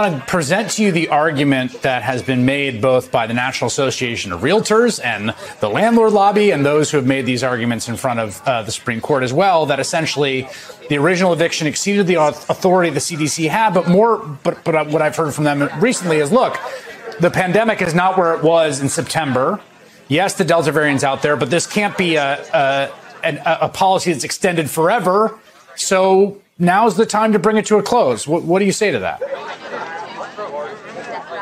[0.00, 3.66] Want to present to you the argument that has been made both by the National
[3.66, 7.98] Association of Realtors and the landlord lobby, and those who have made these arguments in
[7.98, 10.48] front of uh, the Supreme Court as well, that essentially
[10.88, 13.74] the original eviction exceeded the authority the CDC had.
[13.74, 16.56] But more, but, but what I've heard from them recently is look,
[17.20, 19.60] the pandemic is not where it was in September.
[20.08, 22.90] Yes, the Delta variant's out there, but this can't be a,
[23.22, 25.38] a, a policy that's extended forever.
[25.76, 28.26] So now's the time to bring it to a close.
[28.26, 29.22] What, what do you say to that?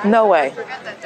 [0.04, 0.54] No way.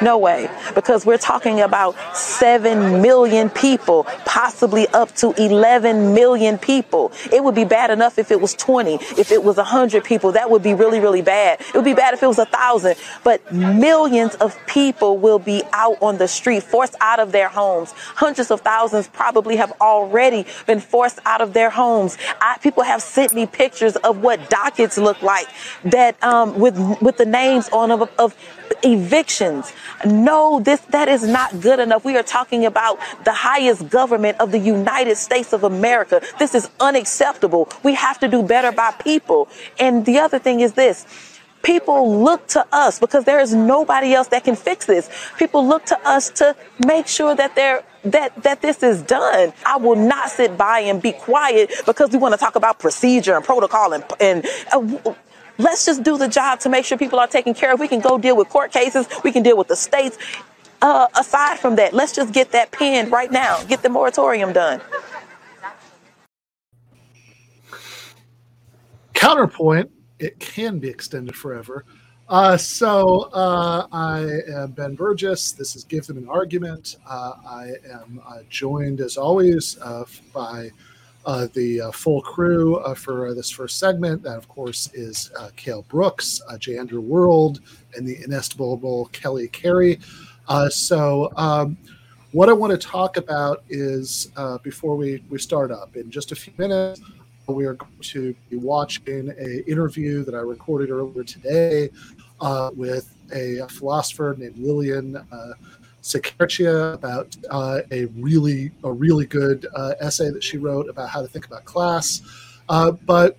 [0.01, 0.51] No way.
[0.75, 7.13] Because we're talking about 7 million people, possibly up to 11 million people.
[7.33, 10.33] It would be bad enough if it was 20, if it was 100 people.
[10.33, 11.61] That would be really, really bad.
[11.61, 12.97] It would be bad if it was a thousand.
[13.25, 17.93] But millions of people will be out on the street, forced out of their homes.
[17.93, 22.19] Hundreds of thousands probably have already been forced out of their homes.
[22.41, 25.47] I, people have sent me pictures of what dockets look like
[25.85, 28.35] that um, with with the names on of, of
[28.83, 29.73] evictions.
[30.05, 32.05] No, this that is not good enough.
[32.05, 36.23] We are talking about the highest government of the United States of America.
[36.39, 37.69] This is unacceptable.
[37.83, 39.49] We have to do better by people.
[39.79, 41.07] And the other thing is this.
[41.63, 45.09] People look to us because there is nobody else that can fix this.
[45.39, 49.53] People look to us to make sure that they're that that this is done.
[49.65, 53.37] I will not sit by and be quiet because we want to talk about procedure
[53.37, 55.15] and protocol and and uh,
[55.59, 57.81] Let's just do the job to make sure people are taken care of.
[57.81, 59.07] We can go deal with court cases.
[59.23, 60.19] We can deal with the states.
[60.81, 63.63] Uh, aside from that, let's just get that pinned right now.
[63.65, 64.81] Get the moratorium done.
[69.15, 71.85] Counterpoint: It can be extended forever.
[72.29, 74.21] Uh, so uh, I
[74.53, 75.55] am Ben Burgis.
[75.57, 76.97] This is Give Them an Argument.
[77.07, 80.71] Uh, I am uh, joined, as always, uh, by
[81.25, 84.23] uh, the uh, full crew uh, for this first segment.
[84.23, 86.79] That, of course, is uh, Cale Brooks, uh, J.
[86.79, 87.61] Andrew World,
[87.95, 90.01] and the inestimable Kelly Carey.
[90.49, 91.77] Uh, so, um,
[92.33, 94.31] what I want to talk about is
[94.63, 97.01] before we, we start up, in just a few minutes,
[97.47, 101.91] we are going to be watching an interview that I recorded earlier today
[102.75, 105.23] with a philosopher named Lillian
[106.03, 111.23] Cicerchia about uh, a really a really good uh, essay that she wrote about how
[111.23, 112.23] to think about class.
[112.69, 113.39] Uh, but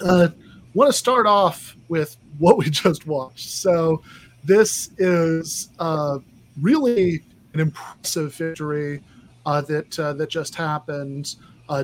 [0.00, 0.28] uh,
[0.74, 3.50] want to start off with what we just watched.
[3.50, 4.02] So
[4.44, 6.18] this is uh,
[6.60, 9.02] really an impressive victory
[9.44, 11.36] uh, that that just happened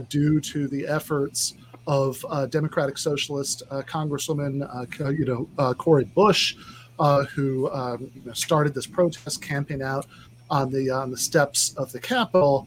[0.09, 1.55] due to the efforts
[1.87, 6.57] of Democratic Socialist Congresswoman, you know, Cori Bush
[6.99, 10.07] uh, who um, you know, started this protest camping out
[10.51, 12.67] on the on the steps of the Capitol.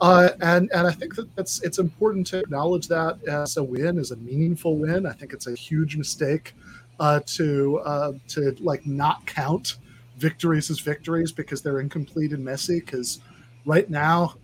[0.00, 3.98] Uh, and and I think that it's it's important to acknowledge that as a win,
[3.98, 5.06] as a meaningful win.
[5.06, 6.54] I think it's a huge mistake
[7.00, 9.76] uh, to uh, to like not count
[10.16, 12.80] victories as victories because they're incomplete and messy.
[12.80, 13.20] Because
[13.64, 14.34] right now,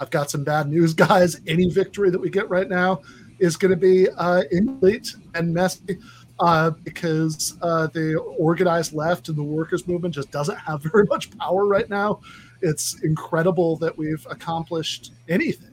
[0.00, 1.40] I've got some bad news, guys.
[1.46, 3.02] Any victory that we get right now
[3.38, 5.98] is going to be uh, incomplete and messy
[6.40, 11.36] uh, because uh, the organized left and the workers' movement just doesn't have very much
[11.38, 12.20] power right now.
[12.62, 15.70] It's incredible that we've accomplished anything.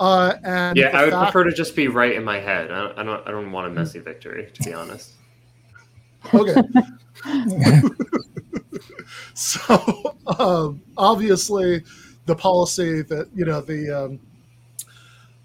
[0.00, 2.70] Uh, and yeah, I would fact- prefer to just be right in my head.
[2.70, 5.12] I don't, I don't, I don't want a messy victory, to be honest.
[6.34, 6.60] Okay.
[9.34, 11.82] so um, obviously,
[12.26, 14.20] the policy that you know the um,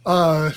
[0.06, 0.52] uh,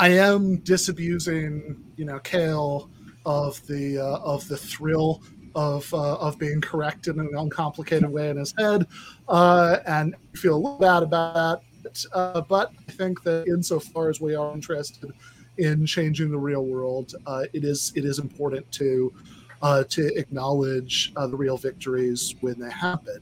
[0.00, 2.88] I am disabusing, you know, Cale
[3.26, 5.22] of the uh, of the thrill
[5.54, 8.86] of uh, of being corrected in an uncomplicated way in his head,
[9.28, 12.06] uh, and feel a little bad about that.
[12.14, 15.12] Uh, but I think that insofar as we are interested
[15.58, 19.12] in changing the real world, uh, it is it is important to
[19.60, 23.20] uh, to acknowledge the real victories when they happen.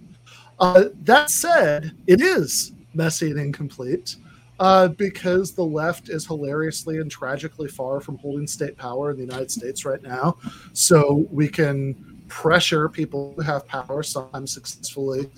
[0.61, 4.15] that said, it is messy and incomplete
[4.58, 9.22] uh, because the left is hilariously and tragically far from holding state power in the
[9.22, 10.37] United States right now.
[10.72, 15.31] So we can pressure people who have power, sometimes successfully,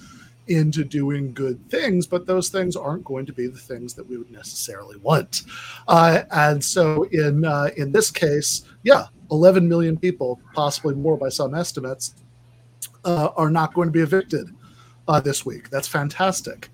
[0.48, 4.16] into doing good things, but those things aren't going to be the things that we
[4.16, 5.42] would necessarily want.
[5.86, 11.28] Uh, and so in uh, in this case, yeah, 11 million people, possibly more by
[11.28, 12.14] some estimates,
[13.04, 14.48] uh, are not going to be evicted
[15.06, 15.70] uh, this week.
[15.70, 16.68] That's fantastic.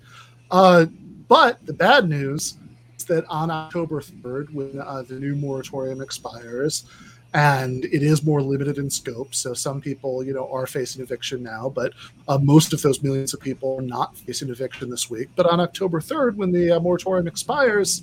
[1.27, 2.57] But the bad news
[2.97, 6.85] is that on October 3rd, when uh, the new moratorium expires,
[7.33, 9.35] and it is more limited in scope.
[9.35, 11.93] So some people, you know, are facing eviction now, but
[12.27, 15.29] uh, most of those millions of people are not facing eviction this week.
[15.35, 18.01] But on October 3rd, when the uh, moratorium expires,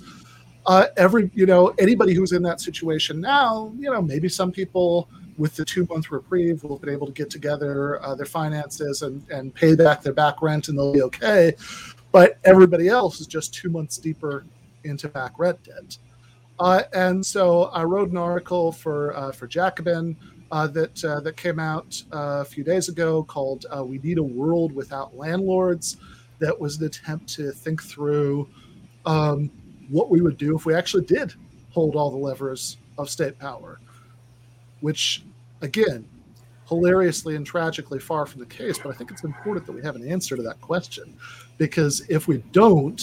[0.67, 5.09] uh, every, you know, anybody who's in that situation now, you know, maybe some people
[5.37, 9.27] with the two month reprieve, will be able to get together uh, their finances and,
[9.29, 11.53] and pay back their back rent and they'll be okay.
[12.15, 14.45] But everybody else is just two months deeper
[14.85, 15.97] into back rent debt.
[16.57, 20.15] Uh, and so I wrote an article for uh, for Jacobin
[20.49, 24.17] uh, that uh, that came out uh, a few days ago called uh, "We Need
[24.17, 25.97] a World Without Landlords."
[26.39, 28.47] That was an attempt to think through
[29.05, 29.51] um,
[29.89, 31.33] what we would do if we actually did
[31.71, 33.81] hold all the levers of state power,
[34.79, 35.25] which,
[35.61, 36.07] again,
[36.67, 38.77] hilariously and tragically far from the case.
[38.77, 41.15] But I think it's important that we have an answer to that question,
[41.57, 43.01] because if we don't,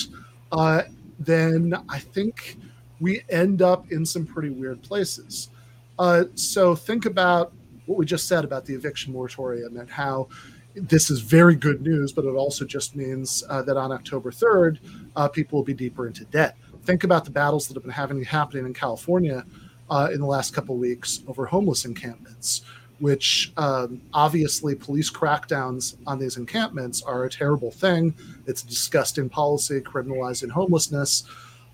[0.51, 0.83] uh,
[1.19, 2.59] then I think
[3.01, 5.51] we end up in some pretty weird places.
[5.99, 7.53] Uh, so think about
[7.87, 10.29] what we just said about the eviction moratorium and how
[10.75, 14.79] this is very good news, but it also just means uh, that on October 3rd,
[15.17, 16.57] uh, people will be deeper into debt.
[16.85, 19.45] Think about the battles that have been happening in California
[19.91, 22.63] uh, in the last couple weeks over homeless encampments,
[23.03, 28.15] which um, obviously police crackdowns on these encampments are a terrible thing.
[28.47, 31.25] It's a disgusting policy criminalizing homelessness.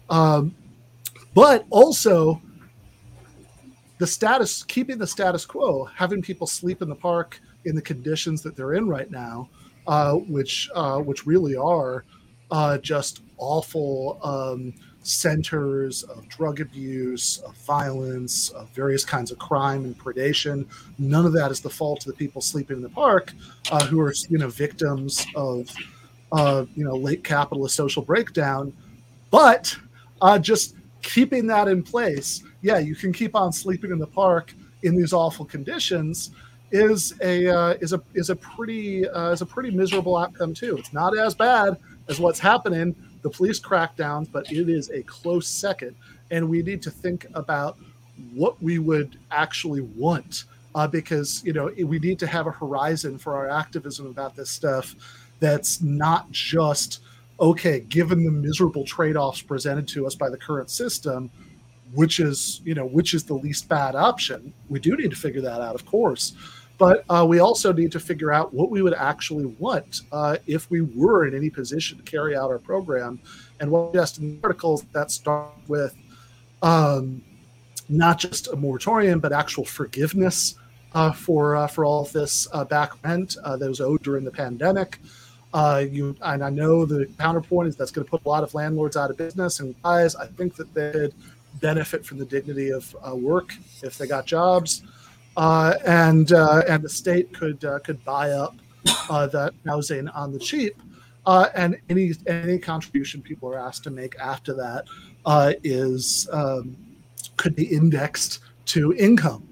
[0.09, 0.55] Um,
[1.35, 2.41] but also,
[3.99, 8.41] the status, keeping the status quo, having people sleep in the park in the conditions
[8.41, 9.51] that they're in right now,
[9.87, 12.05] uh, which uh, which really are
[12.51, 14.73] uh, just awful um,
[15.09, 20.67] centers of drug abuse, of violence, of various kinds of crime and predation.
[20.99, 23.33] None of that is the fault of the people sleeping in the park,
[23.71, 25.69] uh, who are you know victims of
[26.33, 28.73] uh, you know late capitalist social breakdown.
[29.31, 29.75] But
[30.21, 34.55] uh, just keeping that in place, yeah, you can keep on sleeping in the park
[34.83, 36.31] in these awful conditions
[36.71, 40.77] is a uh, is a is a pretty uh, is a pretty miserable outcome too.
[40.77, 41.79] It's not as bad
[42.09, 45.95] as what's happening, the police crackdowns, but it is a close second,
[46.31, 47.79] and we need to think about
[48.35, 50.45] what we would actually want
[50.75, 54.51] uh, because you know we need to have a horizon for our activism about this
[54.51, 54.95] stuff
[55.41, 57.01] that's not just
[57.41, 61.31] okay given the miserable trade-offs presented to us by the current system
[61.95, 65.41] which is you know which is the least bad option we do need to figure
[65.41, 66.35] that out of course
[66.79, 70.71] but uh, we also need to figure out what we would actually want uh, if
[70.71, 73.21] we were in any position to carry out our program.
[73.59, 75.97] And what just articles that start with
[76.63, 77.23] um,
[77.89, 80.55] not just a moratorium but actual forgiveness
[80.95, 84.25] uh, for uh, for all of this uh, back rent uh, that was owed during
[84.25, 85.01] the pandemic.
[85.55, 88.97] You and I know the counterpoint is that's going to put a lot of landlords
[88.97, 91.13] out of business and guys I think that they'd
[91.61, 94.83] benefit from the dignity of work if they got jobs
[95.85, 98.57] and uh, and the state could uh, could buy up
[99.09, 100.83] uh, that housing on the cheap,
[101.27, 104.85] uh, and any any contribution people are asked to make after that
[105.27, 106.77] uh, is um,
[107.37, 109.49] could be indexed to income.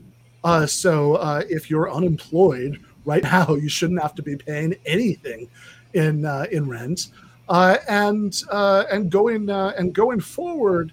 [0.66, 1.16] so
[1.49, 5.49] if you're unemployed right now, you shouldn't have to be paying anything
[5.95, 7.11] in in rent,
[7.49, 10.90] and and going and going forward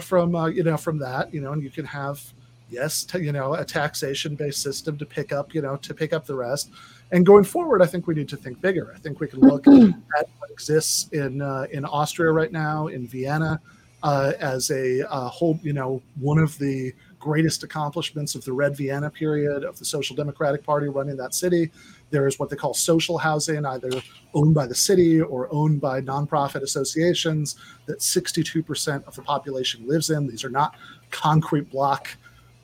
[0.00, 2.20] from you know from that you know, and you can have
[2.68, 6.12] yes, to, you know, a taxation based system to pick up, you know, to pick
[6.12, 6.70] up the rest.
[7.12, 8.92] And going forward, I think we need to think bigger.
[8.94, 9.66] I think we can look
[10.18, 13.60] at what exists in uh, in Austria right now, in Vienna,
[14.02, 18.76] uh, as a uh, whole, you know, one of the greatest accomplishments of the Red
[18.76, 21.70] Vienna period of the Social Democratic Party running that city.
[22.10, 23.90] There is what they call social housing, either
[24.32, 27.56] owned by the city or owned by nonprofit associations,
[27.86, 30.28] that 62% of the population lives in.
[30.28, 30.76] These are not
[31.10, 32.16] concrete block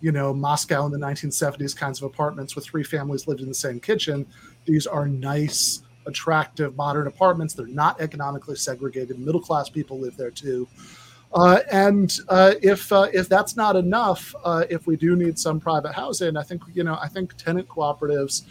[0.03, 3.55] you know, Moscow in the 1970s kinds of apartments with three families lived in the
[3.55, 4.27] same kitchen.
[4.65, 7.55] These are nice, attractive, modern apartments.
[7.55, 9.19] They're not economically segregated.
[9.21, 10.67] Middle class people live there too.
[11.33, 15.61] Uh, and uh, if uh, if that's not enough, uh, if we do need some
[15.61, 18.43] private housing, I think you know I think tenant cooperatives,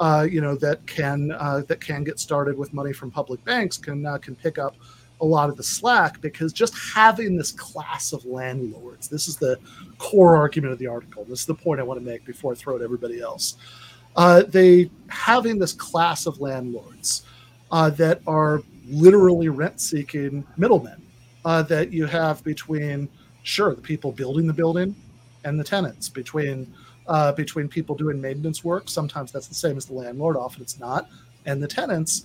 [0.00, 3.76] uh, you know that can uh, that can get started with money from public banks
[3.76, 4.74] can can pick up
[5.20, 9.58] a lot of the slack because just having this class of landlords, this is the
[9.98, 11.24] core argument of the article.
[11.24, 13.56] This is the point I want to make before I throw it at everybody else.
[14.16, 17.24] Uh, they having this class of landlords
[17.70, 21.00] uh, that are literally rent-seeking middlemen
[21.44, 23.08] uh, that you have between,
[23.42, 24.94] sure, the people building the building
[25.44, 26.72] and the tenants, between
[27.06, 28.88] uh, between people doing maintenance work.
[28.88, 30.36] Sometimes that's the same as the landlord.
[30.36, 31.08] Often it's not,
[31.44, 32.24] and the tenants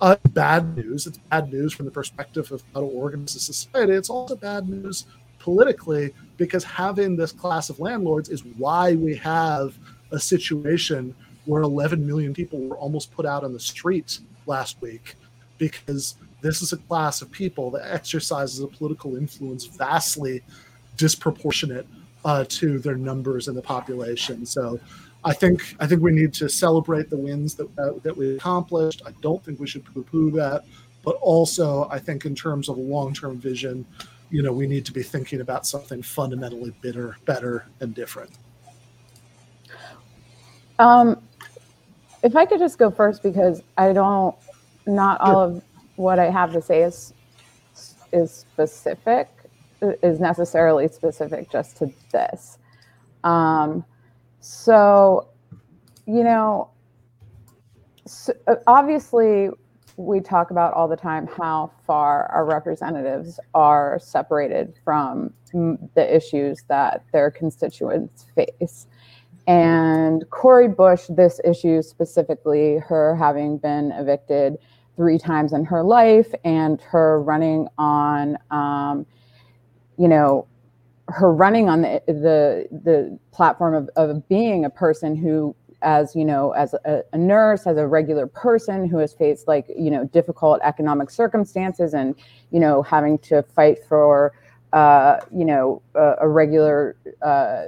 [0.00, 1.06] uh, bad news.
[1.06, 3.92] It's bad news from the perspective of how to organize a society.
[3.92, 5.06] It's also bad news
[5.38, 9.76] politically because having this class of landlords is why we have
[10.10, 15.14] a situation where 11 million people were almost put out on the street last week
[15.58, 20.42] because this is a class of people that exercises a political influence vastly
[20.96, 21.86] disproportionate
[22.24, 24.44] uh, to their numbers in the population.
[24.44, 24.80] So
[25.26, 29.02] I think I think we need to celebrate the wins that uh, that we accomplished.
[29.04, 30.64] I don't think we should poo-poo that,
[31.02, 33.84] but also I think in terms of a long-term vision,
[34.30, 38.30] you know, we need to be thinking about something fundamentally better, better and different.
[40.78, 41.20] Um,
[42.22, 44.36] if I could just go first because I don't,
[44.86, 45.64] not all of
[45.96, 47.14] what I have to say is
[48.12, 49.28] is specific,
[49.82, 52.58] is necessarily specific just to this.
[53.24, 53.84] Um,
[54.48, 55.28] so,
[56.06, 56.70] you know,
[58.06, 58.32] so
[58.68, 59.48] obviously,
[59.96, 66.62] we talk about all the time how far our representatives are separated from the issues
[66.68, 68.86] that their constituents face.
[69.48, 74.58] And Cori Bush, this issue specifically, her having been evicted
[74.94, 79.06] three times in her life and her running on, um,
[79.98, 80.46] you know,
[81.08, 86.24] her running on the the, the platform of, of being a person who as you
[86.24, 90.04] know as a, a, nurse as a regular person who has faced like you know
[90.06, 92.14] difficult economic circumstances and
[92.50, 94.32] you know having to fight for
[94.72, 97.66] uh, you know a, a regular uh,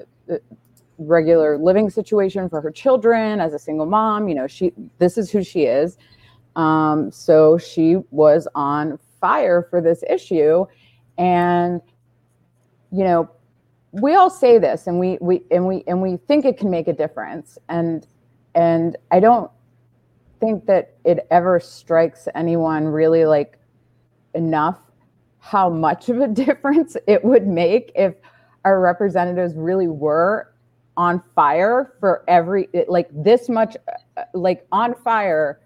[0.98, 5.30] regular living situation for her children as a single mom you know she this is
[5.30, 5.96] who she is.
[6.56, 10.66] Um, so she was on fire for this issue.
[11.16, 11.80] And
[12.92, 13.30] you know
[13.92, 16.88] we all say this and we we and we and we think it can make
[16.88, 17.58] a difference.
[17.68, 18.06] And
[18.54, 19.50] and i don't
[20.40, 23.58] think that it ever strikes anyone really like
[24.34, 24.78] enough
[25.38, 28.14] how much of a difference it would make if
[28.64, 30.52] our representatives really were
[30.96, 33.76] on fire for every like this much
[34.16, 35.60] uh, like on fire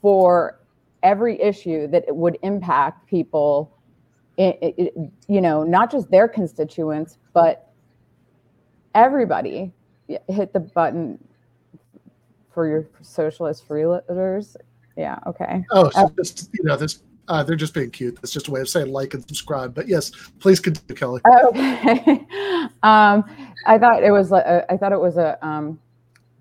[0.00, 0.58] for
[1.02, 3.76] every issue that it would impact people
[4.36, 4.94] it, it,
[5.28, 7.70] you know, not just their constituents, but
[8.94, 9.72] everybody
[10.28, 11.18] hit the button
[12.52, 14.56] for your socialist freeloaders.
[14.96, 15.18] Yeah.
[15.26, 15.64] Okay.
[15.70, 18.16] Oh, so uh, just, you know, this, uh, they're just being cute.
[18.16, 19.74] That's just a way of saying like and subscribe.
[19.74, 21.20] But yes, please continue, Kelly.
[21.44, 22.26] Okay.
[22.82, 23.24] um,
[23.66, 25.78] I thought it was, a, I thought it was a, um,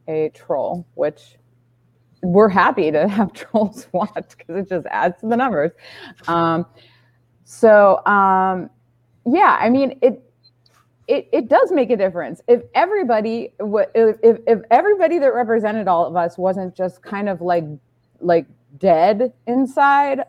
[0.07, 1.37] a troll, which
[2.23, 5.71] we're happy to have trolls watch because it just adds to the numbers.
[6.27, 6.65] Um,
[7.51, 8.69] so um,
[9.25, 10.23] yeah, I mean it,
[11.09, 16.15] it it does make a difference if everybody if if everybody that represented all of
[16.15, 17.65] us wasn't just kind of like
[18.21, 18.45] like
[18.77, 20.21] dead inside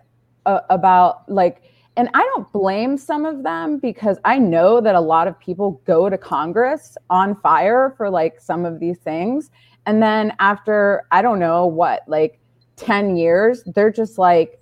[0.46, 1.62] uh, about like
[1.96, 5.80] and I don't blame some of them because I know that a lot of people
[5.84, 9.50] go to Congress on fire for like some of these things.
[9.86, 12.40] And then after, I don't know what, like
[12.76, 14.58] 10 years, they're just like,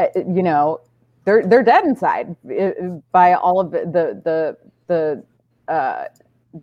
[0.00, 0.80] uh, you know,
[1.26, 2.70] they're they're dead inside uh,
[3.12, 3.84] by all of the
[4.24, 4.56] the
[4.86, 5.24] the
[5.72, 6.04] uh,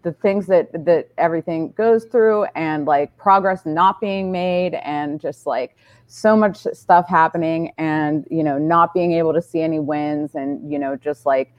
[0.02, 5.46] the things that that everything goes through and like progress not being made and just
[5.46, 5.76] like
[6.08, 10.72] so much stuff happening and you know not being able to see any wins and
[10.72, 11.54] you know just like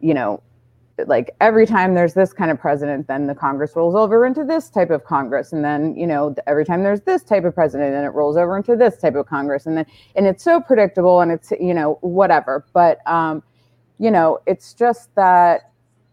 [0.00, 0.42] you know
[1.04, 4.70] like every time there's this kind of president, then the Congress rolls over into this
[4.70, 8.04] type of Congress, and then you know every time there's this type of president, then
[8.04, 11.30] it rolls over into this type of Congress, and then and it's so predictable, and
[11.30, 12.64] it's you know whatever.
[12.72, 13.42] But um,
[13.98, 15.70] you know, it's just that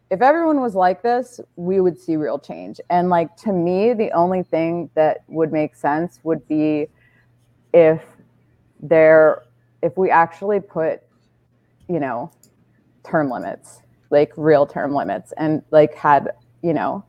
[0.10, 2.80] if everyone was like this, we would see real change.
[2.90, 6.88] And like to me, the only thing that would make sense would be
[7.74, 8.02] if
[8.82, 9.44] there
[9.82, 11.02] if we actually put
[11.88, 12.32] you know
[13.04, 13.83] term limits
[14.14, 17.04] like real term limits and like had you know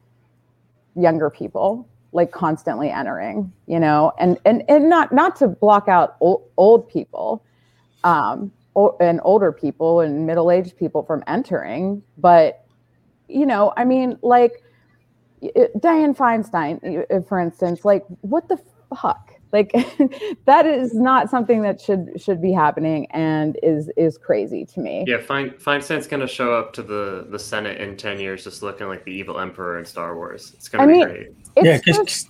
[0.97, 4.13] younger people like constantly entering you know?
[4.19, 7.45] And and and not not to block out old, old people
[8.03, 12.65] um or and older people and middle-aged people from entering but
[13.29, 14.63] you know i mean like
[15.43, 18.59] Dianne Feinstein for instance like what the
[18.91, 19.73] fuck like
[20.47, 25.05] that is not something that should should be happening and is is crazy to me.
[25.07, 28.89] Yeah, Fine Feinstein's gonna show up to the the Senate in ten years just looking
[28.89, 30.53] like the evil emperor in Star Wars.
[30.55, 31.33] It's gonna I be mean, great.
[31.63, 32.29] Yeah, because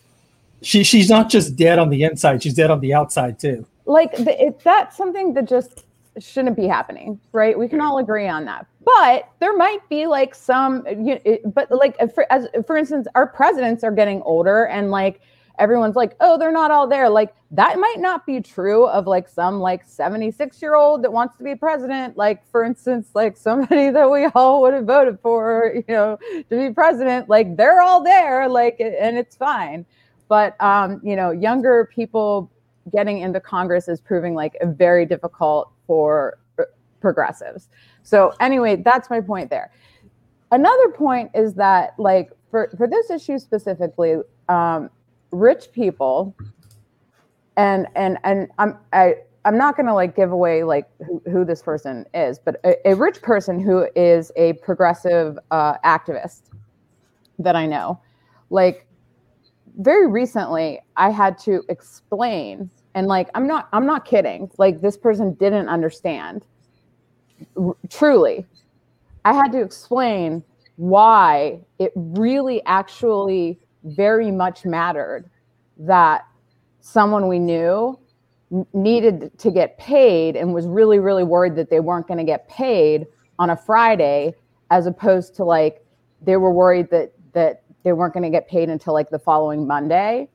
[0.60, 3.66] she she's not just dead on the inside; she's dead on the outside too.
[3.86, 5.86] Like the, it, that's something that just
[6.18, 7.58] shouldn't be happening, right?
[7.58, 8.66] We can all agree on that.
[8.84, 13.26] But there might be like some, you know, but like for, as for instance, our
[13.26, 15.22] presidents are getting older, and like
[15.58, 17.08] everyone's like, oh, they're not all there.
[17.08, 21.36] Like that might not be true of like some like 76 year old that wants
[21.38, 22.16] to be president.
[22.16, 26.44] Like, for instance, like somebody that we all would have voted for, you know, to
[26.68, 27.28] be president.
[27.28, 29.86] Like they're all there, like, and it's fine.
[30.28, 32.50] But, um, you know, younger people
[32.92, 36.38] getting into Congress is proving like very difficult for
[37.00, 37.68] progressives.
[38.02, 39.70] So, anyway, that's my point there.
[40.50, 44.16] Another point is that, like, for, for this issue specifically,
[44.48, 44.90] um,
[45.34, 46.34] rich people,
[47.56, 51.44] and and and I'm I I'm not going to like give away like who, who
[51.44, 56.44] this person is, but a, a, rich person who is a progressive uh, activist
[57.38, 58.00] that I know,
[58.48, 58.86] like
[59.78, 64.50] very recently, I had to explain, and like I'm not I'm not kidding.
[64.56, 66.46] Like this person didn't understand.
[67.56, 68.46] R- truly,
[69.24, 70.44] I had to explain
[70.76, 75.28] why it really actually very much mattered
[75.76, 76.26] that
[76.80, 77.98] someone we knew
[78.72, 82.48] needed to get paid and was really really worried that they weren't going to get
[82.48, 83.06] paid
[83.38, 84.34] on a Friday
[84.70, 85.84] as opposed to like
[86.22, 89.66] they were worried that that they weren't going to get paid until like the following
[89.66, 90.28] Monday.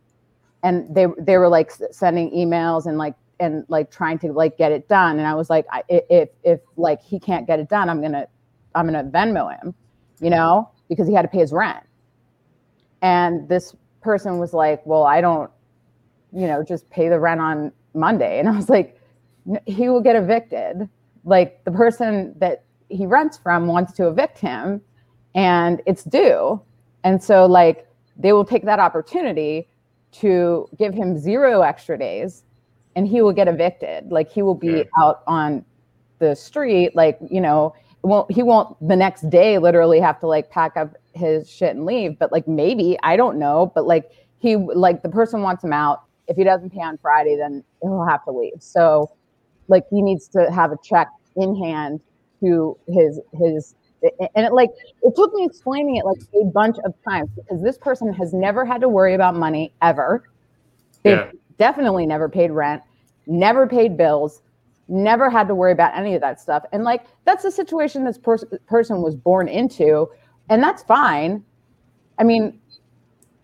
[0.63, 4.72] And they they were like sending emails and like and like trying to like get
[4.72, 5.18] it done.
[5.18, 8.12] And I was like I, if if like he can't get it done I'm going
[8.12, 8.27] to
[8.75, 9.74] I'm going to Venmo him
[10.22, 11.84] you know because he had to pay his rent
[13.01, 15.49] and this person was like well I don't
[16.33, 18.39] you know just pay the rent on Monday.
[18.39, 18.99] And I was like,
[19.65, 20.89] he will get evicted.
[21.25, 24.81] Like the person that he rents from wants to evict him
[25.35, 26.62] and it's due.
[27.03, 29.69] And so, like, they will take that opportunity
[30.12, 32.43] to give him zero extra days
[32.95, 34.12] and he will get evicted.
[34.12, 34.83] Like, he will be yeah.
[34.97, 35.63] out on
[36.17, 40.49] the street, like, you know, won't he won't the next day literally have to like
[40.49, 44.56] pack up his shit and leave but like maybe i don't know but like he
[44.56, 48.24] like the person wants him out if he doesn't pay on Friday, then he'll have
[48.26, 48.54] to leave.
[48.60, 49.12] So,
[49.67, 52.00] like, he needs to have a check in hand
[52.41, 54.69] to his his and it like
[55.02, 58.63] it took me explaining it like a bunch of times because this person has never
[58.63, 60.30] had to worry about money ever.
[61.04, 61.32] They've yeah.
[61.58, 62.82] definitely never paid rent,
[63.28, 64.41] never paid bills,
[64.88, 66.63] never had to worry about any of that stuff.
[66.72, 70.08] And like that's the situation this pers- person was born into,
[70.49, 71.43] and that's fine.
[72.17, 72.59] I mean,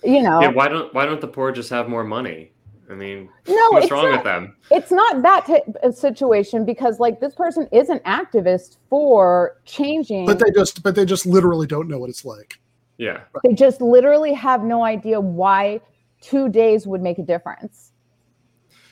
[0.04, 0.50] you know, yeah.
[0.50, 2.52] Why don't why don't the poor just have more money?
[2.90, 4.56] I mean, no, what's wrong not, with them?
[4.70, 10.26] It's not that t- situation because like this person is an activist for changing.
[10.26, 12.60] But they just, but they just literally don't know what it's like.
[12.98, 13.22] Yeah.
[13.44, 15.82] They just literally have no idea why
[16.22, 17.92] two days would make a difference.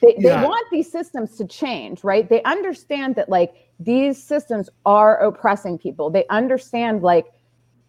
[0.02, 0.42] They, yeah.
[0.42, 2.28] they want these systems to change, right?
[2.28, 6.10] They understand that like these systems are oppressing people.
[6.10, 7.28] They understand like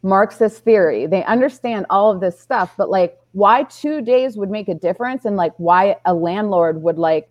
[0.05, 1.07] Marxist theory.
[1.07, 5.25] They understand all of this stuff, but like why two days would make a difference
[5.25, 7.29] and like why a landlord would like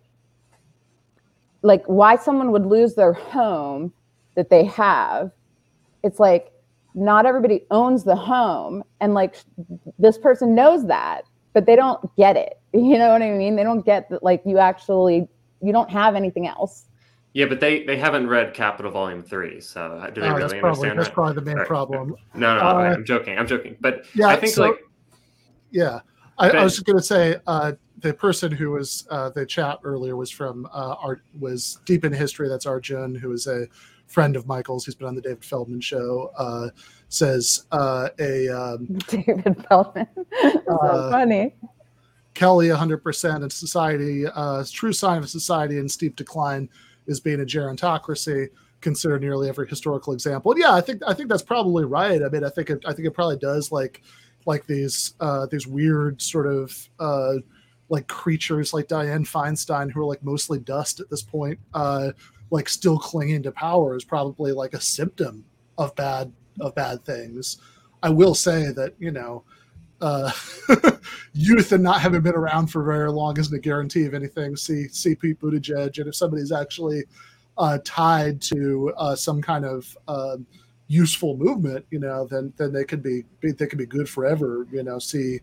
[1.62, 3.92] like why someone would lose their home
[4.34, 5.30] that they have.
[6.02, 6.52] It's like
[6.96, 9.36] not everybody owns the home and like
[9.98, 12.58] this person knows that, but they don't get it.
[12.74, 13.54] You know what I mean?
[13.54, 15.28] They don't get that like you actually
[15.62, 16.86] you don't have anything else.
[17.34, 20.88] Yeah, but they they haven't read Capital Volume Three, so do they oh, really probably,
[20.88, 21.14] understand that's that?
[21.14, 21.66] probably the main right.
[21.66, 22.14] problem.
[22.32, 23.36] No, no, no uh, I'm joking.
[23.36, 23.76] I'm joking.
[23.80, 24.78] But yeah, I think so, like
[25.72, 26.00] yeah,
[26.38, 29.80] I, I was just going to say uh, the person who was uh, the chat
[29.82, 32.48] earlier was from uh, art was deep in history.
[32.48, 33.66] That's Arjun, who is a
[34.06, 34.84] friend of Michael's.
[34.84, 36.30] He's been on the David Feldman show.
[36.38, 36.68] Uh,
[37.08, 40.06] says uh, a um, David Feldman.
[40.42, 41.54] so uh, funny.
[42.34, 46.68] Kelly, 100% in society, uh, true sign of society in steep decline
[47.06, 48.48] is being a gerontocracy.
[48.80, 50.52] Consider nearly every historical example.
[50.52, 52.22] And yeah, I think I think that's probably right.
[52.22, 54.02] I mean, I think it, I think it probably does like
[54.46, 57.34] like these uh, these weird sort of uh,
[57.88, 62.12] like creatures like Dianne Feinstein who are like mostly dust at this point, uh,
[62.50, 65.44] like still clinging to power is probably like a symptom
[65.78, 67.58] of bad of bad things.
[68.02, 69.44] I will say that you know
[70.04, 70.30] uh,
[71.32, 74.54] youth and not having been around for very long isn't a guarantee of anything.
[74.54, 77.04] See, see Pete Buttigieg, and if somebody's actually
[77.56, 80.46] uh, tied to uh, some kind of um,
[80.88, 84.66] useful movement, you know, then then they could be, be they could be good forever.
[84.70, 85.40] You know, see,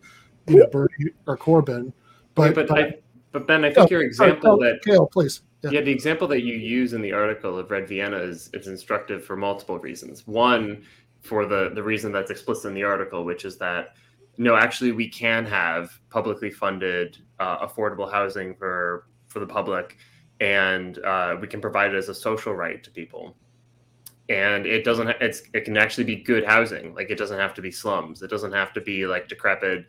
[0.47, 1.91] you know, Bernie or Corbyn.
[2.35, 2.93] But but, but, I,
[3.31, 5.41] but Ben, I think oh, your example oh, that Cale, please.
[5.63, 5.71] Yeah.
[5.71, 5.81] yeah.
[5.81, 9.35] the example that you use in the article of Red Vienna is is instructive for
[9.35, 10.27] multiple reasons.
[10.27, 10.83] One,
[11.21, 13.95] for the the reason that's explicit in the article, which is that
[14.41, 19.97] no, actually, we can have publicly funded uh, affordable housing for for the public,
[20.39, 23.37] and uh, we can provide it as a social right to people.
[24.29, 25.09] And it doesn't.
[25.21, 26.95] It's it can actually be good housing.
[26.95, 28.23] Like it doesn't have to be slums.
[28.23, 29.85] It doesn't have to be like decrepit.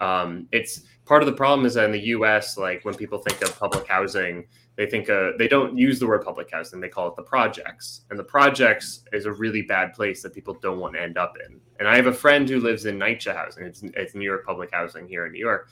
[0.00, 3.42] Um, it's part of the problem is that in the U.S., like when people think
[3.42, 7.08] of public housing, they think uh, they don't use the word public housing they call
[7.08, 8.02] it the projects.
[8.10, 11.36] And the projects is a really bad place that people don't want to end up
[11.46, 11.60] in.
[11.78, 14.70] And i have a friend who lives in NYCHA housing it's, it's new york public
[14.72, 15.68] housing here in new york.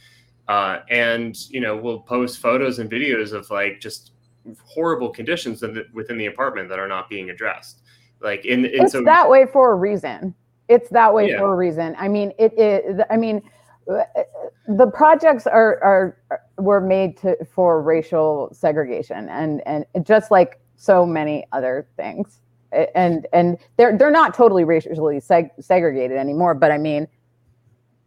[0.49, 4.13] Uh, and you know we'll post photos and videos of like just
[4.67, 7.81] horrible conditions in the, within the apartment that are not being addressed.
[8.21, 10.35] Like in, in it's so, that way for a reason.
[10.69, 11.39] It's that way yeah.
[11.39, 11.95] for a reason.
[11.99, 13.07] I mean it.
[13.11, 13.43] i mean
[13.87, 21.05] the projects are are were made to for racial segregation and and just like so
[21.05, 22.41] many other things
[22.95, 27.07] and and they're they're not totally racially seg- segregated anymore but i mean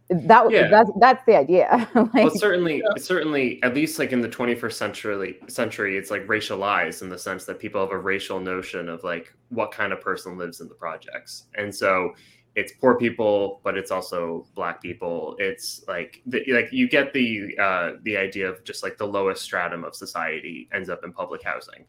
[0.10, 0.70] that yeah.
[0.70, 3.02] that's that's the idea like, well certainly yeah.
[3.02, 7.44] certainly at least like in the 21st century century it's like racialized in the sense
[7.46, 10.76] that people have a racial notion of like what kind of person lives in the
[10.76, 12.14] projects and so
[12.58, 15.36] it's poor people but it's also black people.
[15.40, 19.44] It's like the, like you get the uh the idea of just like the lowest
[19.44, 21.86] stratum of society ends up in public housing.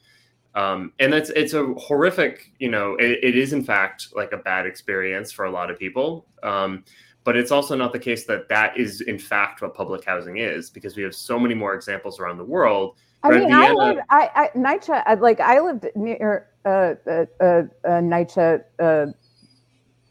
[0.55, 4.39] Um, and that's it's a horrific you know it, it is in fact like a
[4.39, 6.27] bad experience for a lot of people.
[6.43, 6.85] Um,
[7.25, 10.71] but it's also not the case that that is in fact what public housing is
[10.71, 12.97] because we have so many more examples around the world.
[13.23, 17.45] I mean, Vienna, I lived, I, I, NYCHA, like I lived near uh, uh, uh,
[17.45, 19.07] uh NYCHA, uh,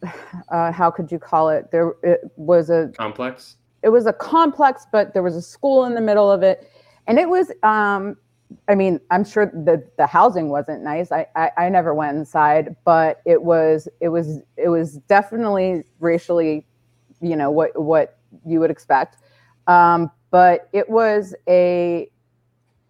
[0.50, 1.72] uh, how could you call it?
[1.72, 3.58] There it was a complex.
[3.84, 6.72] It was a complex, but there was a school in the middle of it,
[7.08, 7.52] and it was.
[7.64, 8.18] Um,
[8.70, 11.12] I mean, I'm sure the the housing wasn't nice.
[11.12, 16.66] I, I I never went inside, but it was it was it was definitely racially,
[17.22, 19.18] you know what what you would expect.
[19.68, 22.10] Um, but it was a.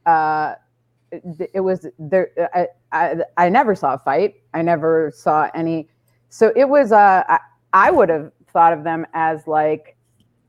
[0.06, 0.56] Uh,
[1.54, 2.30] it was there.
[2.54, 4.36] I, I I never saw a fight.
[4.54, 5.90] I never saw any
[6.30, 7.40] so it was uh I,
[7.74, 9.98] I would have thought of them as like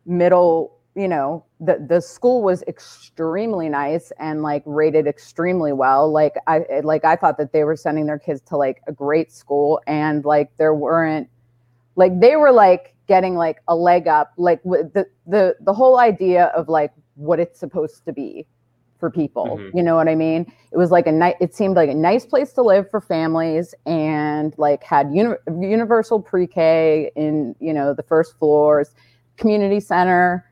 [0.07, 6.11] middle you know the the school was extremely nice and like rated extremely well.
[6.11, 9.33] Like i like i thought that they were sending their kids to like a great
[9.33, 11.29] school and like there weren't
[11.97, 14.33] like they were like getting like a leg up.
[14.37, 18.47] Like the the the whole idea of like what it's supposed to be
[18.99, 19.59] for people.
[19.59, 19.77] Mm-hmm.
[19.77, 20.53] You know what I mean?
[20.73, 21.37] It was like a night.
[21.41, 26.21] It seemed like a nice place to live for families, and like had uni- universal
[26.21, 28.95] pre-K in you know the first floors,
[29.37, 30.45] community center,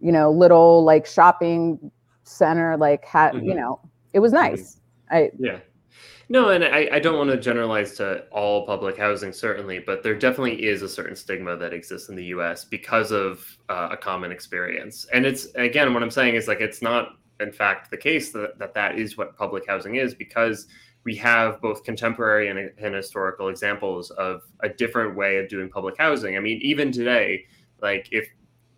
[0.00, 1.90] you know, little like shopping
[2.24, 2.76] center.
[2.76, 3.46] Like had mm-hmm.
[3.46, 3.80] you know,
[4.12, 4.54] it was mm-hmm.
[4.54, 4.80] nice.
[5.12, 5.16] Mm-hmm.
[5.16, 5.58] I yeah.
[6.28, 10.14] No, and I, I don't want to generalize to all public housing, certainly, but there
[10.14, 14.32] definitely is a certain stigma that exists in the US because of uh, a common
[14.32, 15.06] experience.
[15.12, 18.58] And it's, again, what I'm saying is like, it's not in fact the case that
[18.58, 20.66] that, that is what public housing is because
[21.04, 25.96] we have both contemporary and, and historical examples of a different way of doing public
[25.98, 26.36] housing.
[26.36, 27.44] I mean, even today,
[27.80, 28.28] like if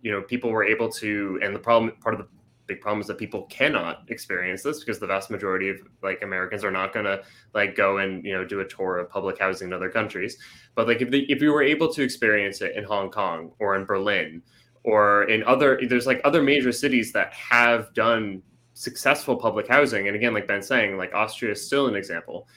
[0.01, 2.27] you know people were able to, and the problem part of the
[2.67, 6.63] big problem is that people cannot experience this because the vast majority of like Americans
[6.63, 7.21] are not going to
[7.53, 10.37] like go and you know do a tour of public housing in other countries.
[10.73, 13.75] But like if the, if you were able to experience it in Hong Kong or
[13.75, 14.41] in Berlin
[14.83, 18.41] or in other there's like other major cities that have done
[18.75, 20.07] successful public housing.
[20.07, 22.47] And again like ben's saying like austria is still an example.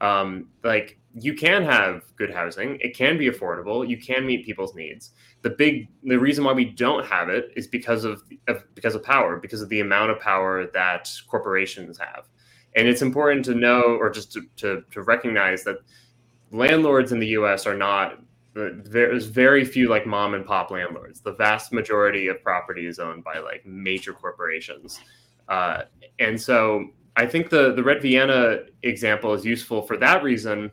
[0.00, 2.78] Um, like you can have good housing.
[2.80, 3.88] It can be affordable.
[3.88, 5.12] You can meet people's needs.
[5.42, 9.02] The big the reason why we don't have it is because of, of because of
[9.02, 12.28] power because of the amount of power that corporations have.
[12.76, 15.78] And it's important to know or just to, to, to recognize that
[16.50, 18.20] landlords in the us are not
[18.54, 21.20] there's very few like mom and pop landlords.
[21.20, 25.00] The vast majority of property is owned by like major corporations.
[25.48, 25.82] Uh,
[26.18, 30.70] and so I think the, the Red Vienna example is useful for that reason,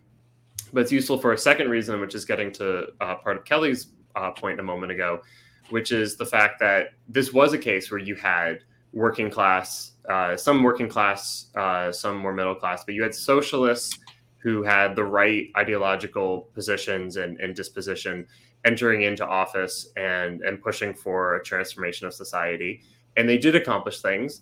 [0.74, 3.88] but it's useful for a second reason, which is getting to uh, part of Kelly's
[4.16, 5.22] uh, point a moment ago,
[5.70, 8.60] which is the fact that this was a case where you had
[8.94, 14.00] working class, uh, some working class, uh, some more middle class, but you had socialists
[14.38, 18.28] who had the right ideological positions and, and disposition
[18.64, 22.82] entering into office and, and pushing for a transformation of society.
[23.18, 24.42] And they did accomplish things,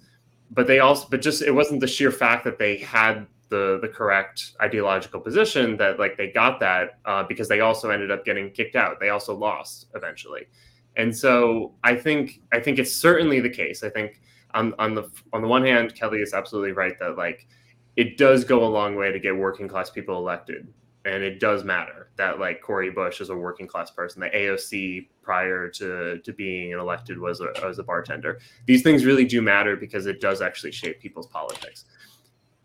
[0.54, 3.88] but they also, but just it wasn't the sheer fact that they had the the
[3.88, 8.52] correct ideological position that like they got that uh, because they also ended up getting
[8.52, 9.00] kicked out.
[9.00, 10.48] They also lost eventually,
[10.96, 13.84] and so I think I think it's certainly the case.
[13.84, 14.22] I think
[14.54, 17.48] on on the on the one hand, Kelly is absolutely right that like
[17.96, 20.68] it does go a long way to get working class people elected.
[21.06, 24.22] And it does matter that like Cori Bush is a working class person.
[24.22, 28.40] The AOC prior to, to being elected was a, was a bartender.
[28.66, 31.86] These things really do matter because it does actually shape people's politics.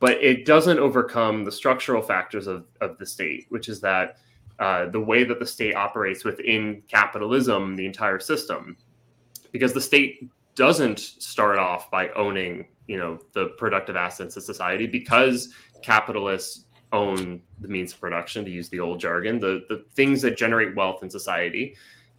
[0.01, 4.19] But it doesn't overcome the structural factors of, of the state, which is that
[4.61, 8.77] uh, the way that the state operates within capitalism, the entire system,
[9.51, 14.87] because the state doesn't start off by owning you know the productive assets of society
[14.87, 20.23] because capitalists own the means of production to use the old jargon the the things
[20.23, 21.77] that generate wealth in society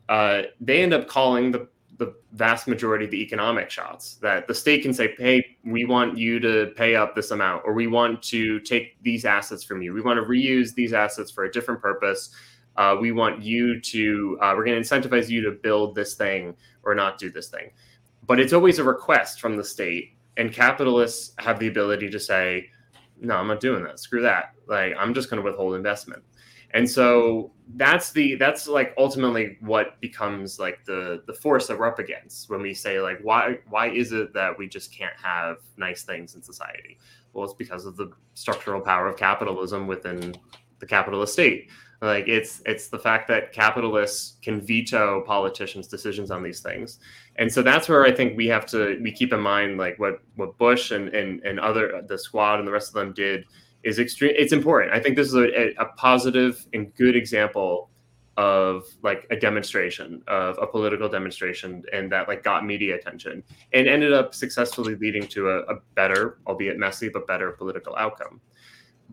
[0.10, 4.54] uh, they end up calling the the vast majority of the economic shots that the
[4.54, 8.22] state can say hey we want you to pay up this amount or we want
[8.22, 11.82] to take these assets from you we want to reuse these assets for a different
[11.82, 12.34] purpose
[12.78, 16.56] uh, we want you to uh, we're going to incentivize you to build this thing
[16.84, 17.72] or not do this thing.
[18.26, 22.70] But it's always a request from the state, and capitalists have the ability to say,
[23.22, 24.00] "No, I'm not doing that.
[24.00, 24.54] Screw that.
[24.68, 26.24] Like, I'm just going to withhold investment."
[26.72, 31.88] And so that's the that's like ultimately what becomes like the the force that we're
[31.88, 35.58] up against when we say like why why is it that we just can't have
[35.78, 37.00] nice things in society?
[37.34, 40.36] Well, it's because of the structural power of capitalism within
[40.80, 41.70] the capitalist state.
[42.02, 47.00] Like it's it's the fact that capitalists can veto politicians' decisions on these things,
[47.36, 50.22] and so that's where I think we have to we keep in mind like what
[50.36, 53.44] what Bush and and and other the squad and the rest of them did
[53.84, 54.34] is extreme.
[54.38, 54.94] It's important.
[54.94, 57.90] I think this is a, a positive and good example
[58.40, 63.86] of like a demonstration of a political demonstration and that like got media attention and
[63.86, 68.40] ended up successfully leading to a, a better albeit messy but better political outcome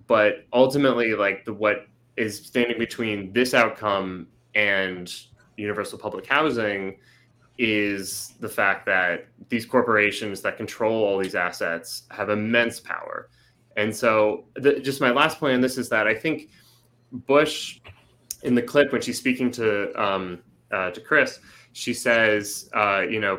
[0.07, 5.13] but ultimately like the what is standing between this outcome and
[5.57, 6.97] universal public housing
[7.59, 13.31] is the fact that these corporations that control all these assets have immense power.
[13.77, 16.51] And so, the, just my last point on this is that I think
[17.13, 17.81] Bush,
[18.43, 21.41] in the clip when she's speaking to um, uh, to Chris,
[21.73, 23.39] she says, uh, you know,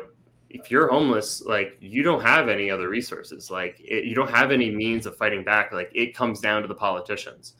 [0.50, 4.50] if you're homeless, like you don't have any other resources, like it, you don't have
[4.50, 5.72] any means of fighting back.
[5.72, 7.54] Like it comes down to the politicians,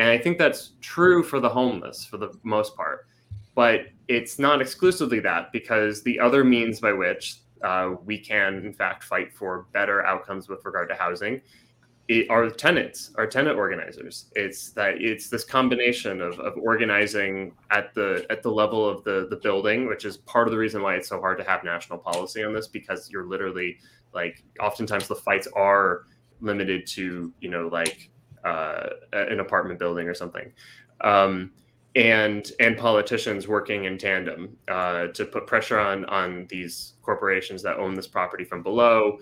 [0.00, 3.06] and I think that's true for the homeless for the most part.
[3.54, 8.72] But it's not exclusively that because the other means by which uh, we can, in
[8.72, 11.42] fact, fight for better outcomes with regard to housing
[12.30, 14.30] our tenants, our tenant organizers.
[14.34, 19.26] It's that it's this combination of, of organizing at the at the level of the
[19.28, 21.98] the building, which is part of the reason why it's so hard to have national
[21.98, 23.76] policy on this because you're literally
[24.14, 26.06] like oftentimes the fights are
[26.40, 28.10] limited to you know like
[28.44, 30.52] uh, an apartment building or something.
[31.00, 31.52] Um,
[31.96, 37.78] and and politicians working in tandem uh, to put pressure on on these corporations that
[37.78, 39.18] own this property from below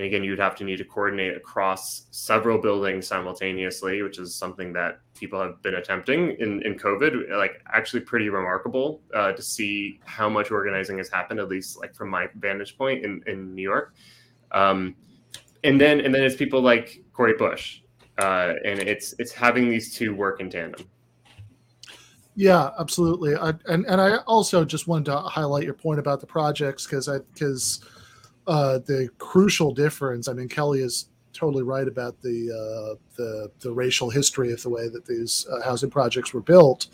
[0.00, 4.72] and again, you'd have to need to coordinate across several buildings simultaneously, which is something
[4.72, 7.36] that people have been attempting in, in COVID.
[7.36, 11.94] Like, actually, pretty remarkable uh, to see how much organizing has happened, at least like
[11.94, 13.92] from my vantage point in, in New York.
[14.52, 14.96] Um,
[15.64, 17.82] and then, and then it's people like Cori Bush,
[18.20, 20.86] uh, and it's it's having these two work in tandem.
[22.36, 23.34] Yeah, absolutely.
[23.36, 27.08] I, and and I also just wanted to highlight your point about the projects because
[27.08, 27.84] I because
[28.46, 30.28] uh, the crucial difference.
[30.28, 34.70] I mean, Kelly is totally right about the uh, the the racial history of the
[34.70, 36.88] way that these uh, housing projects were built,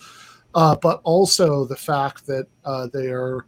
[0.55, 3.47] uh, but also the fact that uh, they are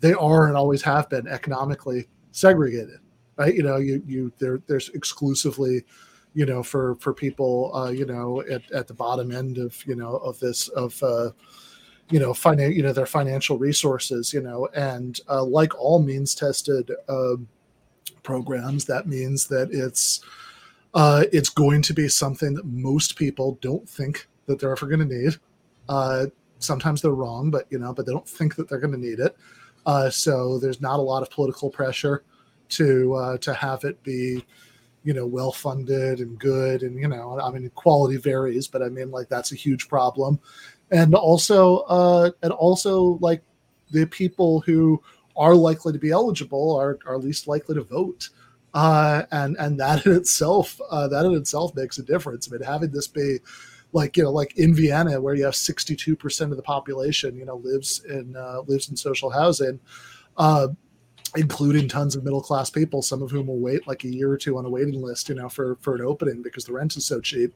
[0.00, 2.98] they are and always have been economically segregated.
[3.36, 3.54] Right?
[3.54, 5.84] You know, you you there there's exclusively
[6.34, 9.94] you know for for people uh, you know at, at the bottom end of you
[9.94, 11.30] know of this of uh,
[12.12, 16.34] you know, finan- you know, their financial resources, you know, and uh, like all means
[16.34, 17.36] tested uh,
[18.22, 20.20] programs, that means that it's
[20.92, 25.08] uh, it's going to be something that most people don't think that they're ever going
[25.08, 25.36] to need.
[25.88, 26.26] Uh,
[26.58, 29.18] sometimes they're wrong, but you know, but they don't think that they're going to need
[29.18, 29.34] it.
[29.86, 32.24] Uh, so there's not a lot of political pressure
[32.68, 34.44] to uh, to have it be
[35.04, 38.88] you know well funded and good and you know i mean quality varies but i
[38.88, 40.38] mean like that's a huge problem.
[40.90, 43.42] And also uh, and also like
[43.90, 45.02] the people who
[45.36, 48.28] are likely to be eligible are, are least likely to vote.
[48.74, 52.48] Uh, and and that in itself uh, that in itself makes a difference.
[52.48, 53.38] I mean having this be
[53.92, 57.56] like you know like in vienna where you have 62% of the population you know
[57.56, 59.80] lives in uh, lives in social housing
[60.36, 60.68] uh,
[61.36, 64.36] including tons of middle class people some of whom will wait like a year or
[64.36, 67.04] two on a waiting list you know for for an opening because the rent is
[67.04, 67.54] so cheap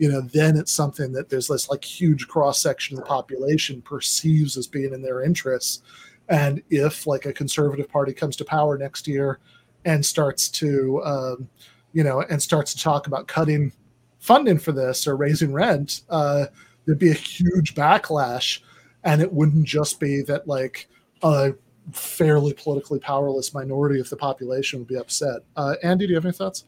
[0.00, 3.82] you know, then it's something that there's this like huge cross section of the population
[3.82, 5.82] perceives as being in their interests.
[6.30, 9.40] And if like a conservative party comes to power next year
[9.84, 11.48] and starts to, um,
[11.92, 13.74] you know, and starts to talk about cutting
[14.20, 16.46] funding for this or raising rent, uh,
[16.86, 18.60] there'd be a huge backlash.
[19.04, 20.88] And it wouldn't just be that like
[21.22, 21.52] a
[21.92, 25.40] fairly politically powerless minority of the population would be upset.
[25.56, 26.64] Uh, Andy, do you have any thoughts?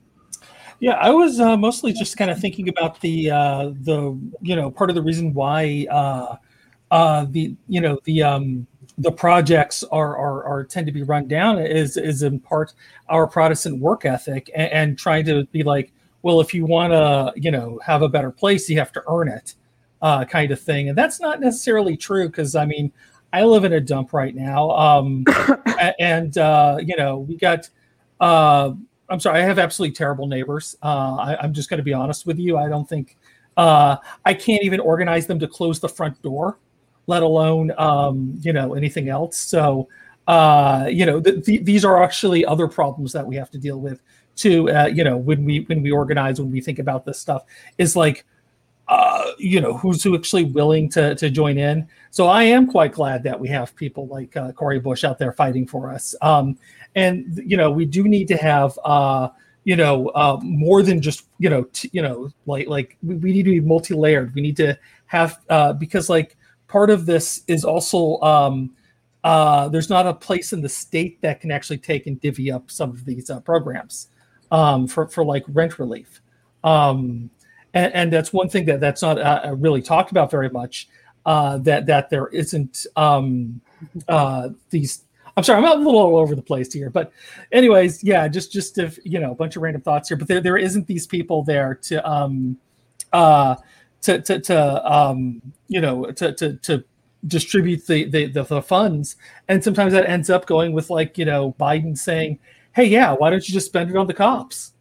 [0.83, 4.69] Yeah, I was uh, mostly just kind of thinking about the uh, the you know
[4.69, 6.37] part of the reason why uh,
[6.91, 8.67] uh, the you know the um,
[8.99, 12.75] the projects are, are are tend to be run down is is in part
[13.09, 17.33] our Protestant work ethic and, and trying to be like, well, if you want to
[17.41, 19.55] you know have a better place, you have to earn it,
[20.03, 22.93] uh, kind of thing, and that's not necessarily true because I mean
[23.33, 25.25] I live in a dump right now, um,
[25.99, 27.69] and uh, you know we got.
[28.21, 28.73] Uh,
[29.09, 30.77] I'm sorry, I have absolutely terrible neighbors.
[30.83, 32.57] Uh, I, am just going to be honest with you.
[32.57, 33.19] I don't think
[33.57, 36.59] uh, I can't even organize them to close the front door,
[37.09, 39.37] let alone um, you know anything else.
[39.37, 39.89] So
[40.27, 43.81] uh, you know, th- th- these are actually other problems that we have to deal
[43.81, 44.01] with
[44.37, 44.71] too.
[44.71, 47.45] Uh, you know, when we when we organize, when we think about this stuff,
[47.79, 48.25] is like,
[48.93, 51.89] uh, you know, who's who actually willing to to join in.
[52.11, 55.33] So I am quite glad that we have people like uh, Cori Bush out there
[55.33, 56.15] fighting for us.
[56.21, 56.59] Um,
[56.95, 58.79] and you know, we do need to have.
[58.85, 59.31] Uh,
[59.65, 63.33] you know, uh, more than just you know, t- you know, like like we, we
[63.33, 64.35] need to be multi-layered.
[64.35, 64.77] We need to
[65.07, 68.75] have uh, because like part of this is also um,
[69.23, 72.73] uh, there's not a place in the state that can actually take and divvy up
[72.73, 74.09] some of these uh, programs
[74.51, 76.21] um, for for like rent relief,
[76.65, 77.31] um,
[77.75, 80.89] and, and, that's one thing that that's not uh, really talked about very much.
[81.25, 83.61] Uh, that that there isn't um,
[84.09, 85.05] uh, these.
[85.37, 87.13] I'm sorry, I'm a little all over the place here, but
[87.53, 90.41] anyways, yeah, just just if you know a bunch of random thoughts here, but there
[90.41, 92.59] there isn't these people there to um
[93.13, 93.55] uh
[94.03, 96.85] to to to um you know to to to
[97.27, 99.17] distribute the, the, the the funds
[99.49, 102.37] and sometimes that ends up going with like you know biden saying
[102.73, 104.73] hey yeah why don't you just spend it on the cops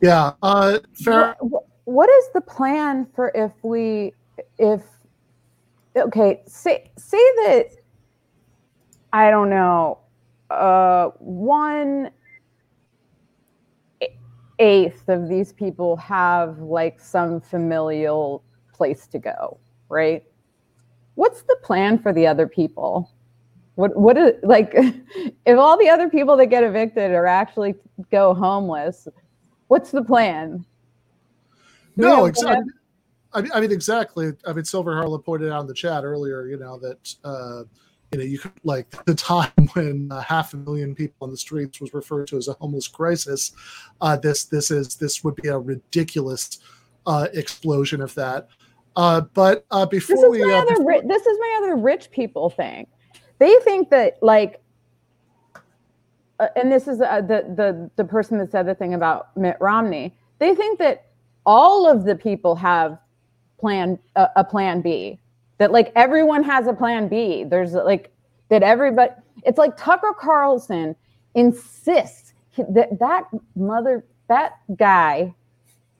[0.00, 4.12] yeah uh fair what, what is the plan for if we
[4.58, 4.82] if
[5.96, 7.66] okay say say that
[9.12, 9.98] i don't know
[10.50, 12.10] uh one
[14.58, 20.24] eighth of these people have like some familial place to go right
[21.14, 23.10] what's the plan for the other people?
[23.76, 27.74] What what is like if all the other people that get evicted are actually
[28.10, 29.08] go homeless,
[29.68, 30.64] what's the plan?
[31.96, 32.72] Do no, exactly.
[33.32, 34.32] I mean, I mean, exactly.
[34.46, 37.64] I mean, Silver Harlow pointed out in the chat earlier, you know, that uh,
[38.12, 41.36] you know, you could like the time when uh, half a million people on the
[41.36, 43.52] streets was referred to as a homeless crisis.
[44.00, 46.60] Uh, this this is this would be a ridiculous
[47.06, 48.48] uh, explosion of that.
[48.96, 50.86] Uh, but uh, before this is we, my uh, other before...
[50.86, 52.86] ri- this is my other rich people thing.
[53.38, 54.62] They think that like,
[56.40, 59.56] uh, and this is uh, the the the person that said the thing about Mitt
[59.60, 60.14] Romney.
[60.38, 61.06] They think that
[61.46, 62.98] all of the people have
[63.58, 65.18] plan uh, a plan B.
[65.58, 67.44] That like everyone has a plan B.
[67.44, 68.12] There's like
[68.48, 69.12] that everybody.
[69.44, 70.96] It's like Tucker Carlson
[71.34, 75.34] insists that that mother that guy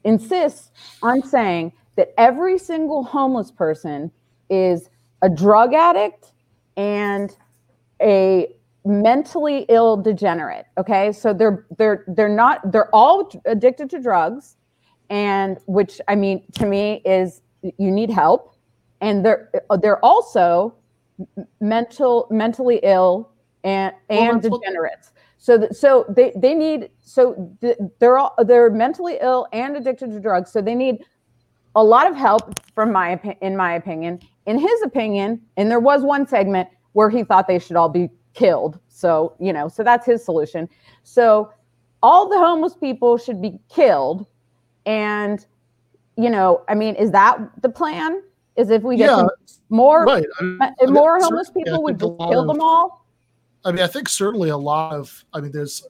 [0.05, 0.71] insists
[1.03, 4.11] on saying that every single homeless person
[4.51, 4.91] is
[5.23, 6.33] a drug addict
[6.77, 7.37] and
[8.01, 11.13] a mentally ill degenerate okay?
[11.13, 14.57] So they're they're they're not they're all addicted to drugs
[15.11, 17.43] and which i mean to me is
[17.79, 18.57] you need help.
[19.01, 20.75] And they're uh, they're also
[21.61, 23.31] mental mentally ill
[23.63, 25.13] and and well, degenerates.
[25.39, 30.21] So so they they need so th- they're all they're mentally ill and addicted to
[30.21, 31.05] drugs so they need
[31.75, 34.21] a lot of help from my in my opinion.
[34.47, 38.09] In his opinion, and there was one segment where he thought they should all be
[38.35, 38.79] killed.
[38.89, 40.69] So, you know, so that's his solution.
[41.03, 41.53] So,
[42.03, 44.27] all the homeless people should be killed
[44.85, 45.45] and
[46.17, 48.23] you know, I mean, is that the plan?
[48.57, 49.27] Is if we get yeah,
[49.69, 50.27] more right.
[50.39, 53.05] I mean, more homeless people would kill of, them all?
[53.65, 55.85] I mean, I think certainly a lot of I mean, there's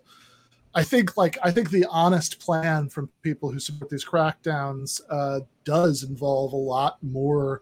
[0.75, 5.41] I think like I think the honest plan from people who support these crackdowns uh,
[5.65, 7.61] does involve a lot more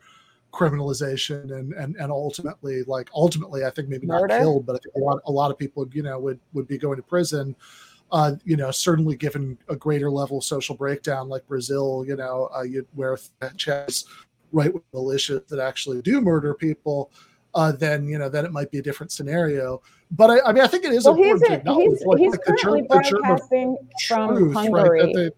[0.53, 4.29] criminalization and and and ultimately like ultimately I think maybe Murder?
[4.29, 6.69] not killed, but I think a lot a lot of people you know would would
[6.69, 7.57] be going to prison.
[8.11, 12.51] Uh, you know, certainly given a greater level of social breakdown like Brazil, you know,
[12.55, 13.19] uh, you, where
[13.65, 14.05] has
[14.53, 17.11] right with militias that actually do murder people,
[17.55, 19.81] uh, then you know then it might be a different scenario
[20.13, 22.33] but I, I mean, I think it is well, important to acknowledge he's, like, he's
[22.33, 23.77] like currently broadcasting
[24.07, 25.01] from truth, Hungary.
[25.01, 25.35] Right, that,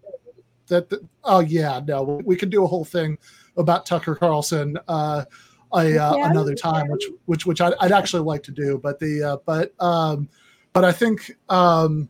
[0.67, 3.17] they, that the, oh yeah, no, we could do a whole thing
[3.57, 5.25] about Tucker Carlson uh,
[5.73, 8.77] a, uh, another time, which which which I'd, I'd, actually like to do.
[8.77, 10.29] But the uh, but um,
[10.73, 12.09] but I think um,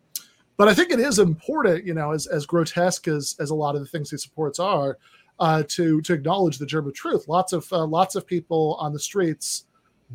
[0.58, 3.76] but I think it is important, you know, as as grotesque as as a lot
[3.76, 4.98] of the things he supports are,
[5.40, 7.28] uh, to to acknowledge the germ of truth.
[7.28, 9.66] Lots of uh, lots of people on the streets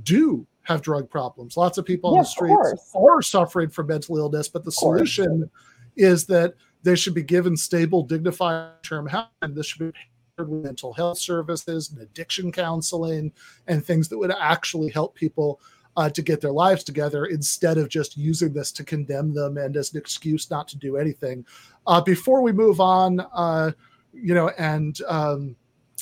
[0.03, 1.57] do have drug problems.
[1.57, 5.51] Lots of people on the streets are suffering from mental illness, but the solution
[5.97, 9.09] is that they should be given stable, dignified term
[9.43, 9.99] and this should be
[10.45, 13.33] mental health services and addiction counseling
[13.67, 15.61] and things that would actually help people
[15.97, 19.77] uh, to get their lives together instead of just using this to condemn them and
[19.77, 21.45] as an excuse not to do anything.
[21.87, 23.73] Uh, before we move on, uh,
[24.13, 25.57] you know, and um,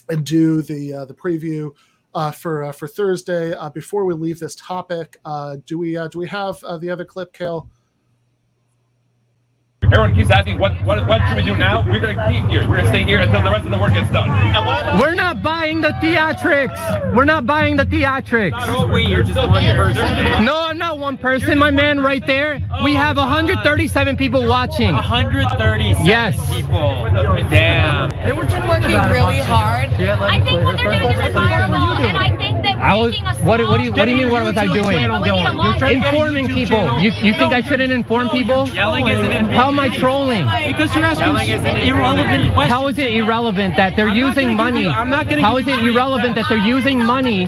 [0.08, 1.70] and do the uh, the preview
[2.14, 3.54] uh, for uh, for Thursday.
[3.72, 5.16] Before we leave this topic,
[5.66, 7.68] do we do we have the other clip, Cale?
[9.84, 11.82] Everyone keeps asking, what, what, what should we do now?
[11.86, 12.60] We're going to keep here.
[12.68, 14.28] We're going to stay here until the rest of the work gets done.
[15.00, 17.14] We're not buying the theatrics.
[17.14, 18.50] We're not buying the theatrics.
[18.50, 20.44] Not we, you're just one person.
[20.44, 21.56] No, I'm not one person.
[21.58, 22.60] My man right there.
[22.84, 24.92] We have 137 people watching.
[24.92, 26.36] 137 Yes.
[26.54, 27.06] people.
[27.48, 28.10] Damn.
[28.26, 29.88] They were just working really hard.
[29.94, 33.12] I think what they're doing is viral, and I think that I was.
[33.12, 33.60] making a What?
[33.68, 33.90] What do you?
[33.90, 34.30] small- What do you mean?
[34.30, 35.08] What was I doing?
[35.08, 37.00] But we need a long- Informing people.
[37.00, 38.68] You, you think I shouldn't inform people?
[38.68, 40.44] Yelling isn't How am I trolling?
[40.66, 41.28] Because you're asking
[41.88, 42.72] irrelevant questions.
[42.72, 44.86] How is it irrelevant that they're using money?
[44.86, 47.46] I'm not gonna How give is you it irrelevant that they're using money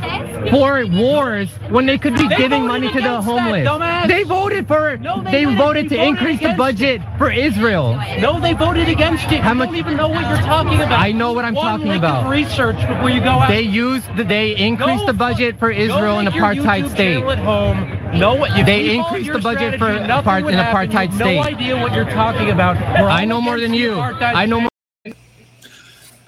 [0.51, 3.69] for wars when they could be They giving money to the against that, homeless?
[3.69, 4.09] dumbass.
[4.09, 4.97] They voted for.
[4.99, 5.57] No, they they didn't.
[5.59, 7.99] voted to voted increase the against budget for Israel.
[8.21, 9.41] No, they voted against it.
[9.41, 10.93] How much- don't even know what you're talking about.
[10.99, 12.29] I know what I'm One talking lick of about.
[12.31, 13.49] research before you go out.
[13.49, 14.07] They used.
[14.17, 17.23] The, they increased the budget for Israel in apartheid YouTube state.
[17.23, 20.55] At home, know what you They keep all increased the budget for strategy, apart- would
[20.55, 21.37] in apartheid have state.
[21.37, 22.77] No idea what you're talking about.
[22.99, 24.01] We're I know more than you.
[24.01, 24.71] I know more.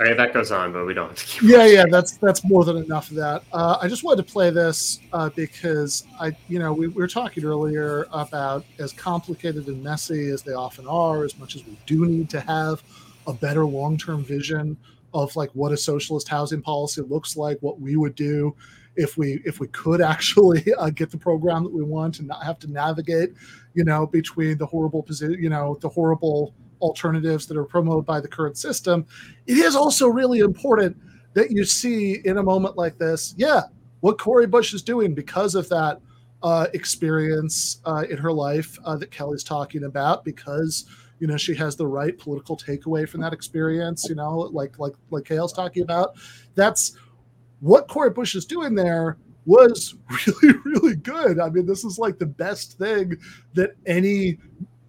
[0.00, 1.42] All right, that goes on, but we don't have to keep.
[1.48, 4.50] yeah yeah that's that's more than enough of that uh, i just wanted to play
[4.50, 9.80] this uh, because i you know we, we were talking earlier about as complicated and
[9.80, 12.82] messy as they often are as much as we do need to have
[13.28, 14.76] a better long-term vision
[15.14, 18.52] of like what a socialist housing policy looks like what we would do
[18.96, 22.44] if we if we could actually uh, get the program that we want and not
[22.44, 23.30] have to navigate
[23.74, 28.20] you know between the horrible position you know the horrible alternatives that are promoted by
[28.20, 29.06] the current system
[29.46, 30.96] it is also really important
[31.34, 33.62] that you see in a moment like this, yeah,
[34.00, 36.00] what Cori Bush is doing because of that
[36.42, 40.86] uh, experience uh, in her life uh, that Kelly's talking about, because
[41.20, 44.08] you know she has the right political takeaway from that experience.
[44.08, 46.16] You know, like like like Cale's talking about.
[46.54, 46.96] That's
[47.62, 49.94] what Cori Bush is doing there was
[50.26, 51.40] really really good.
[51.40, 53.16] I mean, this is like the best thing
[53.54, 54.38] that any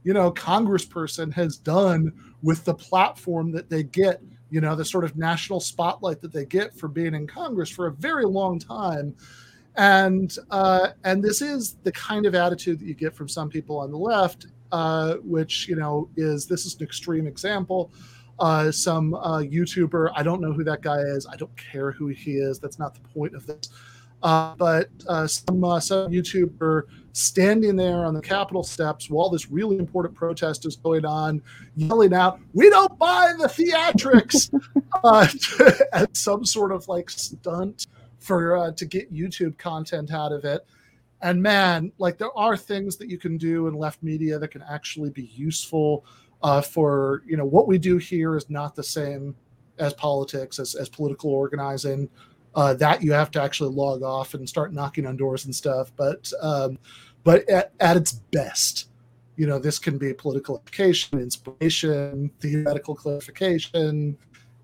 [0.04, 2.12] you know congressperson has done
[2.42, 6.46] with the platform that they get you know the sort of national spotlight that they
[6.46, 9.16] get for being in congress for a very long time
[9.76, 13.80] and uh, and this is the kind of attitude that you get from some people
[13.80, 17.92] on the left uh, which you know is this is an extreme example
[18.40, 20.12] uh, some uh, youtuber.
[20.16, 21.28] I don't know who that guy is.
[21.28, 22.60] I don't care who he is.
[22.60, 23.70] That's not the point of this.
[24.24, 29.52] Uh, but uh, some uh, some YouTuber standing there on the Capitol steps while this
[29.52, 31.42] really important protest is going on,
[31.76, 34.50] yelling out, "We don't buy the theatrics,"
[35.04, 35.28] uh,
[35.94, 37.88] as some sort of like stunt
[38.20, 40.66] for uh, to get YouTube content out of it.
[41.22, 44.64] And man, like there are things that you can do in left media that can
[44.64, 46.06] actually be useful
[46.44, 49.36] uh, for you know what we do here is not the same
[49.80, 52.08] as politics as, as political organizing
[52.56, 55.92] uh, that you have to actually log off and start knocking on doors and stuff.
[55.96, 56.78] But um,
[57.24, 58.90] but at, at its best,
[59.38, 64.18] you know, this can be political education, inspiration, theoretical clarification,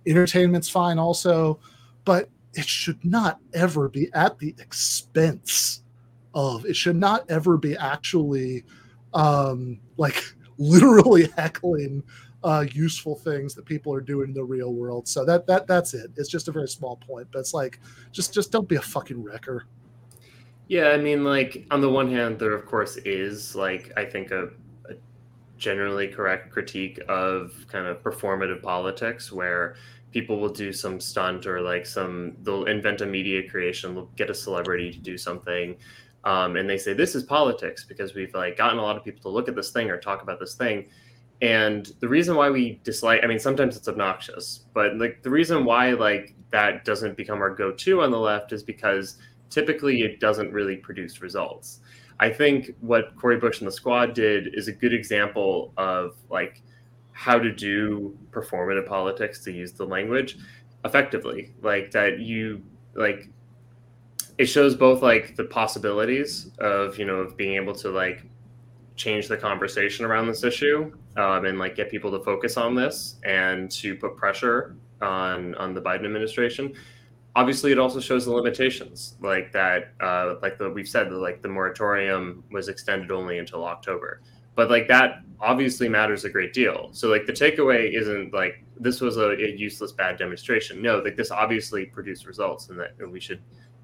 [0.06, 1.60] entertainment's fine also,
[2.06, 5.84] but it should not ever be at the expense
[6.34, 6.66] of.
[6.66, 8.66] It should not ever be actually
[9.14, 10.24] um, like
[10.60, 12.04] literally heckling
[12.44, 15.08] uh, useful things that people are doing in the real world.
[15.08, 16.12] So that that that's it.
[16.16, 17.80] It's just a very small point, but it's like
[18.12, 19.66] just just don't be a fucking wrecker.
[20.68, 24.32] Yeah, I mean, like on the one hand, there of course is like I think
[24.32, 24.50] a,
[24.90, 24.94] a
[25.58, 29.76] generally correct critique of kind of performative politics where
[30.12, 34.30] people will do some stunt or like some they'll invent a media creation, they'll get
[34.30, 35.76] a celebrity to do something,
[36.24, 39.22] um, and they say this is politics because we've like gotten a lot of people
[39.22, 40.90] to look at this thing or talk about this thing.
[41.42, 45.64] And the reason why we dislike, I mean, sometimes it's obnoxious, but like the reason
[45.64, 49.18] why like that doesn't become our go-to on the left is because
[49.50, 51.80] typically it doesn't really produce results.
[52.20, 56.62] I think what Cori Bush and the squad did is a good example of like
[57.14, 60.38] how to do performative politics to use the language
[60.84, 61.54] effectively.
[61.62, 62.62] Like that you
[62.96, 63.30] like
[64.40, 68.24] it shows both like the possibilities of you know of being able to like
[68.96, 73.18] change the conversation around this issue um, and like get people to focus on this
[73.24, 76.74] and to put pressure on on the Biden administration.
[77.36, 81.42] Obviously it also shows the limitations like that uh, like the, we've said that like
[81.42, 84.22] the moratorium was extended only until october.
[84.56, 86.90] But like that obviously matters a great deal.
[86.94, 90.82] So like the takeaway isn't like this was a, a useless bad demonstration.
[90.82, 93.42] No like this obviously produced results and that we should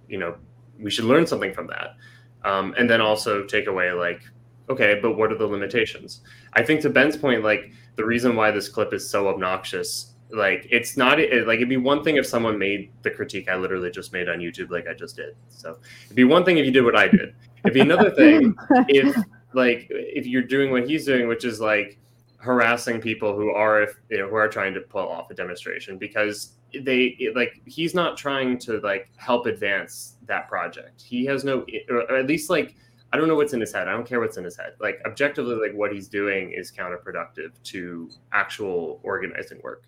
[0.07, 0.35] you know
[0.79, 1.95] we should learn something from that.
[2.43, 4.21] Um, and then also take away like
[4.69, 6.21] okay but what are the limitations?
[6.53, 10.67] I think to ben's point like the reason why this clip is so obnoxious like
[10.71, 13.91] it's not it, like it'd be one thing if someone made the critique i literally
[13.91, 15.35] just made on youtube like i just did.
[15.49, 17.35] So it'd be one thing if you did what i did.
[17.63, 18.55] It'd be another thing
[18.89, 19.15] if
[19.53, 21.99] like if you're doing what he's doing which is like
[22.45, 25.97] harassing people who are if you know who are trying to pull off a demonstration
[25.97, 31.01] because they like he's not trying to like help advance that project.
[31.01, 32.75] He has no or at least like
[33.13, 33.87] i don't know what's in his head.
[33.87, 34.73] I don't care what's in his head.
[34.79, 39.85] Like objectively like what he's doing is counterproductive to actual organizing work.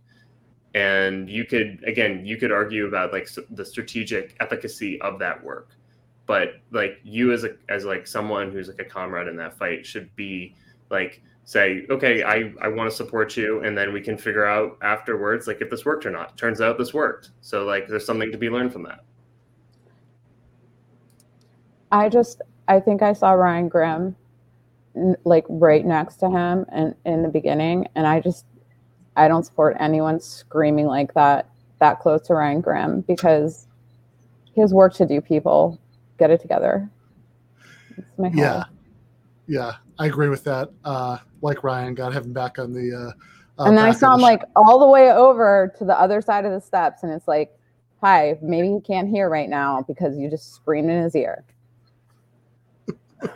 [0.73, 5.75] And you could again you could argue about like the strategic efficacy of that work.
[6.25, 9.85] But like you as a as like someone who's like a comrade in that fight
[9.85, 10.55] should be
[10.89, 14.77] like say okay i i want to support you and then we can figure out
[14.81, 16.37] afterwards like if this worked or not.
[16.37, 17.29] Turns out this worked.
[17.39, 18.99] So like there's something to be learned from that.
[21.91, 24.15] I just i think i saw ryan grim
[25.23, 28.45] like right next to him and in the beginning and i just
[29.15, 33.67] i don't support anyone screaming like that that close to ryan grim because
[34.57, 35.79] he has work to do people.
[36.17, 36.89] Get it together.
[38.33, 38.63] Yeah.
[39.45, 40.71] yeah i agree with that.
[40.83, 42.93] Uh like Ryan, got him back on the.
[42.93, 43.11] Uh,
[43.61, 46.45] uh, and then I saw him like all the way over to the other side
[46.45, 47.57] of the steps, and it's like,
[48.01, 51.43] "Hi, maybe he can't hear right now because you just screamed in his ear."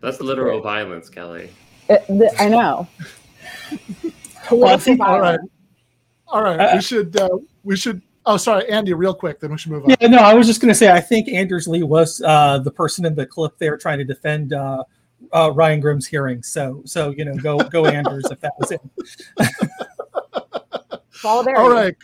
[0.00, 1.50] That's literal violence, Kelly.
[1.88, 2.86] It, the, I know.
[4.50, 5.40] well, think, all right,
[6.28, 6.60] all right.
[6.60, 7.16] Uh, we should.
[7.16, 8.02] Uh, we should.
[8.24, 8.92] Oh, sorry, Andy.
[8.92, 9.96] Real quick, then we should move on.
[10.00, 10.90] Yeah, no, I was just going to say.
[10.90, 14.52] I think Anders Lee was uh, the person in the clip there trying to defend
[14.52, 14.84] uh,
[15.32, 16.42] uh, Ryan Grim's hearing.
[16.42, 18.80] So, so you know, go go Anders if that was it.
[21.24, 21.96] All right.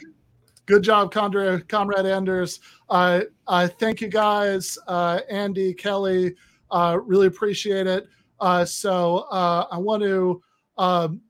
[0.66, 2.60] Good job, Comrade, Comrade Anders.
[2.88, 6.34] Uh, uh, thank you guys, uh, Andy, Kelly.
[6.70, 8.06] Uh, really appreciate it.
[8.40, 10.40] Uh, so uh, I want to
[10.78, 11.20] um,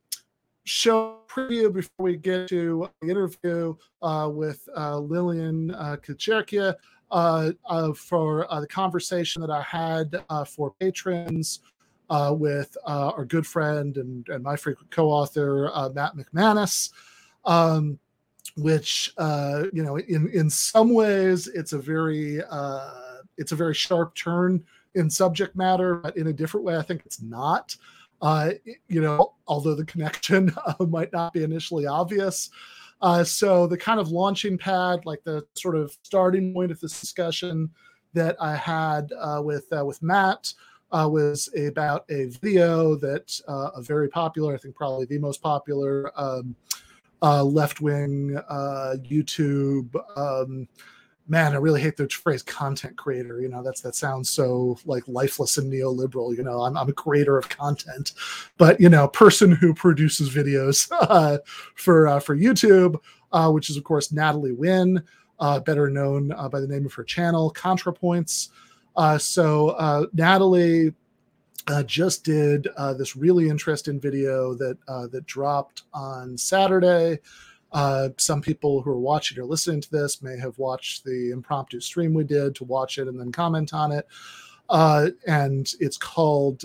[0.64, 6.74] show preview before we get to the interview uh, with uh, Lillian uh, Cicerchia
[7.10, 11.60] uh, uh, for uh, the conversation that I had uh, for patrons
[12.10, 16.90] uh, with uh, our good friend and, and my frequent co-author uh, Matt McManus,
[17.44, 17.98] um,
[18.56, 22.90] which uh, you know in in some ways it's a very uh,
[23.38, 24.62] it's a very sharp turn
[24.94, 27.76] in subject matter, but in a different way I think it's not.
[28.20, 28.52] Uh,
[28.88, 32.50] you know, although the connection might not be initially obvious.
[33.00, 37.00] Uh, so the kind of launching pad, like the sort of starting point of this
[37.00, 37.68] discussion
[38.14, 40.54] that I had uh, with with Matt,
[40.92, 45.42] uh, was about a video that uh, a very popular, I think probably the most
[45.42, 46.54] popular um,
[47.22, 49.94] uh, left wing uh, YouTube.
[50.16, 50.68] Um,
[51.28, 53.40] man, I really hate the phrase content creator.
[53.40, 56.36] You know, that's that sounds so like lifeless and neoliberal.
[56.36, 58.12] You know, I'm, I'm a creator of content,
[58.58, 61.38] but you know, person who produces videos uh,
[61.74, 63.00] for uh, for YouTube,
[63.52, 65.02] which is of course Natalie Wynn,
[65.64, 68.50] better known by the name of her channel, ContraPoints.
[68.96, 70.92] Uh, so uh, Natalie
[71.68, 77.18] uh, just did uh, this really interesting video that uh, that dropped on Saturday.
[77.72, 81.80] Uh, some people who are watching or listening to this may have watched the impromptu
[81.80, 84.06] stream we did to watch it and then comment on it.
[85.26, 86.64] and it's called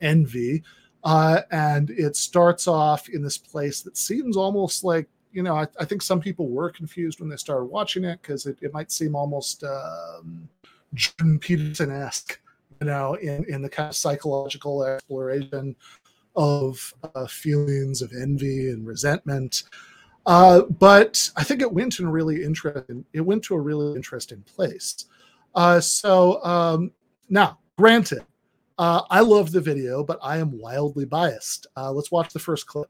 [0.00, 0.62] Envy.
[1.04, 5.84] and it starts off in this place that seems almost like you know, I, I,
[5.84, 9.14] think some people were confused when they started watching it because it, it, might seem
[9.14, 10.48] almost um,
[10.94, 12.40] Jordan Peterson esque,
[12.80, 15.76] you know, in, in the kind of psychological exploration
[16.36, 19.64] of uh, feelings of envy and resentment.
[20.26, 23.04] Uh, but I think it went to a really interesting.
[23.12, 25.06] It went to a really interesting place.
[25.54, 26.92] Uh, so um,
[27.28, 28.24] now, granted,
[28.78, 31.66] uh, I love the video, but I am wildly biased.
[31.76, 32.88] Uh, let's watch the first clip.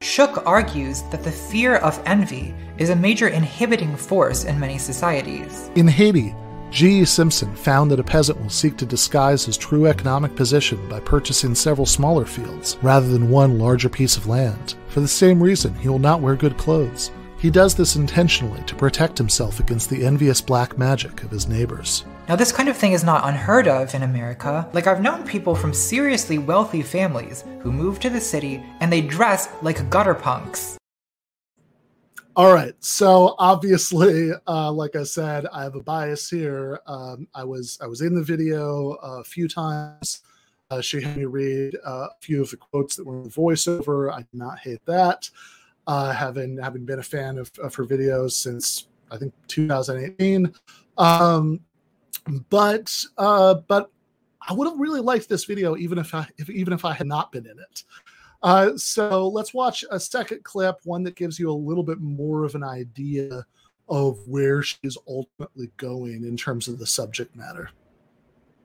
[0.00, 5.70] Schoeck argues that the fear of envy is a major inhibiting force in many societies.
[5.74, 6.34] In Haiti,
[6.70, 7.00] G.
[7.00, 7.04] E.
[7.04, 11.54] Simpson found that a peasant will seek to disguise his true economic position by purchasing
[11.54, 14.74] several smaller fields rather than one larger piece of land.
[14.88, 17.10] For the same reason, he will not wear good clothes.
[17.38, 22.04] He does this intentionally to protect himself against the envious black magic of his neighbors.
[22.28, 24.68] Now, this kind of thing is not unheard of in America.
[24.72, 29.00] Like, I've known people from seriously wealthy families who move to the city and they
[29.00, 30.77] dress like gutter punks.
[32.38, 32.72] All right.
[32.78, 36.78] So obviously, uh, like I said, I have a bias here.
[36.86, 40.22] Um, I was I was in the video a few times.
[40.70, 43.28] Uh, she had me read uh, a few of the quotes that were in the
[43.28, 44.12] voiceover.
[44.12, 45.28] I did not hate that.
[45.88, 50.54] Uh, having having been a fan of, of her videos since I think 2018.
[50.96, 51.58] Um,
[52.50, 53.90] but uh, but
[54.48, 57.08] I would have really liked this video even if I if, even if I had
[57.08, 57.82] not been in it.
[58.42, 62.44] Uh, so let's watch a second clip, one that gives you a little bit more
[62.44, 63.44] of an idea
[63.88, 67.70] of where she's ultimately going in terms of the subject matter.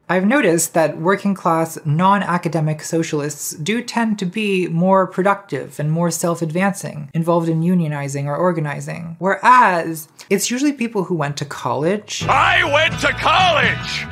[0.09, 5.91] I've noticed that working class, non academic socialists do tend to be more productive and
[5.91, 9.15] more self advancing, involved in unionizing or organizing.
[9.19, 12.26] Whereas it's usually people who went to college.
[12.28, 14.05] I went to college!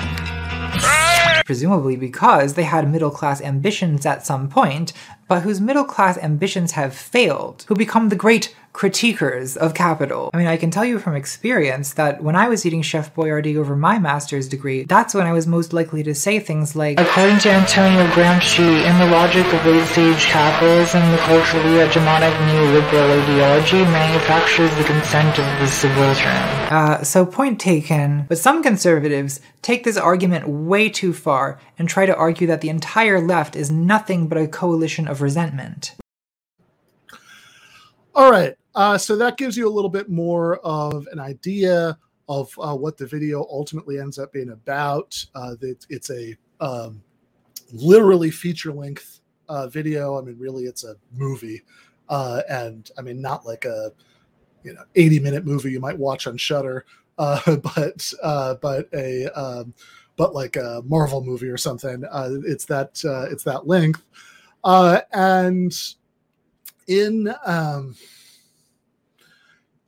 [1.52, 4.94] Presumably because they had middle class ambitions at some point,
[5.28, 10.30] but whose middle class ambitions have failed, who become the great critiquers of capital.
[10.34, 13.58] I mean, I can tell you from experience that when I was eating Chef Boyardee
[13.58, 17.40] over my master's degree, that's when I was most likely to say things like, According
[17.40, 23.84] to Antonio Gramsci, in the logic of late stage capitalism, the culturally hegemonic neoliberal ideology
[23.84, 26.72] manufactures the consent of the subaltern.
[26.72, 32.06] Uh, so point taken, but some conservatives take this argument way too far and try
[32.06, 35.96] to argue that the entire left is nothing but a coalition of resentment.
[38.14, 38.56] All right.
[38.74, 41.98] Uh, so that gives you a little bit more of an idea
[42.30, 45.24] of uh, what the video ultimately ends up being about.
[45.36, 47.04] Uh, it, it's a um,
[47.74, 49.20] literally feature length
[49.50, 50.18] uh, video.
[50.18, 51.62] I mean, really, it's a movie,
[52.08, 53.92] uh, and I mean, not like a
[54.64, 56.86] you know 80 minute movie you might watch on Shudder,
[57.18, 58.14] uh, but
[58.62, 59.74] but a um,
[60.16, 62.06] but like a Marvel movie or something.
[62.46, 64.02] It's that it's that length,
[64.64, 65.74] and
[66.88, 67.96] in um,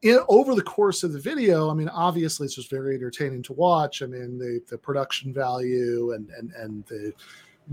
[0.03, 3.53] in over the course of the video, I mean, obviously it's just very entertaining to
[3.53, 4.01] watch.
[4.01, 7.13] I mean, the the production value and and and the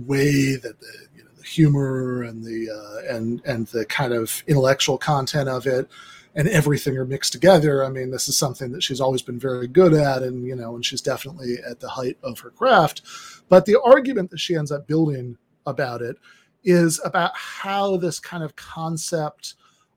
[0.06, 4.42] way that the you know the humor and the uh, and and the kind of
[4.46, 5.88] intellectual content of it
[6.36, 7.84] and everything are mixed together.
[7.84, 10.76] I mean, this is something that she's always been very good at, and you know,
[10.76, 13.02] and she's definitely at the height of her craft.
[13.48, 16.16] But the argument that she ends up building about it
[16.62, 19.56] is about how this kind of concept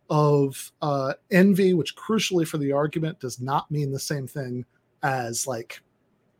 [0.09, 4.65] of uh, envy, which crucially for the argument does not mean the same thing
[5.01, 5.81] as like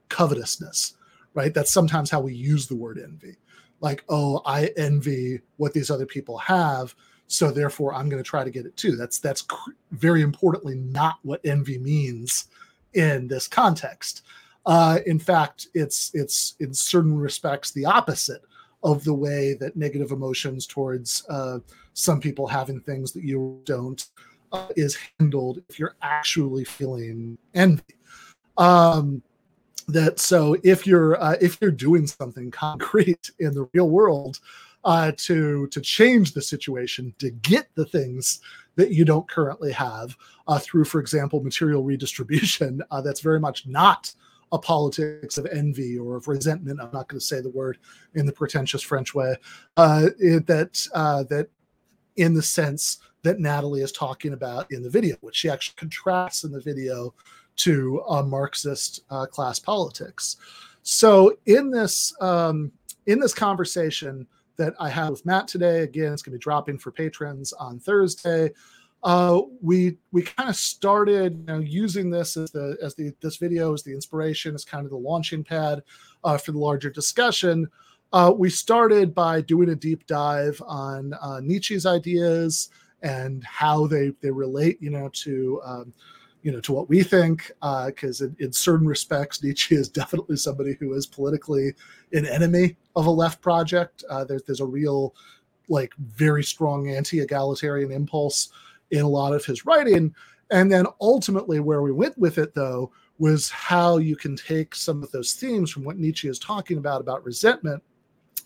[0.09, 0.95] covetousness,
[1.33, 1.53] right?
[1.53, 3.37] That's sometimes how we use the word envy.
[3.79, 6.95] Like, oh, I envy what these other people have,
[7.27, 8.95] so therefore I'm going to try to get it too.
[8.95, 12.47] That's that's cr- very importantly not what envy means
[12.93, 14.23] in this context.
[14.65, 18.43] Uh, in fact, it's it's in certain respects the opposite
[18.83, 21.59] of the way that negative emotions towards uh,
[21.93, 24.09] some people having things that you don't
[24.51, 27.83] uh, is handled if you're actually feeling envy.
[28.57, 29.23] Um,
[29.87, 34.39] that so if you're uh, if you're doing something concrete in the real world
[34.83, 38.39] uh, to to change the situation to get the things
[38.75, 40.15] that you don't currently have
[40.47, 44.13] uh, through, for example, material redistribution, uh, that's very much not
[44.53, 46.79] a politics of envy or of resentment.
[46.79, 47.79] I'm not going to say the word
[48.13, 49.35] in the pretentious French way.
[49.75, 51.49] Uh, it, that uh, that
[52.15, 56.43] in the sense that Natalie is talking about in the video, which she actually contrasts
[56.43, 57.13] in the video
[57.55, 60.37] to uh, Marxist uh, class politics.
[60.83, 62.71] So in this um,
[63.07, 64.27] in this conversation
[64.57, 67.79] that I had with Matt today, again, it's going to be dropping for patrons on
[67.79, 68.51] Thursday.
[69.03, 73.35] Uh, we we kind of started you know, using this as the as the this
[73.35, 75.83] video as the inspiration as kind of the launching pad
[76.23, 77.69] uh, for the larger discussion.
[78.13, 82.69] Uh, we started by doing a deep dive on uh, Nietzsche's ideas
[83.01, 85.93] and how they they relate, you know, to um,
[86.41, 87.51] you know to what we think.
[87.61, 91.73] Because uh, in, in, certain respects, Nietzsche is definitely somebody who is politically
[92.13, 94.05] an enemy of a left project.
[94.29, 95.13] There's there's a real
[95.67, 98.49] like very strong anti-egalitarian impulse
[98.93, 100.13] in a lot of his writing.
[100.51, 105.03] And then ultimately, where we went with it, though, was how you can take some
[105.03, 107.81] of those themes from what Nietzsche is talking about about resentment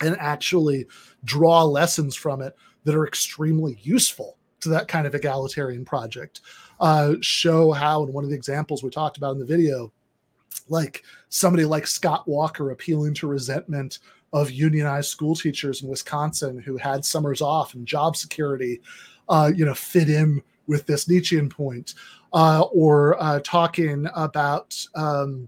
[0.01, 0.85] and actually
[1.25, 6.41] draw lessons from it that are extremely useful to that kind of egalitarian project.
[6.79, 9.91] Uh, show how, in one of the examples we talked about in the video,
[10.69, 13.99] like somebody like Scott Walker appealing to resentment
[14.33, 18.81] of unionized school teachers in Wisconsin who had summers off and job security,
[19.29, 21.93] uh, you know, fit in with this Nietzschean point,
[22.33, 25.47] uh, or uh, talking about um,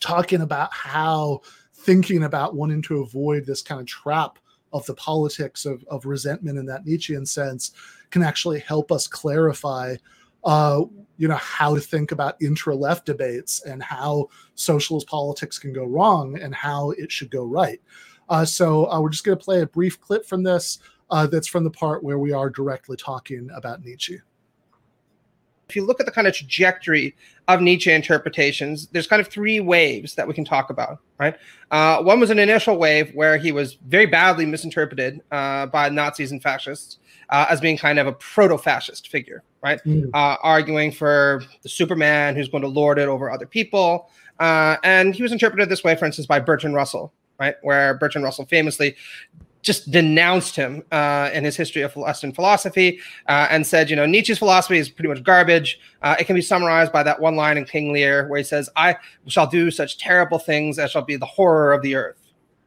[0.00, 1.40] talking about how
[1.74, 4.38] thinking about wanting to avoid this kind of trap
[4.72, 7.72] of the politics of, of resentment in that Nietzschean sense
[8.10, 9.96] can actually help us clarify
[10.44, 10.82] uh,
[11.16, 16.38] you know how to think about intra-left debates and how socialist politics can go wrong
[16.38, 17.80] and how it should go right.
[18.28, 20.78] Uh, so uh, we're just going to play a brief clip from this.
[21.10, 24.20] Uh, that's from the part where we are directly talking about Nietzsche
[25.68, 27.14] if you look at the kind of trajectory
[27.46, 31.36] of Nietzsche interpretations, there's kind of three waves that we can talk about, right?
[31.70, 36.32] Uh, one was an initial wave where he was very badly misinterpreted uh, by Nazis
[36.32, 36.98] and fascists
[37.28, 39.80] uh, as being kind of a proto-fascist figure, right?
[39.84, 40.10] Mm.
[40.14, 44.10] arguing for the Superman who's going to lord it over other people.
[44.40, 47.56] Uh, and he was interpreted this way, for instance, by Bertrand Russell, right?
[47.62, 48.96] Where Bertrand Russell famously
[49.62, 54.06] just denounced him uh, in his history of Western philosophy uh, and said, you know,
[54.06, 55.80] Nietzsche's philosophy is pretty much garbage.
[56.02, 58.70] Uh, it can be summarized by that one line in King Lear where he says,
[58.76, 58.96] I
[59.26, 62.18] shall do such terrible things as shall be the horror of the earth,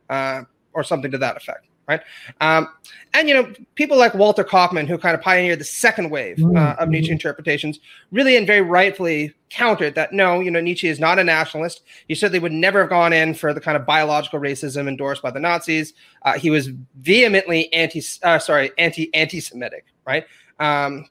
[0.10, 2.02] uh, or something to that effect right?
[2.40, 2.70] Um,
[3.14, 6.76] and you know, people like Walter Kaufmann, who kind of pioneered the second wave uh,
[6.80, 7.14] of Nietzsche Mm-hmm.
[7.14, 7.80] interpretations,
[8.12, 11.82] really and very rightfully countered that no, you know, Nietzsche is not a nationalist.
[12.08, 15.32] He certainly would never have gone in for the kind of biological racism endorsed by
[15.32, 15.94] the Nazis.
[16.22, 16.70] Uh, he was
[17.00, 20.26] vehemently anti, uh, sorry, anti anti-Semitic, right?
[20.60, 21.10] Um,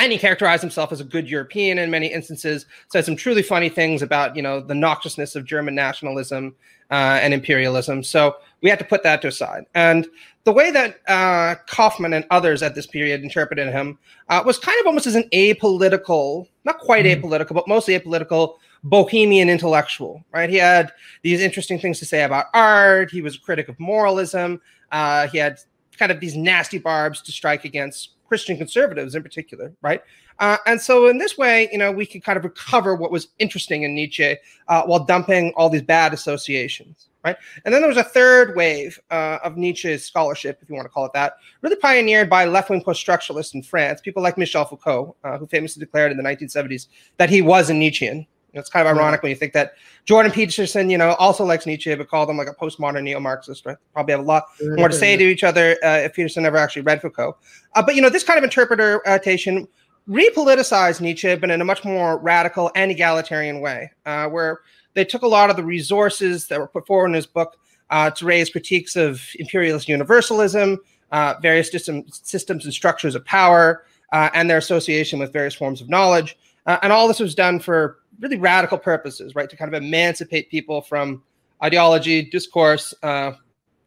[0.00, 2.66] and he characterized himself as a good European in many instances.
[2.92, 6.54] Said some truly funny things about you know the noxiousness of German nationalism
[6.90, 8.02] uh, and imperialism.
[8.02, 9.66] So we had to put that to aside.
[9.74, 10.08] And
[10.44, 13.98] the way that uh, Kaufmann and others at this period interpreted him
[14.30, 19.50] uh, was kind of almost as an apolitical, not quite apolitical, but mostly apolitical bohemian
[19.50, 20.48] intellectual, right?
[20.48, 23.10] He had these interesting things to say about art.
[23.10, 24.62] He was a critic of moralism.
[24.90, 25.58] Uh, he had
[25.98, 30.02] kind of these nasty barbs to strike against Christian conservatives in particular, right?
[30.38, 33.28] Uh, and so in this way, you know, we can kind of recover what was
[33.38, 34.36] interesting in Nietzsche
[34.68, 37.36] uh, while dumping all these bad associations, right?
[37.64, 40.90] And then there was a third wave uh, of Nietzsche's scholarship, if you want to
[40.90, 45.38] call it that, really pioneered by left-wing post-structuralists in France, people like Michel Foucault, uh,
[45.38, 48.26] who famously declared in the 1970s that he was a Nietzschean.
[48.52, 51.92] It's kind of ironic when you think that Jordan Peterson, you know, also likes Nietzsche,
[51.96, 53.66] but called him like a postmodern neo-Marxist.
[53.66, 53.76] Right?
[53.92, 54.44] Probably have a lot
[54.76, 57.36] more to say to each other uh, if Peterson never actually read Foucault.
[57.74, 59.66] Uh, but you know, this kind of interpretation
[60.08, 64.60] repoliticized Nietzsche, but in a much more radical and egalitarian way, uh, where
[64.94, 67.56] they took a lot of the resources that were put forward in his book
[67.90, 70.78] uh, to raise critiques of imperialist universalism,
[71.12, 75.80] uh, various system, systems and structures of power, uh, and their association with various forms
[75.80, 76.38] of knowledge.
[76.66, 79.50] Uh, and all this was done for really radical purposes, right?
[79.50, 81.22] To kind of emancipate people from
[81.62, 83.32] ideology, discourse, uh,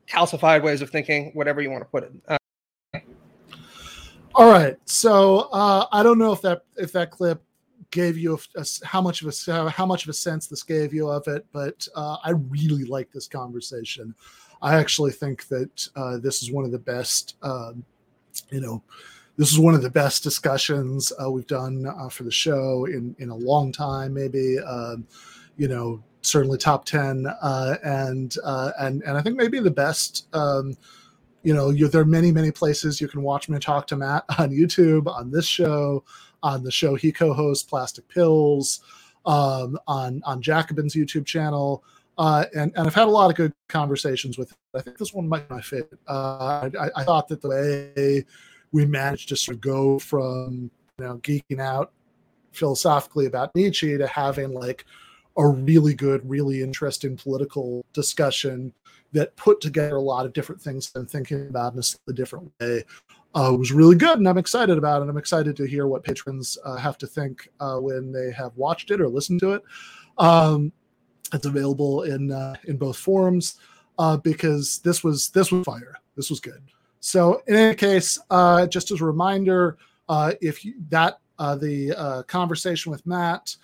[0.08, 2.12] calcified ways of thinking, whatever you want to put it.
[2.28, 3.00] Uh,
[4.36, 5.50] All right, so
[5.92, 7.42] I don't know if that if that clip
[7.92, 10.94] gave you a, a- how much of a how much of a sense this gave
[10.94, 14.14] you of it, but uh, I really like this conversation.
[14.62, 17.86] I actually think that uh, this is one of the best, um,
[18.50, 18.82] you know,
[19.38, 23.16] this is one of the best discussions uh, we've done uh, for the show in
[23.20, 24.58] in a long time, maybe.
[24.60, 25.08] Um,
[25.58, 30.28] you know, certainly top ten, uh, and uh, and and I think maybe the best.
[30.34, 30.76] Um,
[31.44, 34.50] you know, there are many, many places you can watch me talk to Matt on
[34.50, 36.04] YouTube, on this show,
[36.44, 38.82] on the show he co-hosts, Plastic Pills,
[39.26, 41.84] um, on on Jacobin's YouTube channel,
[42.18, 44.52] uh, and and I've had a lot of good conversations with.
[44.52, 44.58] Him.
[44.76, 46.00] I think this one might be my favorite.
[46.08, 48.26] Uh, I, I thought that the way
[48.72, 51.92] we managed to sort of go from you know geeking out
[52.52, 54.86] philosophically about Nietzsche to having like
[55.38, 58.74] a really good, really interesting political discussion
[59.14, 62.84] that put together a lot of different things I'm thinking about in a different way.
[63.38, 65.10] Uh, was really good, and I'm excited about it.
[65.10, 68.90] I'm excited to hear what patrons uh, have to think uh, when they have watched
[68.90, 69.64] it or listened to it.
[70.18, 70.72] Um,
[71.32, 73.60] it's available in uh, in both forums
[74.00, 75.94] uh, because this was this was fire.
[76.16, 76.64] This was good.
[77.00, 79.78] So in any case, uh, just as a reminder,
[80.42, 83.56] if you, that the conversation with Matt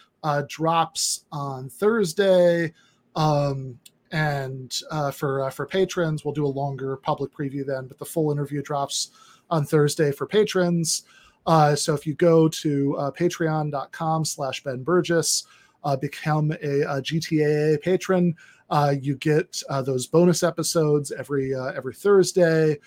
[0.47, 2.71] drops on Thursday,
[3.15, 3.79] um,
[4.11, 4.71] and
[5.13, 7.87] for for patrons, we'll do a longer public preview then.
[7.87, 9.09] But the full interview drops
[9.49, 11.03] on Thursday for patrons.
[11.45, 15.45] Uh, so if you go to uh, patreon.com slash Ben Burgis,
[15.83, 18.35] uh, become a, a GTAA patron,
[18.69, 22.79] uh, you get uh, those bonus episodes every uh, every Thursday.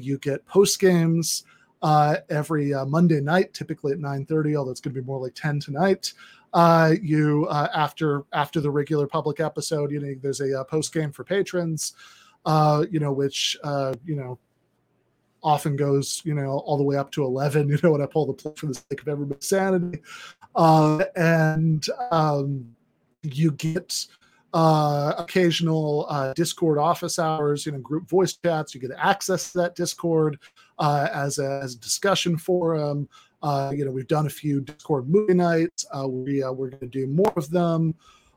[0.00, 1.44] You get post games
[1.82, 6.12] every Monday night, typically at 9:30, although it's going to be more like 10 tonight.
[7.02, 11.94] You after after the regular public episode, you know, there's a post game for patrons,
[12.46, 13.58] you know, which
[14.04, 14.38] you know
[15.46, 18.26] often goes, you know, all the way up to 11, you know, when I pull
[18.26, 20.00] the plug for the sake of everybody's sanity.
[20.54, 22.74] Uh, and um,
[23.22, 24.06] you get
[24.52, 28.74] uh, occasional uh, Discord office hours, you know, group voice chats.
[28.74, 30.38] You get access to that Discord
[30.80, 33.08] uh, as, a, as a discussion forum.
[33.40, 35.86] Uh, you know, we've done a few Discord movie nights.
[35.96, 37.94] Uh, we, uh, we're going to do more of them.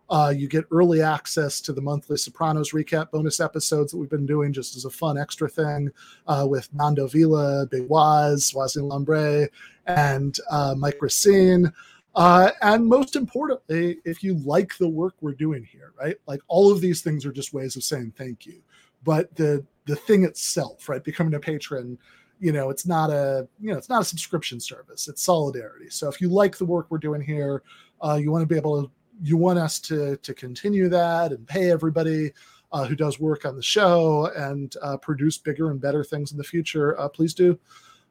[0.09, 4.25] Uh, you get early access to the monthly Sopranos recap bonus episodes that we've been
[4.25, 5.91] doing just as a fun extra thing
[6.27, 9.47] uh, with Nando Vila, Big Waz, Wosny Lambre,
[9.85, 11.71] and uh, Mike Recine.
[12.15, 16.17] Uh, and most importantly, if you like the work we're doing here, right?
[16.25, 18.61] Like all of these things are just ways of saying thank you.
[19.03, 21.03] But the the thing itself, right?
[21.03, 21.97] Becoming a patron,
[22.39, 25.07] you know, it's not a you know, it's not a subscription service.
[25.07, 25.89] It's solidarity.
[25.89, 27.61] So if you like the work we're doing here,
[28.01, 28.91] uh, you want to be able to
[29.21, 32.31] you want us to to continue that and pay everybody
[32.71, 36.37] uh, who does work on the show and uh, produce bigger and better things in
[36.37, 37.57] the future, uh, please do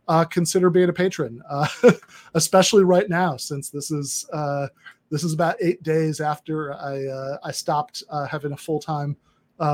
[0.09, 1.69] uh, consider being a patron, uh,
[2.35, 4.67] especially right now, since this is uh,
[5.11, 9.17] this is about eight days after I I stopped having a full time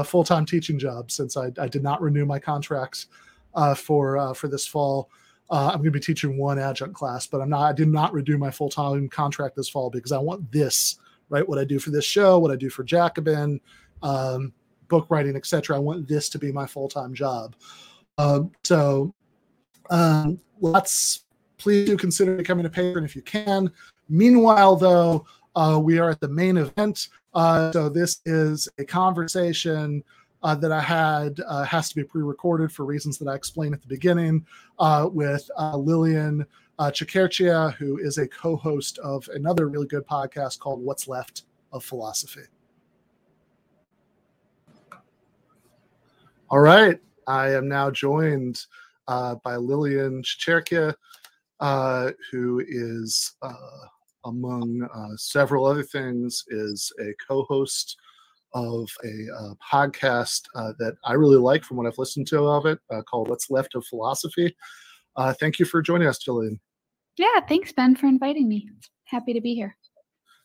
[0.04, 3.06] full time teaching job since I, I did not renew my contracts
[3.76, 5.10] for for this fall.
[5.50, 7.62] I'm going to be teaching one adjunct class, but I'm not.
[7.62, 10.98] I did not renew my full time contract this fall because I want this
[11.28, 11.48] right.
[11.48, 13.60] What I do for this show, what I do for Jacobin,
[14.02, 14.52] um,
[14.88, 15.76] book writing, etc.
[15.76, 17.56] I want this to be my full time job.
[18.18, 19.14] Um, so
[19.90, 21.24] um, let's
[21.58, 23.72] please do consider becoming a patron if you can.
[24.08, 27.08] Meanwhile, though, uh, we are at the main event.
[27.32, 30.04] Uh, so this is a conversation
[30.42, 33.80] uh, that I had uh, has to be pre-recorded for reasons that I explained at
[33.80, 34.46] the beginning
[34.78, 36.46] uh, with uh, Lillian
[36.78, 41.84] uh, Cicerchia, who is a co-host of another really good podcast called "What's Left of
[41.84, 42.42] Philosophy."
[46.50, 48.64] All right, I am now joined
[49.08, 50.94] uh, by Lillian Cicerchia,
[51.60, 53.86] uh, who is uh,
[54.24, 57.96] among uh, several other things, is a co-host
[58.52, 60.42] of a uh, podcast
[60.78, 63.86] that I really like from what I've listened to of it, called "What's Left of
[63.86, 64.56] Philosophy."
[65.16, 66.58] Uh, thank you for joining us, Jillian.
[67.16, 68.68] Yeah, thanks, Ben, for inviting me.
[69.04, 69.76] Happy to be here.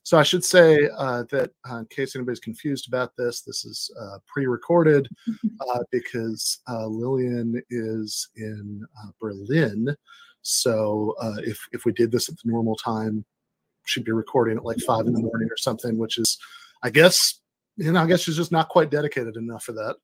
[0.03, 3.91] So I should say uh, that uh, in case anybody's confused about this, this is
[3.99, 5.07] uh, pre-recorded
[5.69, 9.95] uh, because uh, Lillian is in uh, Berlin.
[10.41, 13.25] So if if we did this at the normal time,
[13.85, 16.37] she'd be recording at like five in the morning or something, which is,
[16.81, 17.41] I guess,
[17.79, 19.95] you know, I guess she's just not quite dedicated enough for that.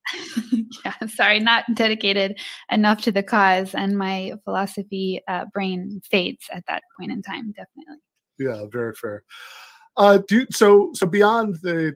[0.85, 2.39] yeah, sorry, not dedicated
[2.71, 7.51] enough to the cause, and my philosophy uh, brain fades at that point in time.
[7.51, 8.01] Definitely.
[8.39, 9.23] Yeah, very fair.
[9.97, 10.91] Uh, do so.
[10.93, 11.95] So beyond the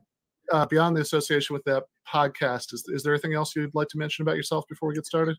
[0.52, 3.98] uh, beyond the association with that podcast, is is there anything else you'd like to
[3.98, 5.38] mention about yourself before we get started?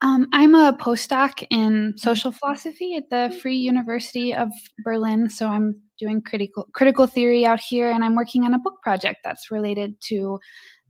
[0.00, 4.50] Um, I'm a postdoc in social philosophy at the Free University of
[4.82, 5.28] Berlin.
[5.28, 9.20] So I'm doing critical critical theory out here, and I'm working on a book project
[9.24, 10.38] that's related to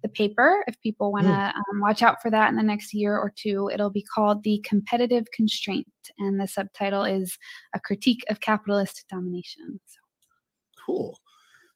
[0.02, 0.62] the paper.
[0.68, 3.70] If people want to um, watch out for that in the next year or two,
[3.72, 5.88] it'll be called The Competitive Constraint,
[6.18, 7.36] and the subtitle is
[7.74, 9.80] A Critique of Capitalist Domination.
[9.86, 10.00] So.
[10.84, 11.18] Cool.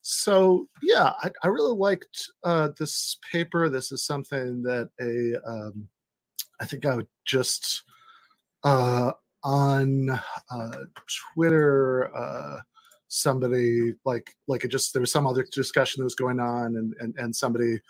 [0.02, 3.68] So yeah, I, I really liked uh, this paper.
[3.68, 5.88] This is something that a um,
[6.60, 7.82] I think I would just
[8.64, 9.12] uh,
[9.42, 10.76] on uh,
[11.34, 12.10] Twitter.
[13.08, 16.94] Somebody like like it just there was some other discussion that was going on, and
[17.00, 17.80] and, and somebody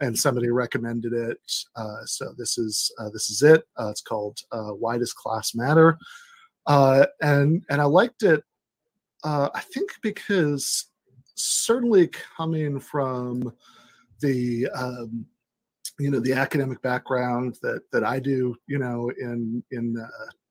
[0.00, 1.38] and somebody recommended it.
[1.76, 3.64] Uh, so this is uh, this is it.
[3.78, 5.98] Uh, it's called uh, "Why Does Class Matter?"
[6.66, 8.42] Uh, and and I liked it.
[9.22, 10.86] Uh, I think because
[11.34, 13.52] certainly coming from
[14.20, 15.26] the um,
[15.98, 19.96] you know the academic background that that I do, you know, in in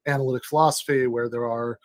[0.08, 1.80] analytic philosophy, where there are,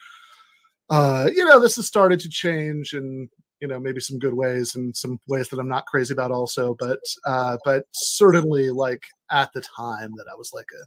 [0.91, 3.29] uh, you know, this has started to change and
[3.61, 6.77] you know maybe some good ways and some ways that I'm not crazy about also,
[6.79, 10.85] but uh, but certainly like at the time that I was like a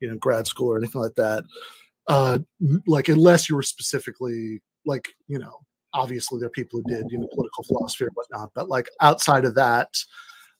[0.00, 1.44] you know grad school or anything like that,
[2.08, 2.38] uh,
[2.86, 5.60] like unless you were specifically like you know
[5.94, 9.44] obviously there are people who did you know political philosophy or whatnot, but like outside
[9.44, 9.88] of that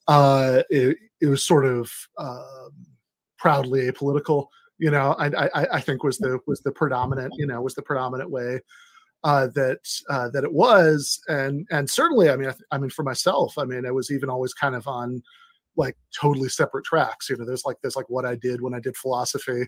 [0.09, 2.71] uh, it, it was sort of um,
[3.39, 4.47] proudly apolitical.
[4.83, 7.83] You know, I, I, I think was the was the predominant you know was the
[7.83, 8.61] predominant way
[9.25, 9.79] uh, that
[10.11, 13.57] uh, that it was, and and certainly, I mean, I, th- I mean, for myself,
[13.57, 15.23] I mean, I was even always kind of on
[15.77, 17.31] like totally separate tracks.
[17.31, 19.67] You know, there's like there's like what I did when I did philosophy,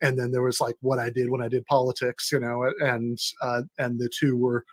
[0.00, 2.32] and then there was like what I did when I did politics.
[2.32, 4.64] You know, and uh, and the two were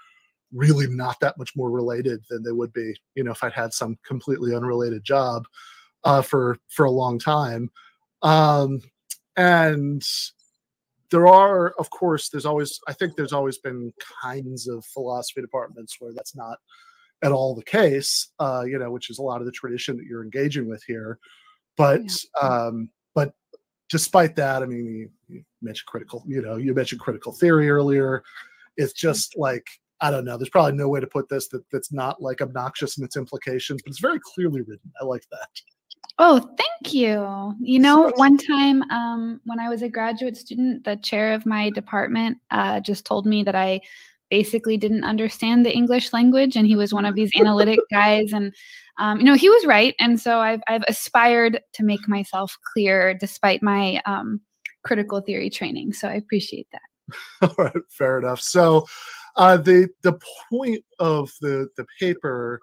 [0.52, 3.74] really not that much more related than they would be, you know, if I'd had
[3.74, 5.46] some completely unrelated job
[6.04, 7.70] uh, for for a long time.
[8.24, 8.82] Um,
[9.36, 10.04] and
[11.10, 15.98] there are, of course, there's always, I think there's always been kinds of philosophy departments
[16.00, 16.58] where that's not
[17.24, 20.06] at all the case, uh, you know, which is a lot of the tradition that
[20.06, 21.20] you're engaging with here.
[21.78, 22.02] But,
[22.42, 23.34] um, but
[23.90, 28.24] despite that, I mean, you, you mentioned critical, you know, you mentioned critical theory earlier.
[28.76, 29.68] It's just like
[30.04, 30.36] I don't know.
[30.36, 33.82] There's probably no way to put this that that's not like obnoxious in its implications,
[33.82, 34.92] but it's very clearly written.
[35.00, 35.48] I like that.
[36.20, 37.56] Oh, thank you.
[37.60, 41.72] You know, one time um, when I was a graduate student, the chair of my
[41.72, 43.82] department uh, just told me that I
[44.30, 48.54] basically didn't understand the English language, and he was one of these analytic guys, and
[49.00, 49.96] um, you know, he was right.
[50.00, 54.40] And so I've I've aspired to make myself clear despite my um,
[54.84, 55.94] critical theory training.
[55.94, 57.50] So I appreciate that.
[57.58, 58.40] All right, fair enough.
[58.40, 58.86] So
[59.36, 60.20] uh, the the
[60.52, 62.60] point of the the paper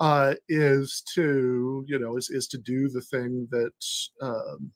[0.00, 3.72] uh, is to you know is is to do the thing that
[4.22, 4.70] um,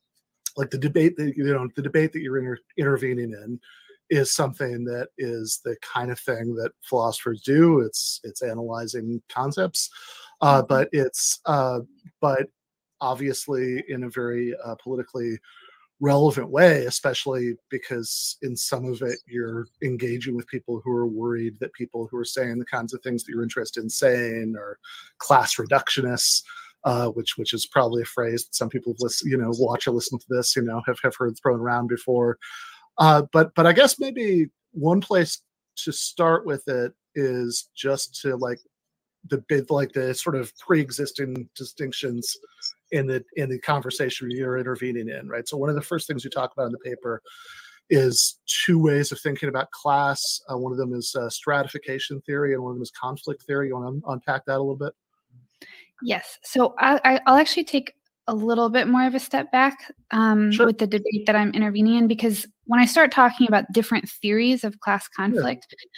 [0.57, 3.61] like the debate that you know the debate that you're inter- intervening in
[4.11, 7.81] is something that is the kind of thing that philosophers do.
[7.81, 9.89] It's it's analyzing concepts,
[10.41, 11.81] uh, but it's uh,
[12.21, 12.49] but
[13.01, 15.39] obviously in a very uh, politically
[16.03, 21.59] relevant way, especially because in some of it you're engaging with people who are worried
[21.61, 24.79] that people who are saying the kinds of things that you're interested in saying are
[25.19, 26.43] class reductionists.
[26.85, 29.93] Uh, which which is probably a phrase that some people listen, you know, watch or
[29.93, 32.39] listen to this, you know, have, have heard thrown around before.
[32.99, 35.43] Uh, but but I guess maybe one place
[35.77, 38.59] to start with it is just to like
[39.29, 42.37] the bit like the sort of pre-existing distinctions
[42.93, 45.49] in the in the conversation you're intervening in, right?
[45.49, 47.23] So one of the first things you talk about in the paper
[47.91, 50.41] is two ways of thinking about class.
[50.51, 53.69] Uh, one of them is uh, stratification theory, and one of them is conflict theory.
[53.69, 54.93] You want to un- unpack that a little bit?
[56.03, 56.39] Yes.
[56.43, 57.95] So I, I'll actually take
[58.29, 60.67] a little bit more of a step back um, sure.
[60.67, 64.65] with the debate that I'm intervening in because when I start talking about different theories
[64.65, 65.89] of class conflict, yeah.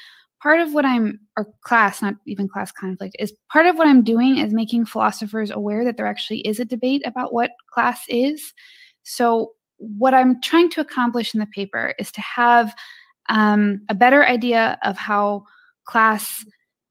[0.44, 4.04] Part of what I'm, or class, not even class conflict, is part of what I'm
[4.04, 8.52] doing is making philosophers aware that there actually is a debate about what class is.
[9.04, 12.74] So, what I'm trying to accomplish in the paper is to have
[13.30, 15.44] um, a better idea of how
[15.86, 16.44] class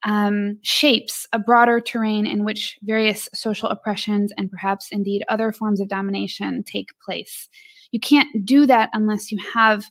[0.04, 5.80] um, shapes a broader terrain in which various social oppressions and perhaps indeed other forms
[5.80, 7.48] of domination take place.
[7.92, 9.86] You can't do that unless you have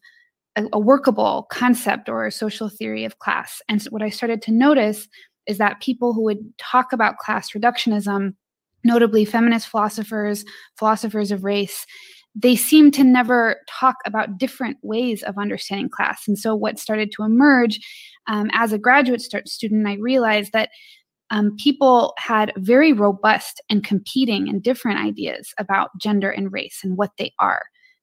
[0.57, 3.61] a, a workable concept or a social theory of class.
[3.69, 5.09] And so what I started to notice
[5.47, 8.35] is that people who would talk about class reductionism,
[8.85, 10.45] notably feminist philosophers,
[10.77, 11.87] philosophers of race,
[12.35, 16.27] they seem to never talk about different ways of understanding class.
[16.27, 17.79] And so, what started to emerge
[18.27, 20.71] um, as a graduate student, I realized that
[21.31, 26.97] um, people had very robust and competing and different ideas about gender and race and
[26.97, 27.63] what they are.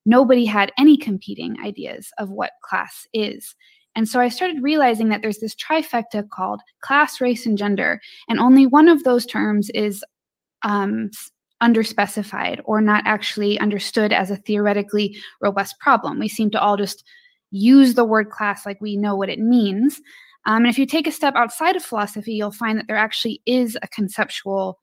[0.09, 3.55] Nobody had any competing ideas of what class is.
[3.95, 8.39] And so I started realizing that there's this trifecta called class, race, and gender, and
[8.39, 10.03] only one of those terms is
[10.63, 11.11] um,
[11.61, 16.17] underspecified or not actually understood as a theoretically robust problem.
[16.17, 17.03] We seem to all just
[17.51, 20.01] use the word class like we know what it means.
[20.47, 23.43] Um, and if you take a step outside of philosophy, you'll find that there actually
[23.45, 24.79] is a conceptual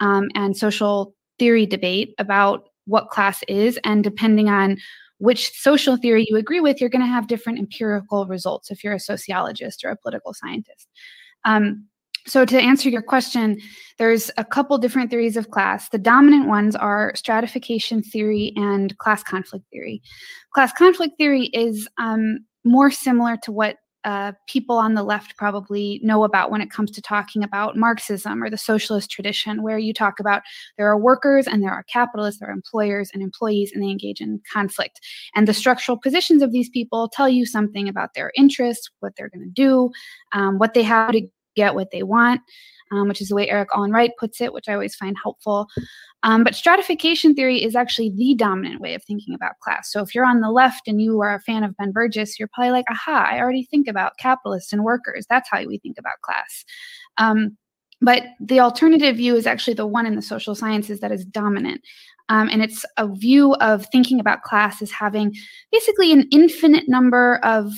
[0.00, 3.78] um, and social theory debate about what class is.
[3.84, 4.76] And depending on
[5.18, 8.94] which social theory you agree with, you're going to have different empirical results if you're
[8.94, 10.88] a sociologist or a political scientist.
[11.44, 11.86] Um,
[12.26, 13.58] so to answer your question,
[13.98, 15.88] there's a couple different theories of class.
[15.88, 20.02] The dominant ones are stratification theory and class conflict theory.
[20.54, 26.00] Class conflict theory is um, more similar to what uh, people on the left probably
[26.02, 29.92] know about when it comes to talking about Marxism or the socialist tradition, where you
[29.92, 30.42] talk about
[30.78, 34.20] there are workers and there are capitalists, there are employers and employees, and they engage
[34.20, 35.00] in conflict.
[35.34, 39.28] And the structural positions of these people tell you something about their interests, what they're
[39.28, 39.90] going to do,
[40.32, 42.40] um, what they have to get what they want,
[42.92, 45.68] um, which is the way Erik Olin Wright puts it, which I always find helpful.
[46.22, 49.90] Um, but stratification theory is actually the dominant way of thinking about class.
[49.90, 52.50] So if you're on the left and you are a fan of Ben Burgis, you're
[52.52, 55.26] probably like, aha, I already think about capitalists and workers.
[55.28, 56.64] That's how we think about class.
[57.16, 57.56] Um,
[58.02, 61.82] but the alternative view is actually the one in the social sciences that is dominant.
[62.28, 65.34] Um, and it's a view of thinking about class as having
[65.72, 67.72] basically an infinite number of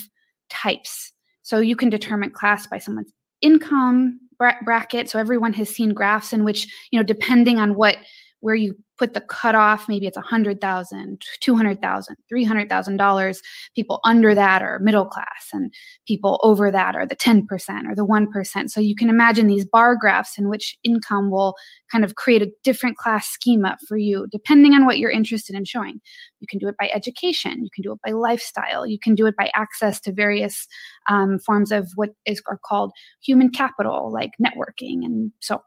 [0.49, 1.11] types.
[1.41, 3.11] So you can determine class by someone's
[3.43, 4.19] income
[4.65, 5.09] bracket.
[5.09, 7.97] So everyone has seen graphs in which, you know, depending on what
[8.43, 12.67] where you put the cutoff, maybe it's a hundred thousand, two hundred thousand, three hundred
[12.67, 13.41] thousand dollars.
[13.73, 15.73] People under that are middle class, and
[16.05, 18.69] people over that are the ten percent or the one percent.
[18.69, 21.55] So you can imagine these bar graphs in which income will
[21.89, 25.63] kind of create a different class schema for you, depending on what you're interested in
[25.63, 26.01] showing.
[26.41, 29.25] You can do it by education, you can do it by lifestyle, you can do
[29.25, 30.67] it by access to various
[31.09, 32.91] um, forms of what is are called
[33.21, 35.61] human capital, like networking, and so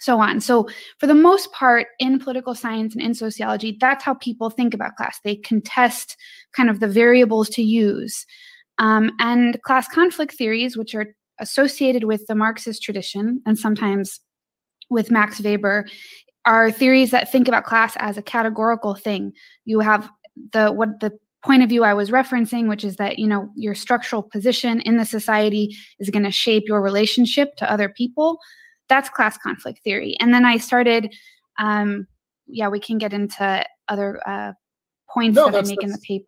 [0.00, 0.40] so on.
[0.40, 0.68] So,
[0.98, 4.96] for the most part, in political science and in sociology, that's how people think about
[4.96, 5.18] class.
[5.24, 6.16] They contest
[6.52, 8.26] kind of the variables to use.
[8.78, 14.20] Um, and class conflict theories, which are associated with the Marxist tradition and sometimes
[14.90, 15.86] with Max Weber,
[16.44, 19.32] are theories that think about class as a categorical thing.
[19.64, 20.08] You have
[20.52, 21.12] the what the
[21.44, 24.96] point of view I was referencing, which is that you know your structural position in
[24.96, 28.38] the society is going to shape your relationship to other people
[28.88, 30.16] that's class conflict theory.
[30.20, 31.14] And then I started,
[31.58, 32.06] um,
[32.46, 34.52] yeah, we can get into other uh,
[35.12, 36.26] points no, that I make in the paper.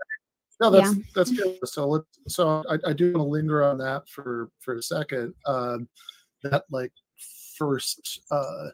[0.61, 1.03] No, that's yeah.
[1.15, 1.59] that's good.
[1.65, 5.35] So let so I, I do want to linger on that for for a second.
[5.47, 5.89] Um,
[6.43, 6.93] that like
[7.57, 8.69] first uh,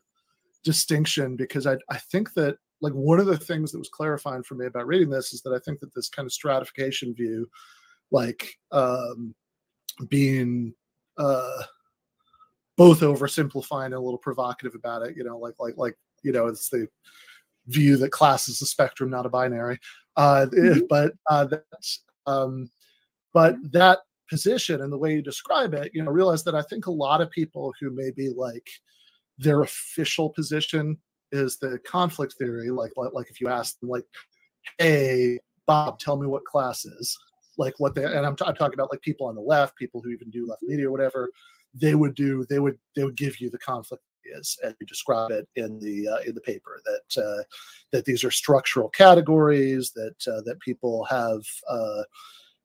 [0.64, 4.54] distinction because I, I think that like one of the things that was clarifying for
[4.54, 7.48] me about reading this is that I think that this kind of stratification view,
[8.10, 9.34] like um,
[10.08, 10.74] being
[11.18, 11.62] uh,
[12.76, 16.46] both oversimplifying and a little provocative about it, you know, like like like you know,
[16.46, 16.88] it's the
[17.66, 19.78] view that class is a spectrum, not a binary.
[20.16, 20.80] Uh, mm-hmm.
[20.88, 22.70] But uh, that's um,
[23.32, 26.86] but that position and the way you describe it, you know, realize that I think
[26.86, 28.68] a lot of people who maybe like
[29.38, 30.98] their official position
[31.32, 32.70] is the conflict theory.
[32.70, 34.04] Like, like, like if you ask them, like,
[34.78, 37.16] "Hey, Bob, tell me what class is,"
[37.58, 40.00] like what they and I'm, t- I'm talking about like people on the left, people
[40.02, 41.30] who even do left media or whatever.
[41.78, 42.46] They would do.
[42.48, 42.78] They would.
[42.94, 46.34] They would give you the conflict is, as you describe it in the uh, in
[46.34, 46.80] the paper.
[46.84, 47.42] That uh,
[47.92, 49.92] that these are structural categories.
[49.92, 51.42] That uh, that people have.
[51.68, 52.02] Uh,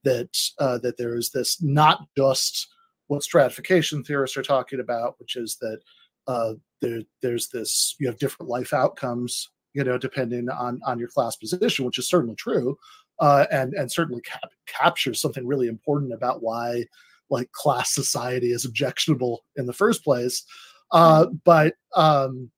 [0.04, 2.68] that uh, that there is this not just
[3.08, 5.80] what stratification theorists are talking about, which is that
[6.28, 11.08] uh, there, there's this you have different life outcomes, you know, depending on on your
[11.08, 12.78] class position, which is certainly true,
[13.20, 16.86] uh, and and certainly cap- captures something really important about why
[17.32, 20.44] like class society is objectionable in the first place.
[20.92, 21.36] Uh, mm-hmm.
[21.44, 22.52] but um,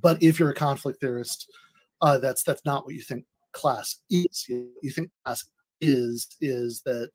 [0.00, 1.50] but if you're a conflict theorist,
[2.02, 4.46] uh, that's that's not what you think class is.
[4.48, 5.44] You, you think class
[5.80, 7.10] is is that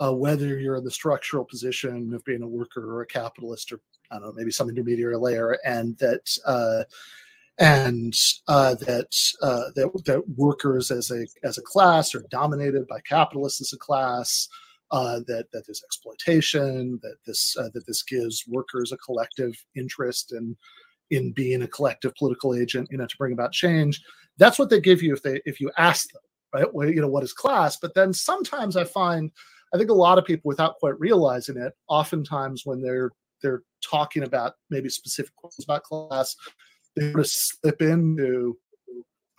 [0.00, 3.80] uh, whether you're in the structural position of being a worker or a capitalist or
[4.10, 6.84] I don't know maybe some intermediary layer, and that uh,
[7.58, 8.14] and
[8.46, 13.60] uh, that uh, that that workers as a as a class are dominated by capitalists
[13.60, 14.48] as a class.
[14.90, 20.32] Uh, that that there's exploitation, that this uh, that this gives workers a collective interest
[20.32, 20.56] in
[21.10, 24.00] in being a collective political agent, you know, to bring about change.
[24.38, 26.22] That's what they give you if they if you ask them
[26.52, 26.72] right?
[26.72, 27.76] Well, you know, what is class?
[27.76, 29.30] But then sometimes I find,
[29.74, 34.24] I think a lot of people, without quite realizing it, oftentimes when they're they're talking
[34.24, 36.34] about maybe specific questions about class,
[36.96, 38.58] they sort of slip into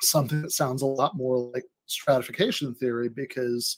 [0.01, 3.77] something that sounds a lot more like stratification theory because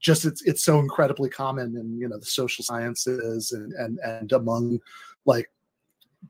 [0.00, 4.32] just it's it's so incredibly common in you know the social sciences and and and
[4.32, 4.80] among
[5.26, 5.50] like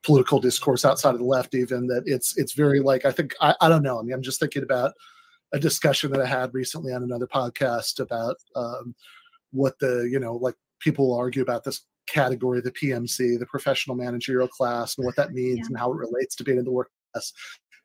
[0.02, 3.54] political discourse outside of the left even that it's it's very like i think i,
[3.60, 4.92] I don't know i mean i'm just thinking about
[5.52, 8.94] a discussion that I had recently on another podcast about um,
[9.52, 14.48] what the you know like people argue about this category, the PMC, the professional managerial
[14.48, 15.66] class, and what that means yeah.
[15.68, 17.32] and how it relates to being in the workplace.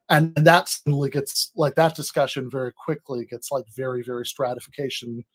[0.10, 5.26] And, and that suddenly gets like that discussion very quickly gets like very very stratification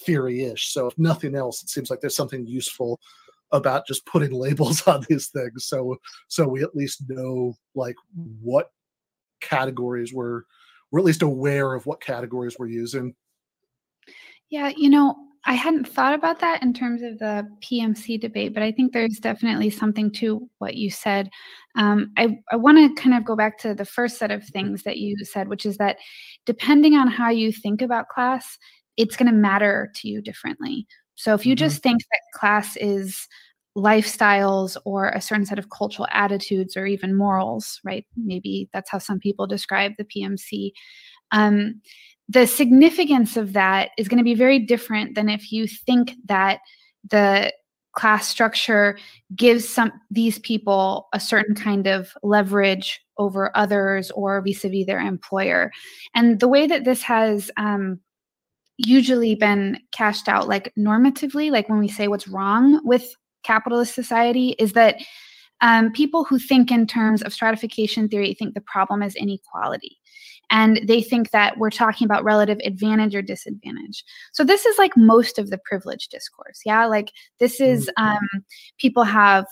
[0.00, 0.72] theory-ish.
[0.72, 3.00] So if nothing else, it seems like there's something useful
[3.52, 5.94] about just putting labels on these things so
[6.28, 8.70] so we at least know like what
[9.42, 10.44] categories we're
[10.92, 13.14] we're at least aware of what categories we're using.
[14.50, 15.16] Yeah, you know,
[15.46, 19.18] I hadn't thought about that in terms of the PMC debate, but I think there's
[19.18, 21.30] definitely something to what you said.
[21.76, 24.82] Um, I, I want to kind of go back to the first set of things
[24.82, 25.96] that you said, which is that
[26.44, 28.58] depending on how you think about class,
[28.96, 30.86] it's going to matter to you differently.
[31.14, 31.64] So if you mm-hmm.
[31.64, 33.28] just think that class is
[33.76, 38.04] lifestyles or a certain set of cultural attitudes or even morals, right?
[38.16, 40.72] Maybe that's how some people describe the PMC.
[41.30, 41.80] Um,
[42.28, 46.60] the significance of that is going to be very different than if you think that
[47.10, 47.52] the
[47.92, 48.98] class structure
[49.36, 55.70] gives some these people a certain kind of leverage over others or vis-a-vis their employer
[56.14, 58.00] and the way that this has um,
[58.78, 64.54] usually been cashed out like normatively like when we say what's wrong with capitalist society
[64.58, 64.96] is that
[65.62, 69.98] um, people who think in terms of stratification theory think the problem is inequality.
[70.50, 74.04] And they think that we're talking about relative advantage or disadvantage.
[74.32, 76.60] So, this is like most of the privilege discourse.
[76.66, 76.84] Yeah.
[76.84, 78.04] Like, this is mm-hmm.
[78.04, 78.44] um,
[78.76, 79.46] people have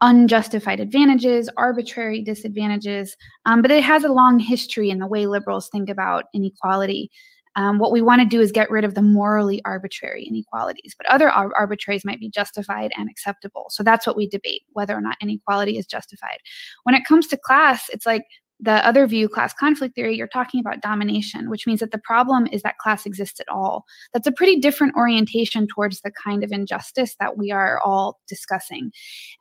[0.00, 5.68] unjustified advantages, arbitrary disadvantages, um, but it has a long history in the way liberals
[5.70, 7.10] think about inequality.
[7.56, 11.08] Um, what we want to do is get rid of the morally arbitrary inequalities, but
[11.08, 13.66] other ar- arbitraries might be justified and acceptable.
[13.70, 16.38] So that's what we debate whether or not inequality is justified.
[16.82, 18.24] When it comes to class, it's like
[18.60, 22.46] the other view, class conflict theory, you're talking about domination, which means that the problem
[22.52, 23.84] is that class exists at all.
[24.12, 28.92] That's a pretty different orientation towards the kind of injustice that we are all discussing.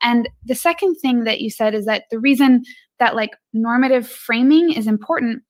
[0.01, 2.63] And the second thing that you said is that the reason
[2.99, 5.43] that like normative framing is important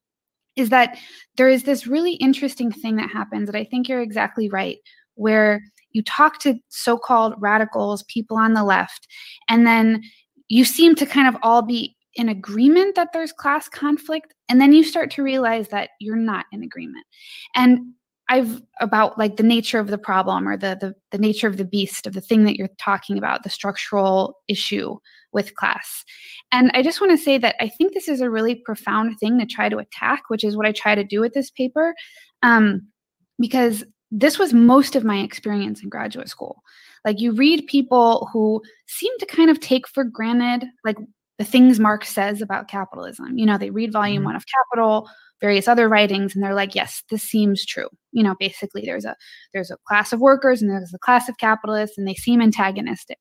[0.55, 0.97] is that
[1.37, 4.77] there is this really interesting thing that happens that I think you're exactly right,
[5.15, 5.61] where
[5.91, 9.07] you talk to so called radicals, people on the left,
[9.49, 10.01] and then
[10.47, 14.33] you seem to kind of all be in agreement that there's class conflict.
[14.49, 17.05] And then you start to realize that you're not in agreement.
[17.55, 17.93] And
[18.29, 21.65] I've about like the nature of the problem or the, the the nature of the
[21.65, 24.97] beast of the thing that you're talking about, the structural issue
[25.33, 26.05] with class.
[26.51, 29.39] And I just want to say that I think this is a really profound thing
[29.39, 31.95] to try to attack, which is what I try to do with this paper,
[32.43, 32.87] um,
[33.39, 36.61] because this was most of my experience in graduate school.
[37.03, 40.97] Like you read people who seem to kind of take for granted, like
[41.37, 43.37] the things Marx says about capitalism.
[43.37, 44.25] You know, they read volume mm-hmm.
[44.25, 45.09] one of Capital,
[45.41, 47.89] various other writings, and they're like, yes, this seems true.
[48.11, 49.15] You know, basically there's a
[49.51, 53.17] there's a class of workers and there's a class of capitalists, and they seem antagonistic.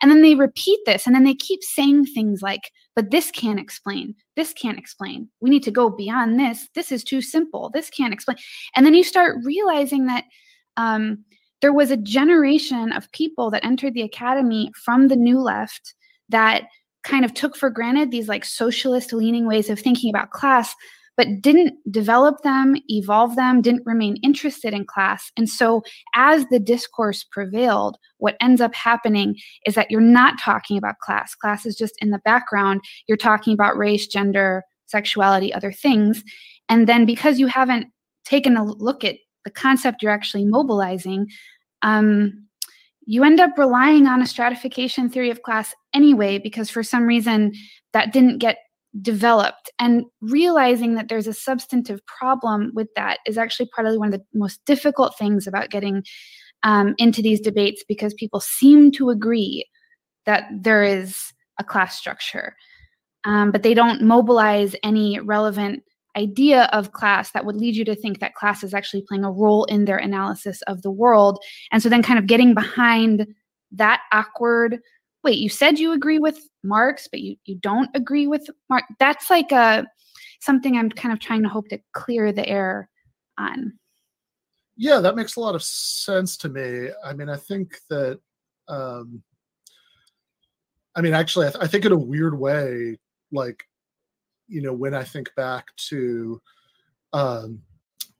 [0.00, 3.60] And then they repeat this, and then they keep saying things like, but this can't
[3.60, 4.14] explain.
[4.36, 5.28] This can't explain.
[5.40, 6.68] We need to go beyond this.
[6.74, 7.70] This is too simple.
[7.74, 8.38] This can't explain.
[8.74, 10.24] And then you start realizing that
[10.76, 11.24] um,
[11.60, 15.94] there was a generation of people that entered the academy from the new left
[16.30, 16.64] that
[17.04, 20.74] kind of took for granted these like socialist leaning ways of thinking about class
[21.16, 25.30] but didn't develop them evolve them didn't remain interested in class.
[25.36, 25.82] And so
[26.14, 29.36] as the discourse prevailed what ends up happening
[29.66, 31.34] is that you're not talking about class.
[31.34, 32.80] Class is just in the background.
[33.06, 36.24] You're talking about race gender sexuality other things.
[36.70, 37.88] And then because you haven't
[38.24, 41.26] taken a look at the concept you're actually mobilizing
[41.82, 42.46] um,
[43.10, 47.52] you end up relying on a stratification theory of class anyway, because for some reason
[47.92, 48.58] that didn't get
[49.02, 49.68] developed.
[49.80, 54.24] And realizing that there's a substantive problem with that is actually probably one of the
[54.32, 56.04] most difficult things about getting
[56.62, 59.64] um, into these debates because people seem to agree
[60.26, 62.54] that there is a class structure.
[63.24, 65.82] Um, but they don't mobilize any relevant
[66.16, 69.30] idea of class that would lead you to think that class is actually playing a
[69.30, 71.38] role in their analysis of the world.
[71.72, 73.26] And so then kind of getting behind
[73.72, 74.80] that awkward
[75.22, 78.86] wait, you said you agree with Marx, but you, you don't agree with Marx.
[78.98, 79.86] That's like a
[80.40, 82.88] something I'm kind of trying to hope to clear the air
[83.38, 83.74] on.
[84.76, 86.88] Yeah, that makes a lot of sense to me.
[87.04, 88.20] I mean, I think that
[88.68, 89.22] um
[90.96, 92.98] I mean, actually, I, th- I think in a weird way,
[93.30, 93.62] like
[94.50, 96.40] you know, when I think back to
[97.12, 97.62] um,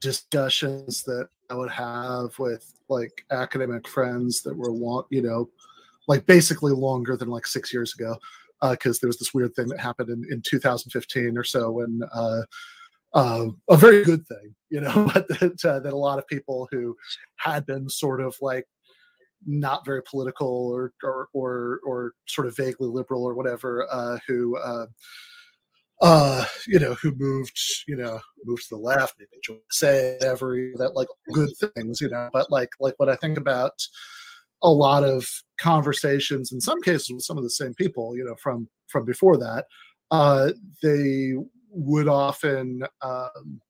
[0.00, 5.50] discussions that I would have with like academic friends that were long, you know,
[6.08, 8.16] like basically longer than like six years ago,
[8.62, 12.00] because uh, there was this weird thing that happened in, in 2015 or so when
[12.12, 12.42] uh,
[13.14, 16.68] uh, a very good thing, you know, but that, uh, that a lot of people
[16.70, 16.96] who
[17.36, 18.66] had been sort of like
[19.46, 24.56] not very political or or or, or sort of vaguely liberal or whatever, uh, who
[26.00, 30.72] uh, you know, who moved, you know, moved to the left, maybe joined say every
[30.76, 32.30] that like good things, you know.
[32.32, 33.72] But like like what I think about
[34.62, 35.26] a lot of
[35.58, 39.36] conversations, in some cases with some of the same people, you know, from from before
[39.38, 39.66] that,
[40.10, 40.52] uh,
[40.82, 41.34] they
[41.70, 43.60] would often um,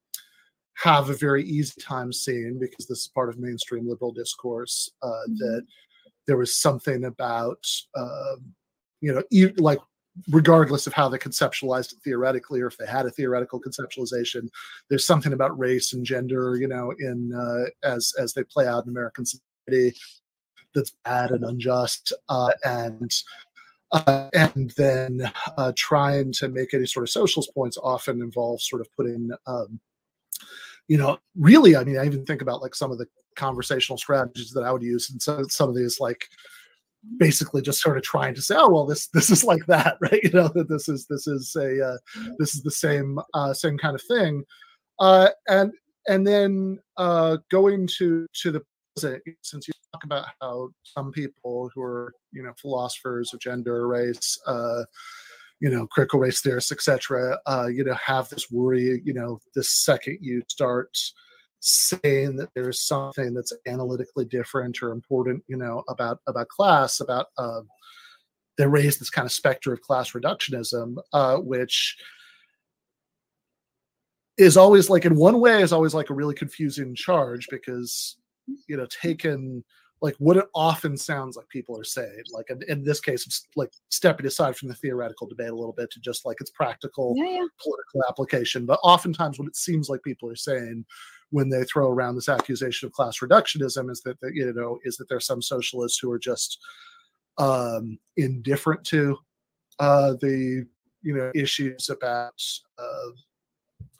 [0.77, 5.09] have a very easy time seeing because this is part of mainstream liberal discourse uh,
[5.09, 5.35] mm-hmm.
[5.37, 5.63] that
[6.27, 7.63] there was something about
[7.97, 8.37] uh,
[9.01, 9.23] you know
[9.59, 9.81] like
[10.29, 14.49] regardless of how they conceptualized it theoretically or if they had a theoretical conceptualization
[14.89, 18.85] there's something about race and gender you know in uh, as as they play out
[18.85, 19.97] in american society
[20.75, 23.13] that's bad and unjust uh, and
[23.93, 28.81] uh, and then uh, trying to make any sort of socialist points often involves sort
[28.81, 29.81] of putting um,
[30.89, 33.07] you know really i mean i even think about like some of the
[33.37, 36.27] conversational strategies that i would use and so some of these like
[37.19, 40.23] basically just sort of trying to say, oh well, this this is like that, right?
[40.23, 41.99] You know that this is this is a uh,
[42.39, 44.45] this is the same uh, same kind of thing,
[44.99, 45.73] uh, and
[46.09, 48.63] and then uh, going to to the
[48.97, 53.87] present, since you talk about how some people who are you know philosophers of gender,
[53.87, 54.39] race.
[54.47, 54.85] Uh,
[55.63, 57.39] you know, critical race theorists, etc.
[57.47, 59.03] Uh, you know, have this worry.
[59.05, 60.97] You know, the second you start
[61.61, 67.27] saying that there's something that's analytically different or important, you know, about about class, about
[67.39, 67.61] uh,
[68.59, 71.97] they raise this kind of specter of class reductionism, uh, which
[74.41, 78.17] is always like in one way is always like a really confusing charge because
[78.69, 79.63] you know taken
[80.03, 83.47] like what it often sounds like people are saying like in, in, this case it's
[83.55, 87.15] like stepping aside from the theoretical debate a little bit to just like its practical
[87.17, 87.47] yeah, yeah.
[87.63, 90.85] political application but oftentimes what it seems like people are saying
[91.31, 95.09] when they throw around this accusation of class reductionism is that, you know is that
[95.09, 96.59] there's some socialists who are just
[97.39, 99.17] um, indifferent to
[99.79, 100.67] uh, the
[101.03, 102.43] you know issues about
[102.79, 103.11] uh,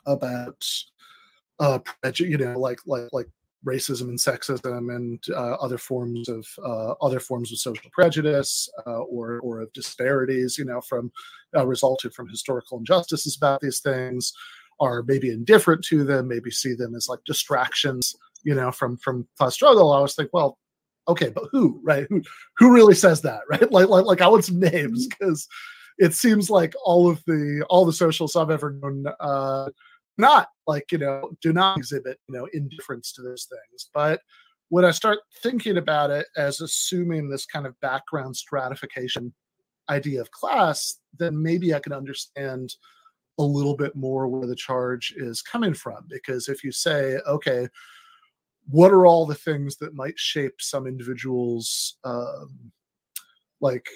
[0.07, 0.67] about
[1.59, 1.79] uh,
[2.17, 3.29] you know like like like
[3.67, 9.01] racism and sexism and uh, other forms of uh, other forms of social prejudice uh,
[9.01, 11.13] or or of disparities you know from
[11.57, 14.33] uh, resulted from historical injustices about these things
[14.81, 19.29] are maybe indifferent to them, maybe see them as like distractions, you know, from from
[19.39, 19.93] class struggle.
[19.93, 20.59] I always think, well,
[21.09, 22.07] okay, but who, right?
[22.09, 22.23] Who
[22.57, 23.71] who really says that, right?
[23.71, 25.47] Like like like I want some names because
[25.99, 29.69] it seems like all of the all the socialists I've ever known uh,
[30.19, 34.21] not like you know do not exhibit you know indifference to those things, but
[34.71, 39.35] when I start thinking about it as assuming this kind of background stratification
[39.89, 42.73] idea of class, then maybe I can understand
[43.41, 46.05] a little bit more where the charge is coming from.
[46.09, 47.69] Because if you say, okay,
[48.69, 52.71] what are all the things that might shape some individuals um,
[53.61, 53.89] like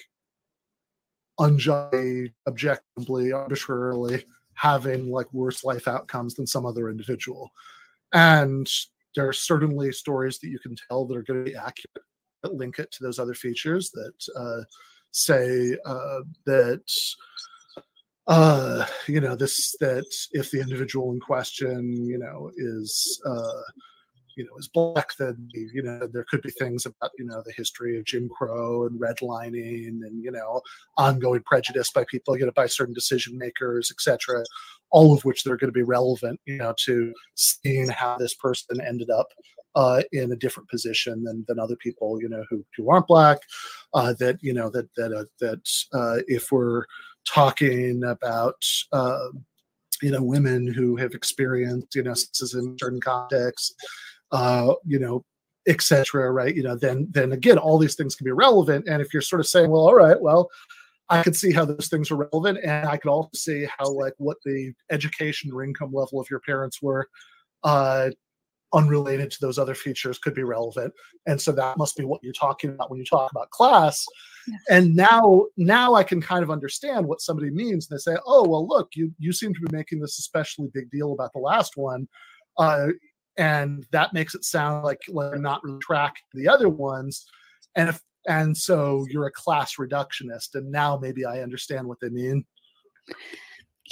[1.39, 7.51] unjustly, objectively, arbitrarily having like worse life outcomes than some other individual?
[8.13, 8.69] And
[9.15, 12.05] there are certainly stories that you can tell that are going to be accurate
[12.43, 14.63] that link it to those other features that uh,
[15.13, 16.85] say uh, that
[18.27, 23.63] uh, you know this that if the individual in question you know is uh,
[24.37, 27.53] you know is black then you know there could be things about you know the
[27.53, 30.61] history of jim crow and redlining and you know
[30.97, 34.43] ongoing prejudice by people you know by certain decision makers etc
[34.91, 38.81] all of which they're going to be relevant you know to seeing how this person
[38.81, 39.29] ended up
[39.77, 43.39] uh, in a different position than, than other people you know who, who aren't black
[43.93, 45.61] uh, that you know that that uh, that
[45.93, 46.85] uh, if we're
[47.27, 49.29] talking about uh,
[50.03, 53.75] you know women who have experienced you know sexism in certain contexts
[54.35, 55.25] uh, you know,
[55.67, 56.31] etc.
[56.31, 56.55] Right?
[56.55, 58.87] You know, then then again, all these things can be relevant.
[58.89, 60.51] And if you're sort of saying, well, all right, well,
[61.09, 64.15] I could see how those things are relevant, and I could also see how like
[64.19, 67.09] what the education or income level of your parents were,
[67.63, 68.11] uh,
[68.75, 70.93] unrelated to those other features, could be relevant.
[71.27, 74.05] And so that must be what you're talking about when you talk about class.
[74.47, 74.61] Yes.
[74.69, 77.87] And now, now I can kind of understand what somebody means.
[77.87, 81.13] They say, "Oh, well, look, you you seem to be making this especially big deal
[81.13, 82.07] about the last one."
[82.59, 82.89] Uh,
[83.37, 87.27] and that makes it sound like they're not really track the other ones
[87.77, 92.09] and if and so you're a class reductionist and now maybe i understand what they
[92.09, 92.45] mean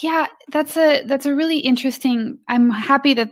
[0.03, 3.31] yeah that's a that's a really interesting i'm happy that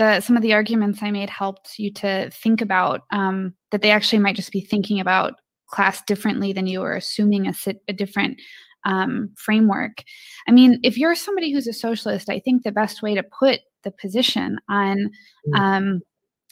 [0.00, 3.90] the some of the arguments i made helped you to think about um, that they
[3.90, 5.34] actually might just be thinking about
[5.68, 7.54] class differently than you were assuming a,
[7.86, 8.40] a different
[8.86, 10.02] um, framework.
[10.48, 13.60] I mean if you're somebody who's a socialist i think the best way to put
[13.84, 15.10] the position on
[15.46, 15.58] mm.
[15.58, 16.00] um,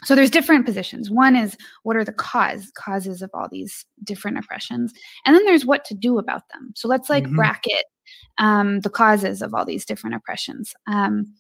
[0.05, 1.11] so there's different positions.
[1.11, 4.93] One is what are the cause causes of all these different oppressions?
[5.27, 6.73] And then there's what to do about them.
[6.77, 7.35] So let's like mm-hmm.
[7.35, 7.85] bracket
[8.39, 10.73] um, the causes of all these different oppressions.
[10.87, 11.35] Um,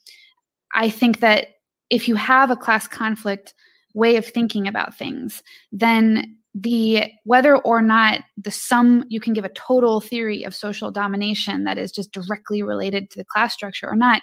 [0.74, 1.48] i think that
[1.90, 3.54] if you have a class conflict
[3.94, 5.42] way of thinking about things
[5.72, 10.90] then the whether or not the sum you can give a total theory of social
[10.90, 14.22] domination that is just directly related to the class structure or not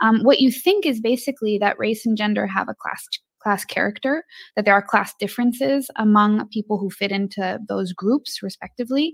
[0.00, 3.06] um, what you think is basically that race and gender have a class
[3.44, 4.24] class character
[4.56, 9.12] that there are class differences among people who fit into those groups respectively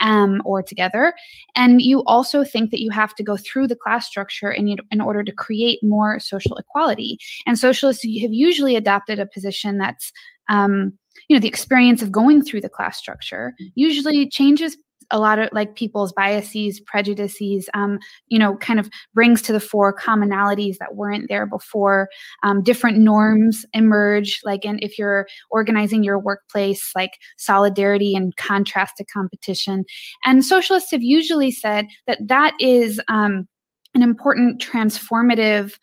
[0.00, 1.12] um, or together.
[1.56, 5.00] And you also think that you have to go through the class structure in, in
[5.00, 7.18] order to create more social equality.
[7.46, 10.12] And socialists have usually adopted a position that's
[10.48, 10.92] um,
[11.28, 14.76] you know the experience of going through the class structure usually changes
[15.12, 17.98] a lot of like people's biases prejudices um,
[18.28, 22.08] you know kind of brings to the fore commonalities that weren't there before
[22.42, 28.96] um, different norms emerge like and if you're organizing your workplace like solidarity and contrast
[28.96, 29.84] to competition
[30.24, 33.46] and socialists have usually said that that is um,
[33.94, 35.74] an important transformative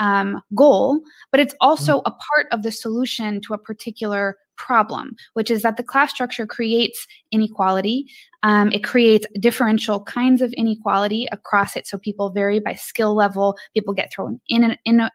[0.00, 1.00] um, goal,
[1.30, 2.02] but it's also mm.
[2.06, 6.46] a part of the solution to a particular problem, which is that the class structure
[6.46, 8.04] creates inequality.
[8.42, 11.86] Um, it creates differential kinds of inequality across it.
[11.86, 13.56] So people vary by skill level.
[13.74, 15.10] People get thrown in and in a,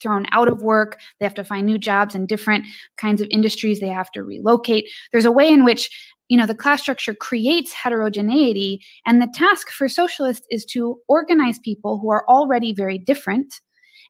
[0.00, 0.98] thrown out of work.
[1.20, 2.64] They have to find new jobs in different
[2.96, 3.80] kinds of industries.
[3.80, 4.88] They have to relocate.
[5.12, 5.90] There's a way in which
[6.28, 11.58] you know the class structure creates heterogeneity and the task for socialists is to organize
[11.58, 13.60] people who are already very different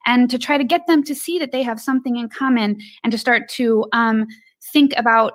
[0.05, 3.13] and to try to get them to see that they have something in common and
[3.13, 4.27] to start to um,
[4.73, 5.35] think about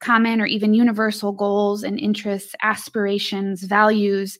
[0.00, 4.36] common or even universal goals and interests, aspirations, values.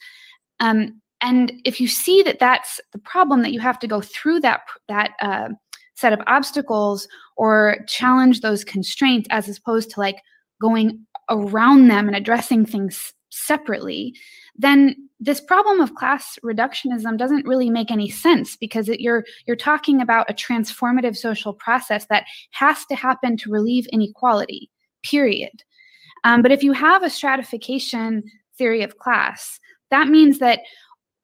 [0.61, 4.41] Um, and if you see that that's the problem, that you have to go through
[4.41, 5.51] that that uh,
[5.95, 7.07] set of obstacles
[7.37, 10.17] or challenge those constraints, as opposed to like
[10.61, 14.15] going around them and addressing things separately,
[14.57, 19.57] then this problem of class reductionism doesn't really make any sense because it, you're you're
[19.57, 24.71] talking about a transformative social process that has to happen to relieve inequality
[25.03, 25.65] period.
[26.25, 28.23] Um, but if you have a stratification
[28.57, 29.59] theory of class
[29.93, 30.61] that means that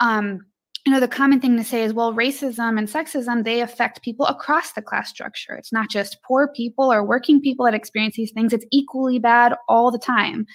[0.01, 0.41] um,
[0.87, 4.27] you know the common thing to say is well racism and sexism they affect people
[4.27, 5.55] across the class structure.
[5.55, 8.53] It's not just poor people or working people that experience these things.
[8.53, 10.47] It's equally bad all the time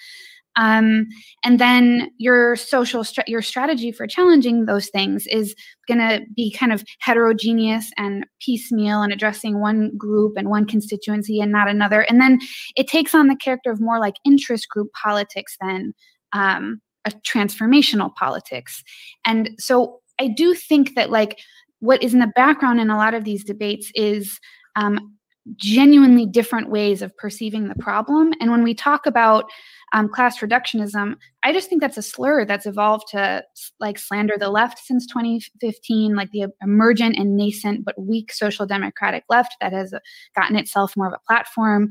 [0.55, 1.07] um,
[1.43, 5.55] and then your social your strategy for challenging those things is
[5.87, 11.39] going to be kind of heterogeneous and piecemeal and addressing one group and one constituency
[11.39, 12.01] and not another.
[12.01, 12.39] And then
[12.75, 15.93] it takes on the character of more like interest group politics than
[16.33, 18.83] um, a transformational politics.
[19.25, 21.39] And so i do think that like
[21.79, 24.39] what is in the background in a lot of these debates is
[24.75, 25.17] um,
[25.55, 28.33] genuinely different ways of perceiving the problem.
[28.39, 29.45] And when we talk about
[29.93, 33.43] um, class reductionism i just think that's a slur that's evolved to
[33.79, 39.23] like slander the left since 2015 like the emergent and nascent but weak social democratic
[39.29, 39.93] left that has
[40.35, 41.89] gotten itself more of a platform.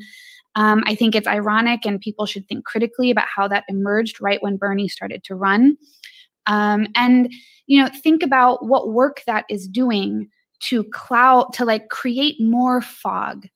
[0.56, 4.42] Um, i think it's ironic and people should think critically about how that emerged right
[4.42, 5.76] when bernie started to run.
[6.46, 7.30] Um, and
[7.66, 10.28] you know think about what work that is doing
[10.62, 13.46] to cloud to like create more fog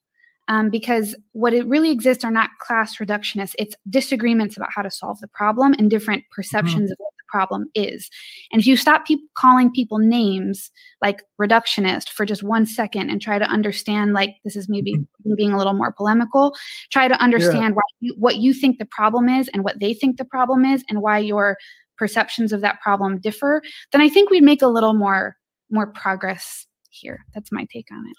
[0.49, 4.91] um, because what it really exists are not class reductionists it's disagreements about how to
[4.91, 6.91] solve the problem and different perceptions mm-hmm.
[6.91, 8.09] of what the problem is
[8.51, 10.71] and if you stop people calling people names
[11.01, 15.35] like reductionist for just one second and try to understand like this is maybe mm-hmm.
[15.35, 16.55] being a little more polemical
[16.91, 18.09] try to understand yeah.
[18.09, 21.01] you, what you think the problem is and what they think the problem is and
[21.01, 21.57] why your
[21.97, 23.61] perceptions of that problem differ
[23.91, 25.35] then i think we'd make a little more
[25.69, 26.65] more progress
[26.99, 28.17] here that's my take on it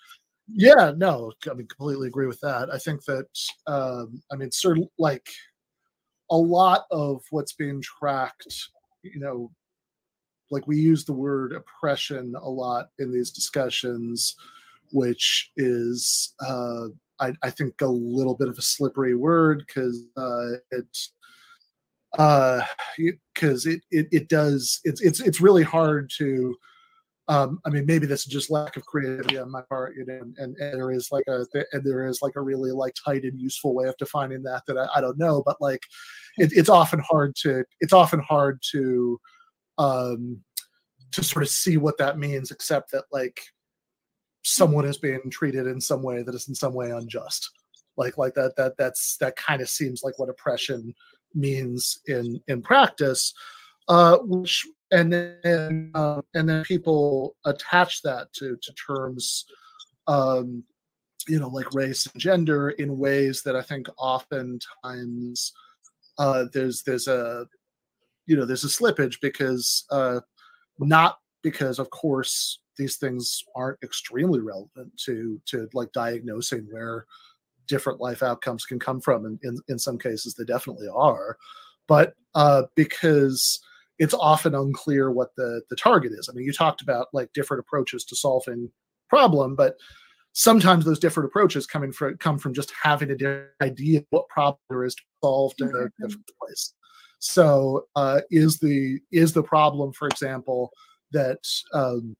[0.50, 2.70] yeah, no, I mean, completely agree with that.
[2.72, 3.26] I think that,
[3.66, 5.28] um, I mean, sort of like
[6.30, 8.70] a lot of what's being tracked,
[9.02, 9.50] you know,
[10.50, 14.36] like we use the word oppression a lot in these discussions,
[14.92, 16.86] which is, uh,
[17.20, 21.12] I, I think, a little bit of a slippery word because uh, it's
[22.16, 22.62] uh
[23.34, 26.56] because it, it it does it's it's it's really hard to
[27.28, 30.14] um, I mean, maybe this is just lack of creativity on my part, you know,
[30.14, 33.24] and, and, and there is like a and there is like a really like tight
[33.24, 35.82] and useful way of defining that that I, I don't know, but like
[36.38, 39.20] it, it's often hard to it's often hard to
[39.76, 40.40] um
[41.12, 43.40] to sort of see what that means, except that like
[44.42, 47.50] someone is being treated in some way that is in some way unjust.
[47.98, 50.94] Like like that that that's that kind of seems like what oppression
[51.34, 53.34] means in in practice
[53.88, 59.46] uh, which and then uh, and then people attach that to to terms
[60.06, 60.64] um,
[61.26, 65.52] you know like race and gender in ways that i think oftentimes
[66.18, 67.46] uh, there's there's a
[68.26, 70.20] you know there's a slippage because uh,
[70.78, 77.04] not because of course these things aren't extremely relevant to to like diagnosing where
[77.66, 81.36] different life outcomes can come from and in, in some cases they definitely are.
[81.86, 83.60] But uh, because
[83.98, 86.28] it's often unclear what the the target is.
[86.28, 88.70] I mean, you talked about like different approaches to solving
[89.08, 89.76] problem, but
[90.32, 94.28] sometimes those different approaches coming from come from just having a different idea of what
[94.28, 96.74] problem there is to solve in the different place.
[97.18, 100.70] So, uh, is the is the problem, for example,
[101.12, 102.16] that um,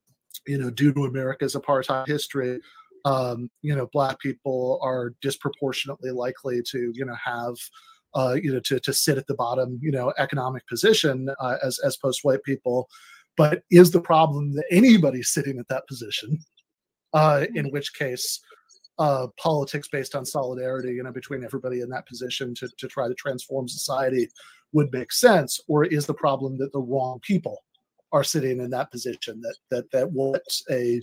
[0.46, 2.58] you know, due to America's apartheid history,
[3.04, 7.54] um, you know, black people are disproportionately likely to you know have
[8.14, 11.78] uh, you know, to, to sit at the bottom, you know, economic position uh, as,
[11.80, 12.88] as post white people.
[13.36, 16.38] But is the problem that anybody's sitting at that position?
[17.14, 17.72] Uh, in mm-hmm.
[17.72, 18.40] which case,
[18.98, 23.08] uh, politics based on solidarity, you know, between everybody in that position to, to try
[23.08, 24.28] to transform society
[24.72, 27.62] would make sense, or is the problem that the wrong people
[28.12, 29.40] are sitting in that position?
[29.40, 31.00] That that that what a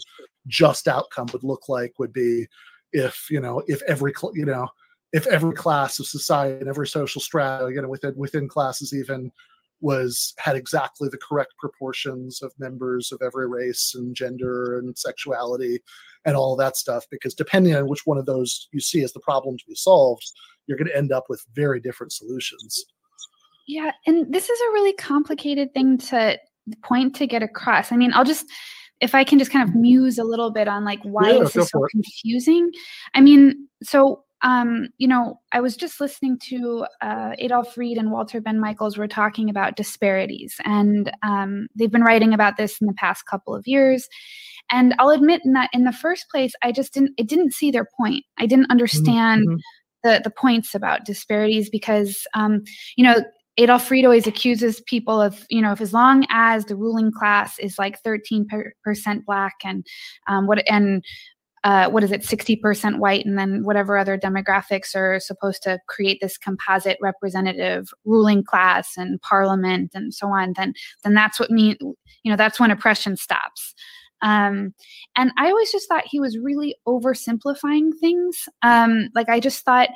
[0.47, 2.45] just outcome would look like would be
[2.93, 4.67] if you know if every you know
[5.15, 9.31] if every class of society and every social strata, you know, within within classes even
[9.79, 15.79] was had exactly the correct proportions of members of every race and gender and sexuality
[16.25, 19.19] and all that stuff because depending on which one of those you see as the
[19.21, 20.31] problem to be solved
[20.67, 22.83] you're going to end up with very different solutions.
[23.67, 26.37] Yeah and this is a really complicated thing to
[26.83, 27.91] point to get across.
[27.91, 28.45] I mean i'll just
[29.01, 31.55] if i can just kind of muse a little bit on like why yeah, this
[31.55, 32.71] is so confusing.
[33.13, 38.11] I mean so um, you know, I was just listening to uh, Adolph Reed and
[38.11, 42.85] Walter Benn Michaels were talking about disparities, and um, they've been writing about this in
[42.85, 44.07] the past couple of years.
[44.71, 47.71] And I'll admit in that in the first place, I just didn't it didn't see
[47.71, 48.23] their point.
[48.37, 49.57] I didn't understand mm-hmm.
[50.03, 52.61] the the points about disparities because um,
[52.95, 53.23] you know
[53.57, 57.57] Adolph Reed always accuses people of, you know, if as long as the ruling class
[57.57, 58.43] is like 13%
[59.25, 59.85] black and
[60.27, 61.03] um, what and
[61.65, 66.19] uh, what is it, 60% white, and then whatever other demographics are supposed to create
[66.21, 71.75] this composite representative ruling class and parliament and so on, then then that's what mean
[71.81, 73.73] you know that's when oppression stops.
[74.21, 74.75] Um,
[75.17, 78.47] and I always just thought he was really oversimplifying things.
[78.61, 79.89] Um, like I just thought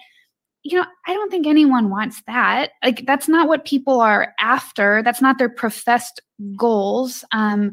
[0.64, 2.72] you know, I don't think anyone wants that.
[2.84, 5.02] Like, that's not what people are after.
[5.04, 6.22] That's not their professed
[6.58, 7.24] goals.
[7.32, 7.72] Um,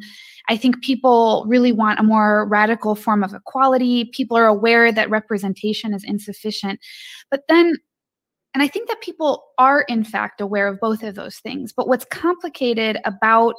[0.48, 4.10] I think people really want a more radical form of equality.
[4.12, 6.78] People are aware that representation is insufficient.
[7.30, 7.76] But then,
[8.54, 11.72] and I think that people are, in fact, aware of both of those things.
[11.72, 13.54] But what's complicated about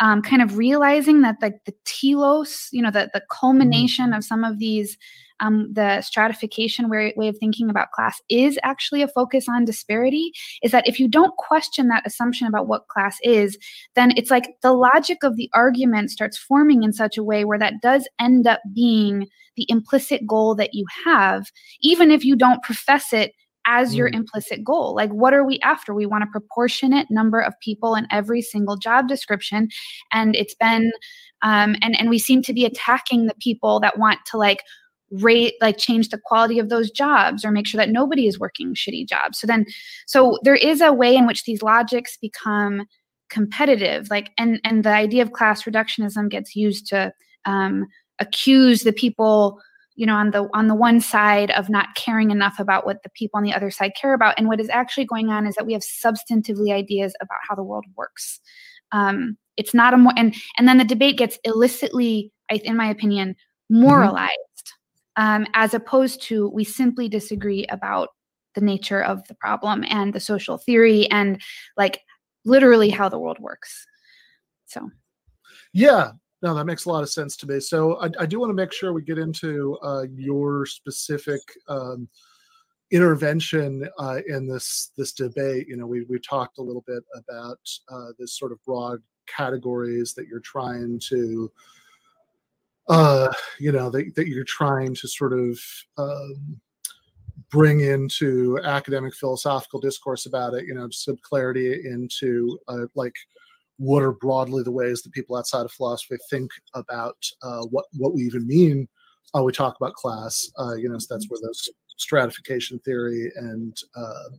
[0.00, 4.14] um, kind of realizing that like the telos, you know, the, the culmination mm-hmm.
[4.14, 4.96] of some of these
[5.40, 10.32] um, the stratification way, way of thinking about class is actually a focus on disparity
[10.62, 13.58] is that if you don't question that assumption about what class is,
[13.94, 17.58] then it's like the logic of the argument starts forming in such a way where
[17.58, 19.26] that does end up being
[19.56, 21.50] the implicit goal that you have,
[21.80, 23.32] even if you don't profess it
[23.66, 24.14] as your mm.
[24.14, 24.94] implicit goal.
[24.94, 25.94] Like, what are we after?
[25.94, 29.68] We want a proportionate number of people in every single job description.
[30.12, 30.92] And it's been,
[31.42, 34.62] um, and, and we seem to be attacking the people that want to like
[35.10, 38.74] rate like change the quality of those jobs or make sure that nobody is working
[38.74, 39.38] shitty jobs.
[39.38, 39.66] So then
[40.06, 42.86] so there is a way in which these logics become
[43.28, 47.12] competitive like and and the idea of class reductionism gets used to
[47.46, 47.86] um,
[48.18, 49.60] accuse the people
[49.94, 53.10] you know on the on the one side of not caring enough about what the
[53.10, 54.34] people on the other side care about.
[54.38, 57.62] And what is actually going on is that we have substantively ideas about how the
[57.62, 58.40] world works.
[58.92, 63.30] Um, it's not a more and and then the debate gets illicitly in my opinion
[63.30, 63.82] mm-hmm.
[63.82, 64.72] moralized
[65.20, 68.08] um, as opposed to we simply disagree about
[68.54, 71.40] the nature of the problem and the social theory and
[71.76, 72.00] like
[72.46, 73.86] literally how the world works.
[74.64, 74.88] So,
[75.74, 77.60] yeah, no, that makes a lot of sense to me.
[77.60, 82.08] So, I, I do want to make sure we get into uh, your specific um,
[82.90, 85.68] intervention uh, in this this debate.
[85.68, 87.60] You know, we we talked a little bit about
[87.92, 91.52] uh, this sort of broad categories that you're trying to
[92.90, 95.58] uh, you know, that, that you're trying to sort of
[95.96, 96.60] um,
[97.50, 103.14] bring into academic philosophical discourse about it, you know, some clarity into uh, like
[103.76, 108.12] what are broadly the ways that people outside of philosophy think about uh, what what
[108.12, 108.88] we even mean
[109.32, 110.50] when we talk about class.
[110.58, 114.30] Uh, you know, so that's where those stratification theory and uh,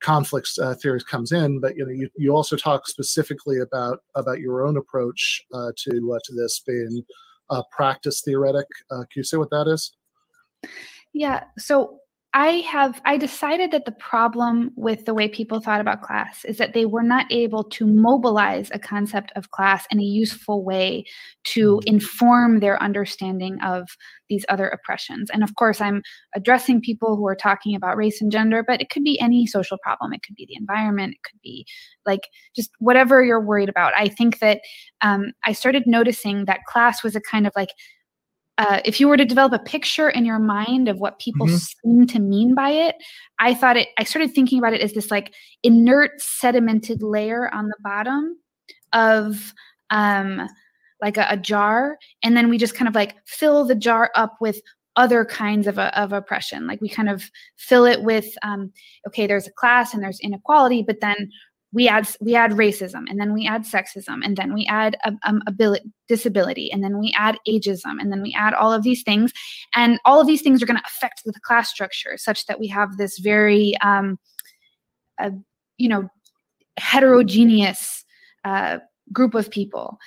[0.00, 1.60] conflicts uh, theories comes in.
[1.60, 6.12] But you know, you, you also talk specifically about about your own approach uh, to
[6.14, 7.31] uh, to this being uh,
[7.70, 8.66] practice theoretic.
[8.90, 9.96] Can you say what that is?
[11.12, 11.44] Yeah.
[11.58, 11.98] So
[12.34, 16.56] I have I decided that the problem with the way people thought about class is
[16.56, 21.04] that they were not able to mobilize a concept of class in a useful way
[21.44, 21.80] to mm.
[21.84, 23.86] inform their understanding of
[24.30, 25.28] these other oppressions.
[25.30, 26.00] And of course, I'm
[26.34, 29.76] addressing people who are talking about race and gender, but it could be any social
[29.82, 30.14] problem.
[30.14, 31.12] It could be the environment.
[31.12, 31.66] It could be
[32.06, 33.92] like just whatever you're worried about.
[33.94, 34.60] I think that
[35.02, 37.70] um, I started noticing that class was a kind of like
[38.58, 41.56] uh, if you were to develop a picture in your mind of what people mm-hmm.
[41.56, 42.96] seem to mean by it,
[43.38, 47.68] I thought it, I started thinking about it as this like inert sedimented layer on
[47.68, 48.36] the bottom
[48.92, 49.54] of
[49.90, 50.48] um,
[51.00, 51.96] like a, a jar.
[52.22, 54.60] And then we just kind of like fill the jar up with
[54.96, 56.66] other kinds of, of oppression.
[56.66, 58.70] Like we kind of fill it with, um,
[59.08, 61.30] okay, there's a class and there's inequality, but then
[61.72, 65.42] we add we add racism and then we add sexism and then we add um,
[65.46, 69.32] ability, disability and then we add ageism and then we add all of these things.
[69.74, 72.66] And all of these things are going to affect the class structure such that we
[72.68, 74.18] have this very um,
[75.18, 75.30] uh,
[75.78, 76.08] you know
[76.78, 78.04] heterogeneous
[78.44, 78.78] uh,
[79.12, 79.98] group of people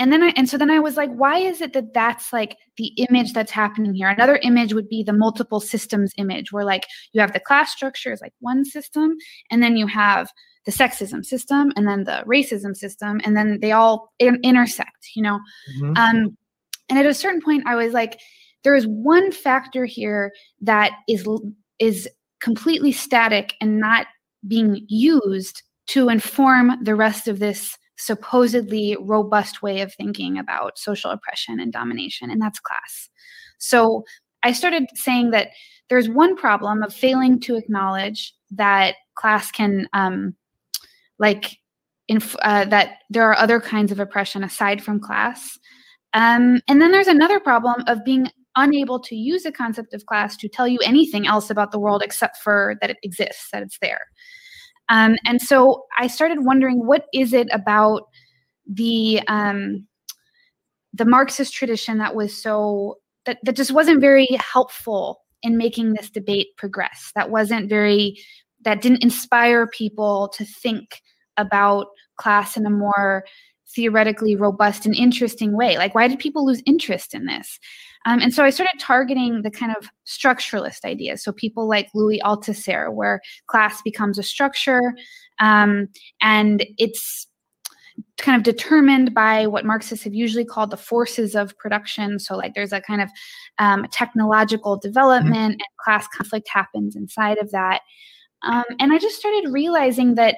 [0.00, 2.56] and then I, and so then I was like, why is it that that's like
[2.78, 4.08] the image that's happening here?
[4.08, 8.10] Another image would be the multiple systems image, where like you have the class structure
[8.10, 9.16] is like one system,
[9.50, 10.30] and then you have
[10.64, 15.22] the sexism system and then the racism system and then they all in- intersect you
[15.22, 15.40] know
[15.78, 15.96] mm-hmm.
[15.96, 16.36] um,
[16.90, 18.20] and at a certain point i was like
[18.62, 21.26] there is one factor here that is
[21.78, 22.06] is
[22.40, 24.06] completely static and not
[24.46, 31.10] being used to inform the rest of this supposedly robust way of thinking about social
[31.10, 33.08] oppression and domination and that's class
[33.58, 34.04] so
[34.42, 35.48] i started saying that
[35.88, 40.34] there's one problem of failing to acknowledge that class can um,
[41.18, 41.58] like
[42.10, 45.56] in, uh, that there are other kinds of oppression aside from class.
[46.12, 50.36] Um, and then there's another problem of being unable to use the concept of class
[50.38, 53.78] to tell you anything else about the world except for that it exists, that it's
[53.80, 54.00] there.
[54.90, 58.08] Um, and so I started wondering what is it about
[58.66, 59.86] the um,
[60.92, 66.10] the Marxist tradition that was so that that just wasn't very helpful in making this
[66.10, 67.12] debate progress.
[67.14, 68.18] That wasn't very
[68.62, 71.00] that didn't inspire people to think
[71.36, 71.86] about
[72.16, 73.24] class in a more
[73.74, 75.78] theoretically robust and interesting way.
[75.78, 77.58] Like, why did people lose interest in this?
[78.06, 81.22] Um, and so I started targeting the kind of structuralist ideas.
[81.22, 84.94] So people like Louis Althusser, where class becomes a structure
[85.38, 85.88] um,
[86.22, 87.26] and it's
[88.18, 92.18] kind of determined by what Marxists have usually called the forces of production.
[92.18, 93.10] So, like, there's a kind of
[93.58, 95.52] um, technological development, mm-hmm.
[95.52, 97.80] and class conflict happens inside of that.
[98.42, 100.36] Um, and I just started realizing that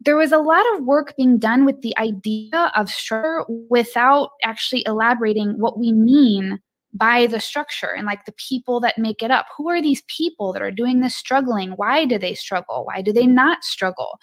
[0.00, 4.82] there was a lot of work being done with the idea of structure without actually
[4.86, 6.58] elaborating what we mean
[6.92, 9.46] by the structure and like the people that make it up.
[9.56, 11.70] Who are these people that are doing this struggling?
[11.72, 12.84] Why do they struggle?
[12.84, 14.18] Why do they not struggle?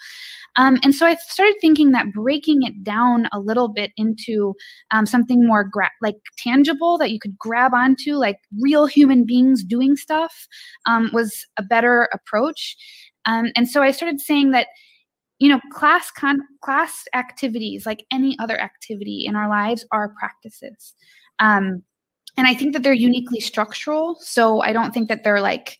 [0.56, 4.54] Um, and so I started thinking that breaking it down a little bit into
[4.90, 9.64] um, something more gra- like tangible that you could grab onto, like real human beings
[9.64, 10.46] doing stuff,
[10.86, 12.76] um, was a better approach.
[13.24, 14.68] Um, and so I started saying that
[15.38, 20.94] you know class con- class activities like any other activity in our lives are practices
[21.38, 21.82] um,
[22.38, 24.16] and i think that they're uniquely structural.
[24.20, 25.78] So i don't think that they're like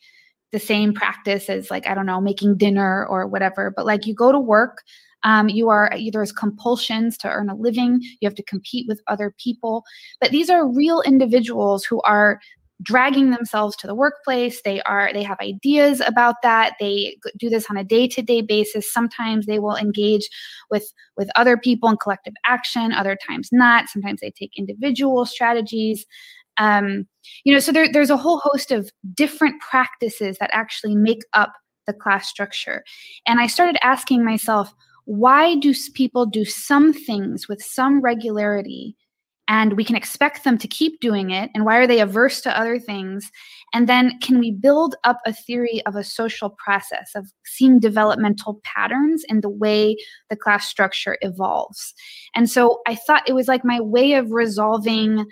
[0.52, 3.72] the same practice as like i don't know making dinner or whatever.
[3.74, 4.82] But like you go to work
[5.24, 8.01] um, you are either as compulsions to earn a living.
[8.20, 9.85] You have to compete with other people.
[10.20, 12.39] But these are real individuals who are
[12.80, 14.62] dragging themselves to the workplace.
[14.62, 16.74] They are they have ideas about that.
[16.78, 18.93] They do this on a day-to-day basis.
[18.93, 20.28] Sometimes they will engage
[20.70, 22.93] with with other people in collective action.
[22.93, 23.89] Other times not.
[23.89, 26.06] Sometimes they take individual strategies
[26.59, 27.06] um,
[27.44, 31.52] you know so there, there's a whole host of different practices that actually make up
[31.86, 32.85] the class structure.
[33.26, 34.74] And i started asking myself
[35.09, 38.94] why do people do some things with some regularity
[39.48, 41.51] and we can expect them to keep doing it?
[41.55, 43.30] And why are they averse to other things?
[43.72, 48.60] And then can we build up a theory of a social process of seeing developmental
[48.64, 49.97] patterns in the way
[50.28, 51.94] the class structure evolves?
[52.35, 55.24] And so i thought it was like my way of resolving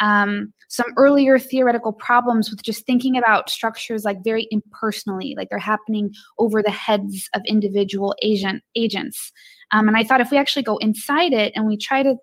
[0.00, 5.58] um, some earlier theoretical problems with just thinking about structures like very impersonally like they're
[5.58, 9.32] happening over the heads of individual agent agents
[9.72, 12.16] um, and i thought if we actually go inside it and we try to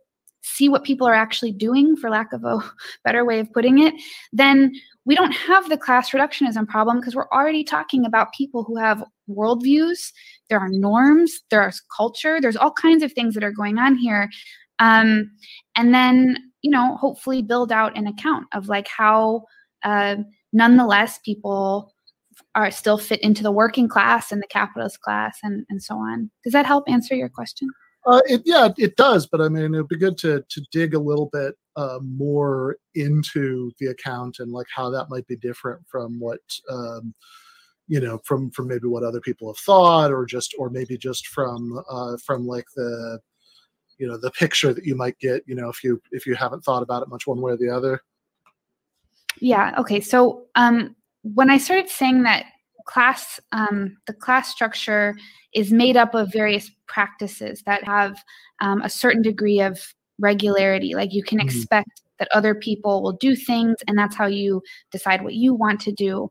[0.43, 2.59] see what people are actually doing, for lack of a
[3.03, 3.93] better way of putting it,
[4.33, 4.73] then
[5.05, 9.03] we don't have the class reductionism problem because we're already talking about people who have
[9.29, 10.11] worldviews,
[10.49, 14.29] there are norms, there's culture, there's all kinds of things that are going on here.
[14.81, 15.31] Um,
[15.77, 19.43] and then, you know, hopefully build out an account of like how
[19.83, 20.17] uh,
[20.51, 21.93] nonetheless people
[22.55, 26.31] are still fit into the working class and the capitalist class and, and so on.
[26.43, 27.69] Does that help answer your question?
[28.05, 29.27] Uh, it, yeah, it does.
[29.27, 33.71] But I mean, it'd be good to to dig a little bit uh, more into
[33.79, 36.39] the account and like how that might be different from what
[36.69, 37.13] um,
[37.87, 41.27] you know from from maybe what other people have thought, or just or maybe just
[41.27, 43.19] from uh, from like the
[44.01, 45.43] you know the picture that you might get.
[45.47, 47.69] You know, if you if you haven't thought about it much one way or the
[47.69, 48.01] other.
[49.39, 49.73] Yeah.
[49.77, 50.01] Okay.
[50.01, 52.45] So um, when I started saying that
[52.85, 55.15] class um, the class structure
[55.53, 58.17] is made up of various practices that have
[58.59, 59.79] um, a certain degree of
[60.19, 61.47] regularity like you can mm-hmm.
[61.47, 64.61] expect that other people will do things and that's how you
[64.91, 66.29] decide what you want to do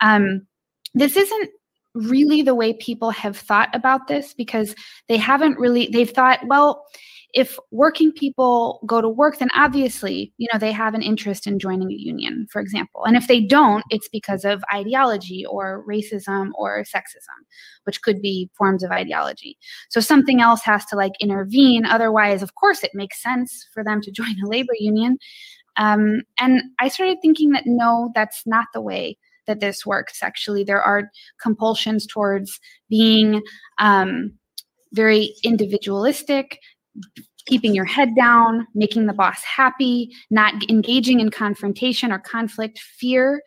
[0.00, 0.46] um,
[0.94, 1.50] this isn't
[1.94, 4.74] really the way people have thought about this because
[5.08, 6.84] they haven't really they've thought well
[7.32, 11.58] if working people go to work, then obviously, you know, they have an interest in
[11.58, 13.04] joining a union, for example.
[13.04, 17.38] And if they don't, it's because of ideology or racism or sexism,
[17.84, 19.56] which could be forms of ideology.
[19.90, 21.86] So something else has to like intervene.
[21.86, 25.18] Otherwise, of course, it makes sense for them to join a labor union.
[25.76, 29.16] Um, and I started thinking that no, that's not the way
[29.46, 30.22] that this works.
[30.22, 33.42] Actually, there are compulsions towards being
[33.78, 34.32] um,
[34.92, 36.58] very individualistic,
[37.46, 43.42] keeping your head down, making the boss happy, not engaging in confrontation or conflict, fear.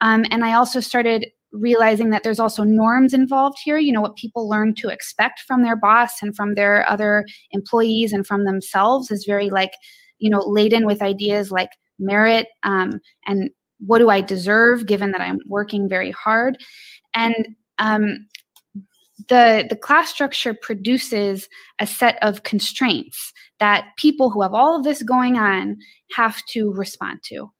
[0.00, 4.16] Um, and I also started realizing that there's also norms involved here, you know, what
[4.16, 9.10] people learn to expect from their boss and from their other employees and from themselves
[9.10, 9.72] is very like,
[10.18, 15.20] you know, laden with ideas like merit um, and what do I deserve given that
[15.20, 16.58] I'm working very hard.
[17.14, 18.26] And um,
[19.28, 21.48] the the class structure produces
[21.78, 25.76] a set of constraints that people who have all of this going on
[26.14, 27.50] have to respond to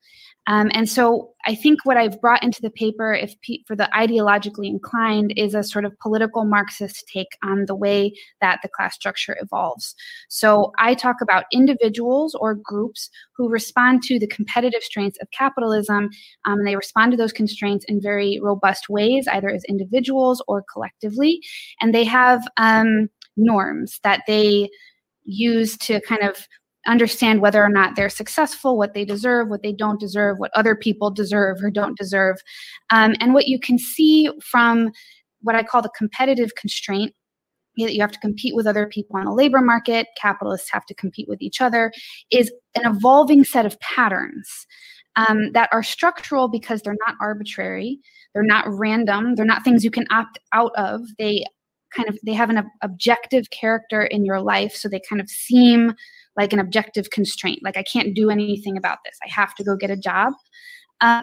[0.46, 3.34] Um, and so I think what I've brought into the paper, if
[3.66, 8.60] for the ideologically inclined, is a sort of political Marxist take on the way that
[8.62, 9.94] the class structure evolves.
[10.28, 16.10] So I talk about individuals or groups who respond to the competitive strengths of capitalism,
[16.44, 20.64] um, and they respond to those constraints in very robust ways, either as individuals or
[20.72, 21.40] collectively,
[21.80, 24.68] and they have um, norms that they
[25.24, 26.46] use to kind of
[26.86, 30.74] understand whether or not they're successful, what they deserve, what they don't deserve, what other
[30.74, 32.36] people deserve or don't deserve.
[32.90, 34.90] Um, and what you can see from
[35.40, 37.14] what I call the competitive constraint
[37.78, 40.94] that you have to compete with other people on the labor market, capitalists have to
[40.94, 41.92] compete with each other,
[42.30, 44.66] is an evolving set of patterns.
[45.16, 48.00] Um, that are structural because they're not arbitrary
[48.34, 51.44] they're not random they're not things you can opt out of they
[51.94, 55.28] kind of they have an ob- objective character in your life so they kind of
[55.28, 55.94] seem
[56.36, 59.16] like an objective constraint like i can't do anything about this.
[59.24, 60.32] I have to go get a job.
[61.00, 61.22] Uh,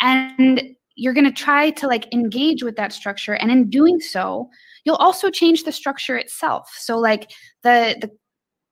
[0.00, 0.62] and
[0.96, 4.48] you're going to try to like engage with that structure and in doing so
[4.84, 6.70] you'll also change the structure itself.
[6.78, 7.30] So like
[7.62, 8.10] the the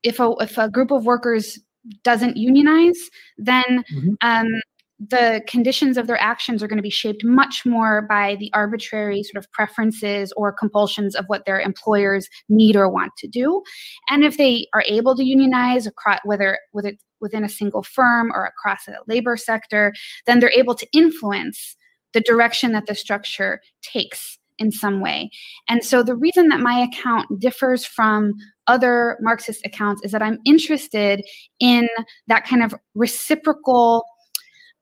[0.02, 1.58] if a if a group of workers
[2.02, 2.98] doesn't unionize
[3.38, 4.10] then mm-hmm.
[4.20, 4.48] um,
[4.98, 9.22] the conditions of their actions are going to be shaped much more by the arbitrary
[9.22, 13.62] sort of preferences or compulsions of what their employers need or want to do.
[14.10, 16.58] And if they are able to unionize across whether
[17.20, 19.92] within a single firm or across a labor sector,
[20.26, 21.76] then they're able to influence
[22.12, 25.30] the direction that the structure takes in some way.
[25.68, 28.32] And so the reason that my account differs from
[28.66, 31.24] other Marxist accounts is that I'm interested
[31.60, 31.88] in
[32.26, 34.04] that kind of reciprocal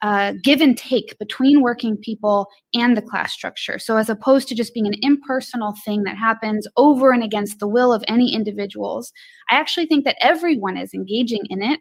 [0.03, 3.79] uh, give and take between working people and the class structure.
[3.79, 7.69] So, as opposed to just being an impersonal thing that happens over and against the
[7.69, 9.13] will of any individuals,
[9.51, 11.81] I actually think that everyone is engaging in it.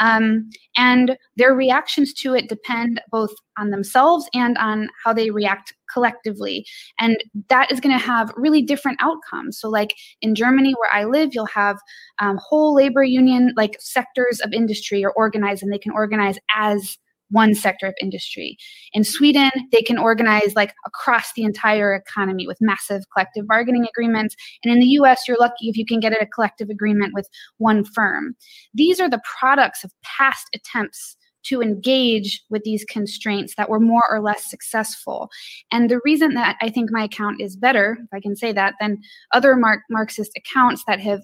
[0.00, 5.74] Um, and their reactions to it depend both on themselves and on how they react
[5.92, 6.64] collectively.
[6.98, 9.60] And that is going to have really different outcomes.
[9.60, 11.76] So, like in Germany, where I live, you'll have
[12.18, 16.96] um, whole labor union, like sectors of industry are organized and they can organize as
[17.30, 18.56] one sector of industry.
[18.92, 24.36] In Sweden, they can organize like across the entire economy with massive collective bargaining agreements.
[24.64, 27.28] And in the US, you're lucky if you can get a collective agreement with
[27.58, 28.34] one firm.
[28.74, 34.04] These are the products of past attempts to engage with these constraints that were more
[34.10, 35.30] or less successful.
[35.72, 38.74] And the reason that I think my account is better, if I can say that,
[38.80, 38.98] than
[39.32, 41.22] other Mar- Marxist accounts that have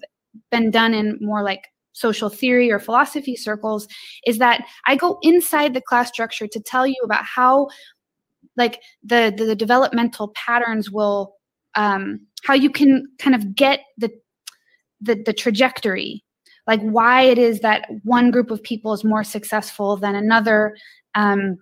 [0.51, 1.65] been done in more like
[1.97, 3.87] social theory or philosophy circles
[4.25, 7.67] is that I go inside the class structure to tell you about how
[8.55, 11.35] like the the, the developmental patterns will
[11.75, 14.11] um, how you can kind of get the
[15.01, 16.23] the, the trajectory.
[16.65, 20.75] Like why it is that one group of people is more successful than another
[21.15, 21.57] um,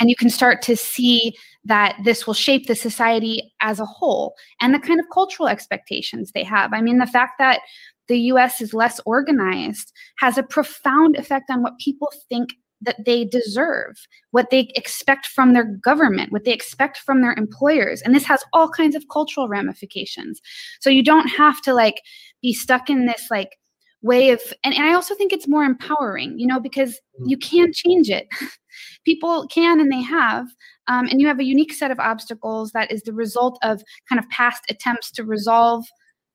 [0.00, 1.34] and you can start to see
[1.64, 6.32] that this will shape the society as a whole and the kind of cultural expectations
[6.32, 6.72] they have.
[6.72, 7.60] I mean the fact that
[8.08, 12.50] the US is less organized has a profound effect on what people think
[12.80, 13.96] that they deserve,
[14.30, 18.02] what they expect from their government, what they expect from their employers.
[18.02, 20.40] And this has all kinds of cultural ramifications.
[20.80, 22.02] So you don't have to like
[22.42, 23.56] be stuck in this like
[24.02, 27.24] way of and, and I also think it's more empowering, you know, because mm.
[27.26, 28.28] you can change it.
[29.04, 30.46] People can and they have.
[30.86, 34.18] Um, and you have a unique set of obstacles that is the result of kind
[34.18, 35.86] of past attempts to resolve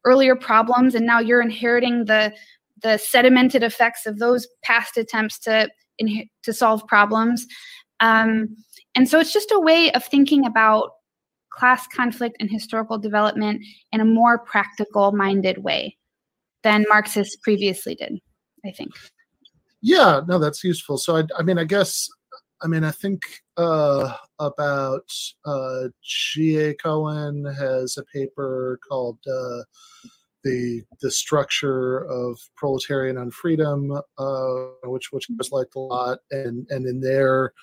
[0.10, 2.34] earlier problems and now you're inheriting the
[2.82, 5.70] the sedimented effects of those past attempts to
[6.44, 7.46] to solve problems.
[8.00, 8.56] Um,
[8.96, 10.92] and so it's just a way of thinking about
[11.52, 13.62] class conflict and historical development
[13.92, 15.98] in a more practical minded way
[16.64, 18.20] than marxists previously did
[18.66, 18.92] i think.
[19.82, 20.98] Yeah no that's useful.
[20.98, 22.08] So i, I mean i guess
[22.62, 23.22] i mean i think
[23.60, 25.12] uh, about
[25.46, 26.74] uh, G.A.
[26.76, 29.64] Cohen has a paper called uh,
[30.44, 36.86] the the structure of proletarian unfreedom, uh, which which was liked a lot, and and
[36.88, 37.54] in there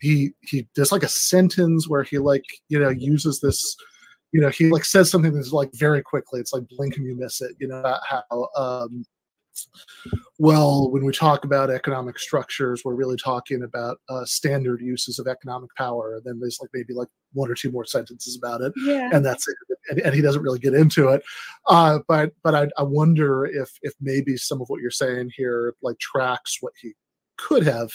[0.00, 3.76] he he does like a sentence where he like you know uses this
[4.32, 7.16] you know he like says something that's like very quickly it's like blink and you
[7.16, 9.04] miss it you know about how um
[10.38, 15.26] well, when we talk about economic structures, we're really talking about uh, standard uses of
[15.26, 16.16] economic power.
[16.16, 19.10] And then there's like maybe like one or two more sentences about it, yeah.
[19.12, 19.56] and that's it.
[19.90, 21.22] And, and, he doesn't really get into it.
[21.68, 25.74] Uh, but but I, I wonder if if maybe some of what you're saying here
[25.82, 26.92] like tracks what he
[27.36, 27.90] could have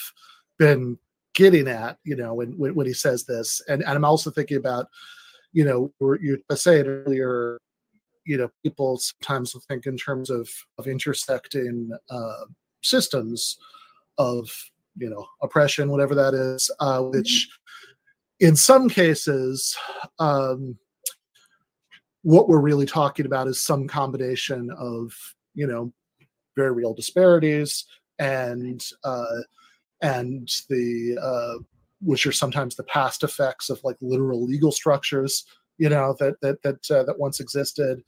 [0.58, 0.98] been
[1.34, 3.62] getting at, you know, when when, when he says this.
[3.68, 4.86] And, and I'm also thinking about,
[5.52, 7.58] you know, you said earlier
[8.28, 12.44] you know people sometimes think in terms of of intersecting uh,
[12.82, 13.56] systems
[14.18, 14.50] of
[14.96, 17.48] you know oppression, whatever that is, uh, which
[18.38, 19.76] in some cases.
[20.18, 20.78] Um,
[22.22, 25.14] what we're really talking about is some combination of
[25.54, 25.92] you know
[26.56, 27.86] very real disparities
[28.18, 29.38] and uh,
[30.02, 31.62] and the uh,
[32.02, 35.44] which are sometimes the past effects of like literal legal structures
[35.78, 38.02] you know that that that uh, that once existed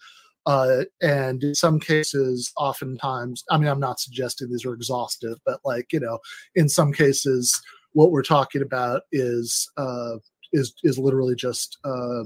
[0.47, 5.61] uh, and in some cases oftentimes i mean i'm not suggesting these are exhaustive but
[5.65, 6.19] like you know
[6.55, 7.61] in some cases
[7.93, 10.17] what we're talking about is uh
[10.53, 12.25] is is literally just uh,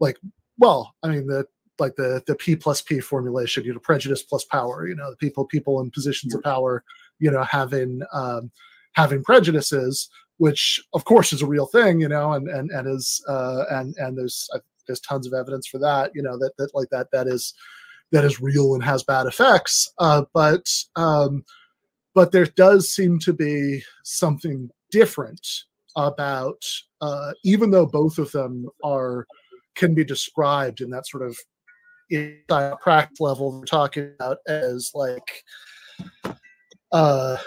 [0.00, 0.18] like
[0.58, 1.44] well i mean the
[1.78, 5.16] like the the p plus p formulation you know prejudice plus power you know the
[5.16, 6.84] people people in positions of power
[7.18, 8.50] you know having um
[8.94, 10.08] having prejudices
[10.38, 13.94] which of course is a real thing you know and and and is uh and
[13.98, 17.06] and there's uh, there's tons of evidence for that you know that that like that
[17.12, 17.54] that is
[18.12, 19.90] that is real and has bad effects.
[19.98, 21.44] Uh but um
[22.14, 25.46] but there does seem to be something different
[25.96, 26.62] about
[27.00, 29.26] uh even though both of them are
[29.74, 31.36] can be described in that sort of
[32.82, 35.42] practice level we're talking about as like
[36.92, 37.38] uh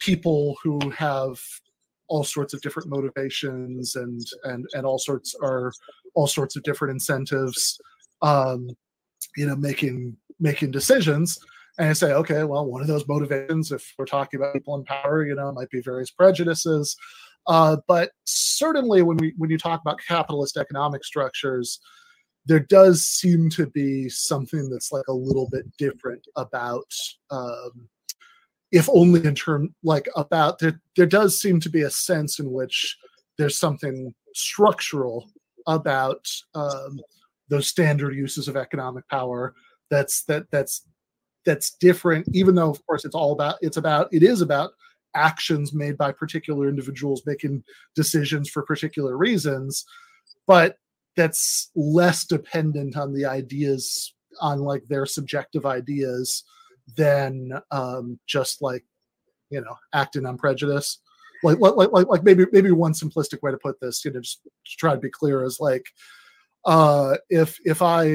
[0.00, 1.40] people who have
[2.08, 5.72] all sorts of different motivations and and and all sorts are
[6.14, 7.80] all sorts of different incentives
[8.22, 8.68] um
[9.36, 11.38] you know making making decisions
[11.78, 14.84] and I say, okay, well, one of those motivations, if we're talking about people in
[14.84, 16.96] power, you know, might be various prejudices.
[17.46, 21.78] Uh, but certainly, when we when you talk about capitalist economic structures,
[22.46, 26.92] there does seem to be something that's like a little bit different about
[27.30, 27.88] um,
[28.72, 32.50] if only in term like about there there does seem to be a sense in
[32.52, 32.96] which
[33.38, 35.28] there's something structural
[35.66, 37.00] about um,
[37.48, 39.54] those standard uses of economic power
[39.90, 40.86] that's that that's
[41.46, 44.70] that's different even though of course it's all about it's about it is about
[45.14, 47.62] actions made by particular individuals making
[47.94, 49.84] decisions for particular reasons
[50.46, 50.76] but
[51.16, 56.44] that's less dependent on the ideas on like their subjective ideas
[56.96, 58.84] than um, just like
[59.50, 61.00] you know acting on prejudice
[61.42, 64.42] like, like like like maybe maybe one simplistic way to put this you know just
[64.42, 65.86] to try to be clear is like
[66.64, 68.06] uh if if i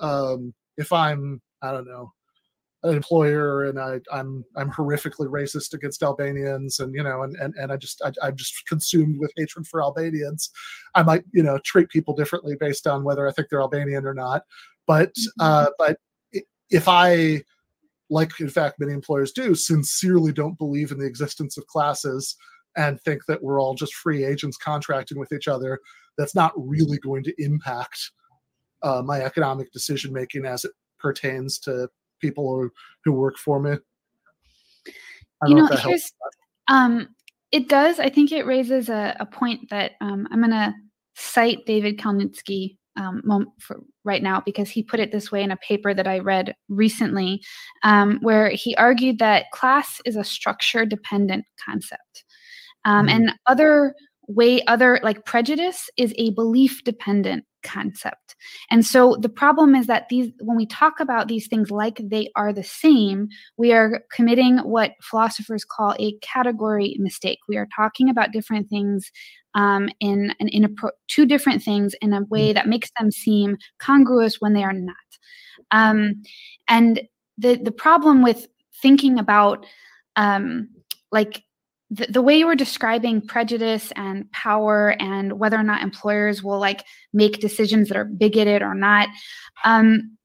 [0.00, 2.12] um if i'm i don't know
[2.84, 7.52] an employer and I, I'm I'm horrifically racist against Albanians and you know and and,
[7.56, 10.50] and I just I, I'm just consumed with hatred for Albanians.
[10.94, 14.14] I might you know treat people differently based on whether I think they're Albanian or
[14.14, 14.42] not.
[14.86, 15.98] But uh, but
[16.70, 17.42] if I
[18.10, 22.36] like in fact many employers do sincerely don't believe in the existence of classes
[22.76, 25.80] and think that we're all just free agents contracting with each other,
[26.16, 28.12] that's not really going to impact
[28.82, 31.88] uh, my economic decision making as it pertains to
[32.20, 32.70] people who,
[33.04, 33.76] who work for me.
[35.46, 36.12] you know, know here's,
[36.68, 37.08] um,
[37.50, 37.98] it does.
[37.98, 40.72] I think it raises a, a point that um, I'm going to
[41.14, 45.56] cite David Calnitsky um, for right now because he put it this way in a
[45.56, 47.40] paper that I read recently,
[47.84, 52.24] um, where he argued that class is a structure dependent concept.
[52.84, 53.94] Um, mm And other
[54.28, 58.36] way, other like prejudice is a belief dependent concept.
[58.70, 62.30] And so the problem is that these when we talk about these things like they
[62.36, 67.38] are the same, we are committing what philosophers call a category mistake.
[67.48, 69.10] We are talking about different things
[69.54, 72.54] um, in an in a pro- two different things in a way mm.
[72.54, 74.96] that makes them seem congruous when they are not.
[75.70, 76.22] Um,
[76.68, 77.02] and
[77.38, 78.46] the the problem with
[78.80, 79.66] thinking about
[80.16, 80.68] um,
[81.10, 81.42] like
[81.90, 86.58] the, the way you were describing prejudice and power and whether or not employers will
[86.58, 89.08] like make decisions that are bigoted or not
[89.64, 90.16] um,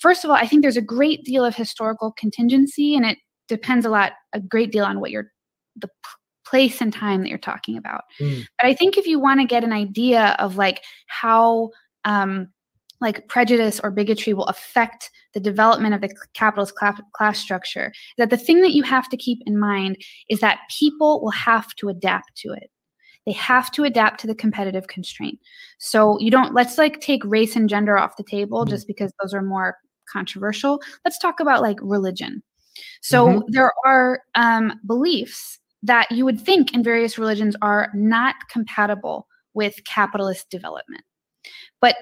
[0.00, 3.18] first of all i think there's a great deal of historical contingency and it
[3.48, 5.30] depends a lot a great deal on what your
[5.76, 5.88] the
[6.44, 8.44] place and time that you're talking about mm.
[8.60, 11.70] but i think if you want to get an idea of like how
[12.04, 12.48] um,
[13.00, 16.72] like prejudice or bigotry will affect the development of the capitalist
[17.12, 19.98] class structure that the thing that you have to keep in mind
[20.30, 22.70] is that people will have to adapt to it.
[23.26, 25.38] They have to adapt to the competitive constraint.
[25.76, 28.70] So you don't let's like take race and gender off the table mm-hmm.
[28.70, 29.76] just because those are more
[30.10, 30.80] controversial.
[31.04, 32.42] Let's talk about like religion.
[33.02, 33.40] So mm-hmm.
[33.48, 39.84] there are um, beliefs that you would think in various religions are not compatible with
[39.84, 41.04] capitalist development.
[41.82, 41.96] But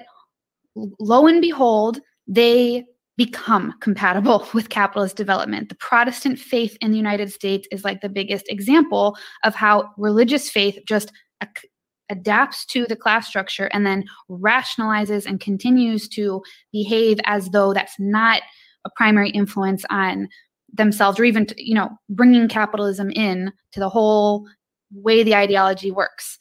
[0.75, 2.85] lo and behold, they
[3.17, 5.69] become compatible with capitalist development.
[5.69, 10.49] The Protestant faith in the United States is like the biggest example of how religious
[10.49, 11.11] faith just
[11.41, 11.69] ac-
[12.09, 17.99] adapts to the class structure and then rationalizes and continues to behave as though that's
[17.99, 18.41] not
[18.85, 20.27] a primary influence on
[20.71, 24.45] themselves or even you know bringing capitalism in to the whole
[24.91, 26.37] way the ideology works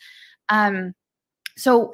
[0.50, 0.92] um,
[1.56, 1.92] so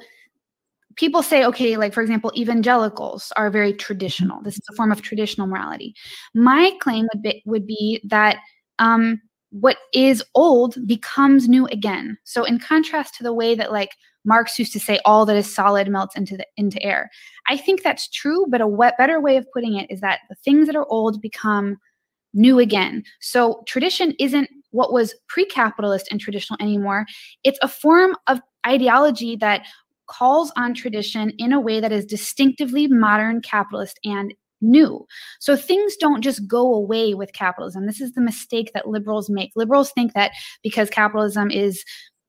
[0.95, 4.41] people say okay like for example evangelicals are very traditional.
[4.41, 5.95] This is a form of traditional morality.
[6.33, 8.37] My claim would be, would be that
[8.79, 12.17] um, what is old becomes new again.
[12.23, 15.53] So in contrast to the way that like marx used to say all that is
[15.53, 17.09] solid melts into the into air.
[17.47, 20.35] I think that's true but a wet, better way of putting it is that the
[20.35, 21.77] things that are old become
[22.33, 23.03] new again.
[23.19, 27.05] So tradition isn't what was pre-capitalist and traditional anymore.
[27.43, 29.65] It's a form of ideology that
[30.11, 35.07] calls on tradition in a way that is distinctively modern capitalist and new.
[35.39, 37.85] So things don't just go away with capitalism.
[37.85, 39.51] This is the mistake that liberals make.
[39.55, 40.31] Liberals think that
[40.61, 41.83] because capitalism is,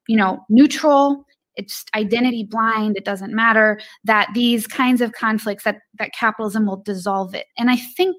[0.08, 1.26] you know, neutral,
[1.56, 6.82] it's identity blind, it doesn't matter, that these kinds of conflicts that that capitalism will
[6.82, 7.46] dissolve it.
[7.58, 8.16] And I think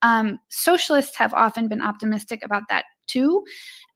[0.00, 3.44] um, socialists have often been optimistic about that too.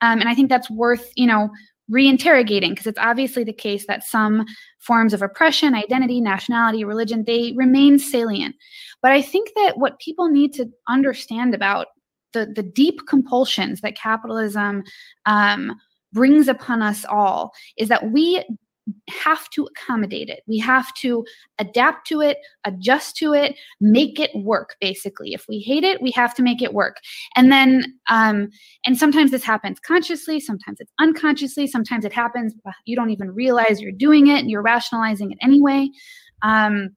[0.02, 1.48] Um, and I think that's worth, you know,
[1.90, 4.44] reinterrogating because it's obviously the case that some
[4.78, 8.54] forms of oppression identity nationality religion they remain salient.
[9.02, 11.88] But i think that what people need to understand about
[12.32, 14.82] the the deep compulsions that capitalism
[15.26, 15.76] um,
[16.12, 18.44] brings upon us all is that we
[19.08, 20.42] have to accommodate it.
[20.46, 21.24] We have to
[21.58, 24.76] adapt to it, adjust to it, make it work.
[24.80, 26.98] Basically, if we hate it, we have to make it work.
[27.34, 28.50] And then, um,
[28.84, 32.54] and sometimes this happens consciously, sometimes it's unconsciously, sometimes it happens
[32.84, 35.88] you don't even realize you're doing it, and you're rationalizing it anyway.
[36.42, 36.90] Um,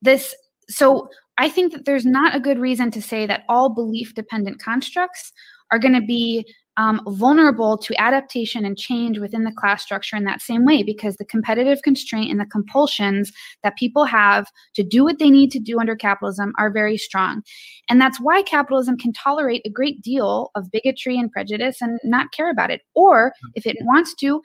[0.00, 0.34] this
[0.68, 1.08] so
[1.38, 5.32] I think that there's not a good reason to say that all belief dependent constructs
[5.70, 6.46] are going to be
[6.76, 11.16] um, vulnerable to adaptation and change within the class structure in that same way because
[11.16, 13.32] the competitive constraint and the compulsions
[13.62, 17.42] that people have to do what they need to do under capitalism are very strong.
[17.88, 22.32] And that's why capitalism can tolerate a great deal of bigotry and prejudice and not
[22.32, 22.80] care about it.
[22.94, 24.42] Or if it wants to,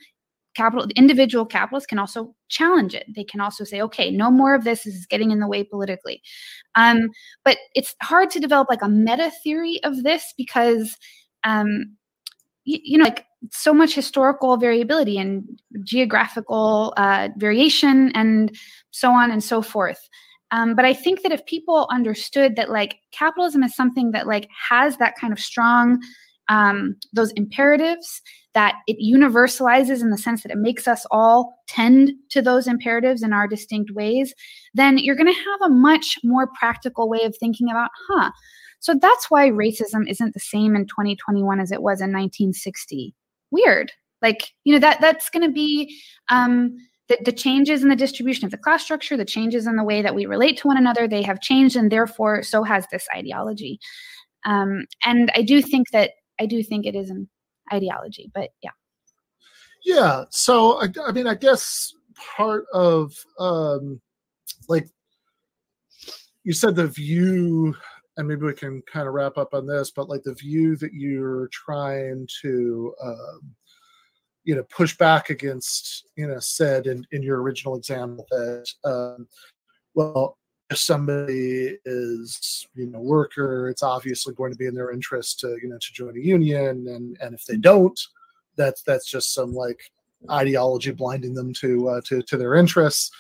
[0.56, 4.64] capital individual capitalists can also challenge it they can also say okay no more of
[4.64, 6.20] this, this is getting in the way politically
[6.74, 7.10] um,
[7.46, 10.98] but it's hard to develop like a meta theory of this because
[11.44, 11.96] um,
[12.68, 15.44] you, you know like so much historical variability and
[15.84, 18.56] geographical uh, variation and
[18.92, 20.00] so on and so forth.
[20.52, 24.48] Um, but i think that if people understood that like capitalism is something that like
[24.70, 26.00] has that kind of strong
[26.50, 28.22] um, those imperatives
[28.54, 33.24] that it universalizes in the sense that it makes us all tend to those imperatives
[33.24, 34.34] in our distinct ways
[34.74, 38.32] then you're going to have a much more practical way of thinking about huh
[38.80, 43.14] so that's why racism isn't the same in 2021 as it was in 1960.
[43.52, 43.92] Weird.
[44.22, 45.96] Like, you know, that that's going to be
[46.30, 46.76] um,
[47.08, 50.02] the, the changes in the distribution of the class structure, the changes in the way
[50.02, 53.80] that we relate to one another, they have changed, and therefore so has this ideology.
[54.46, 57.30] Um, and I do think that I do think it is an
[57.72, 58.72] ideology, but yeah.
[59.86, 60.26] Yeah.
[60.30, 61.94] So I, I mean, I guess
[62.38, 64.02] part of um,
[64.68, 64.88] like
[66.44, 67.76] you said the view
[68.18, 70.94] and maybe we can kind of wrap up on this, but like the view that
[70.94, 73.56] you're trying to, um,
[74.44, 79.28] you know, push back against, you know, said in, in your original example that, um,
[79.94, 80.38] well,
[80.70, 85.58] if somebody is, you know, worker, it's obviously going to be in their interest to,
[85.62, 87.98] you know, to join a union, and and if they don't,
[88.58, 89.80] that's that's just some like
[90.30, 93.12] ideology blinding them to uh, to to their interests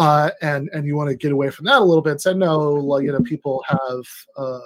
[0.00, 2.22] uh, and and you want to get away from that a little bit.
[2.22, 4.04] Say no, like, you know, people have
[4.38, 4.60] uh,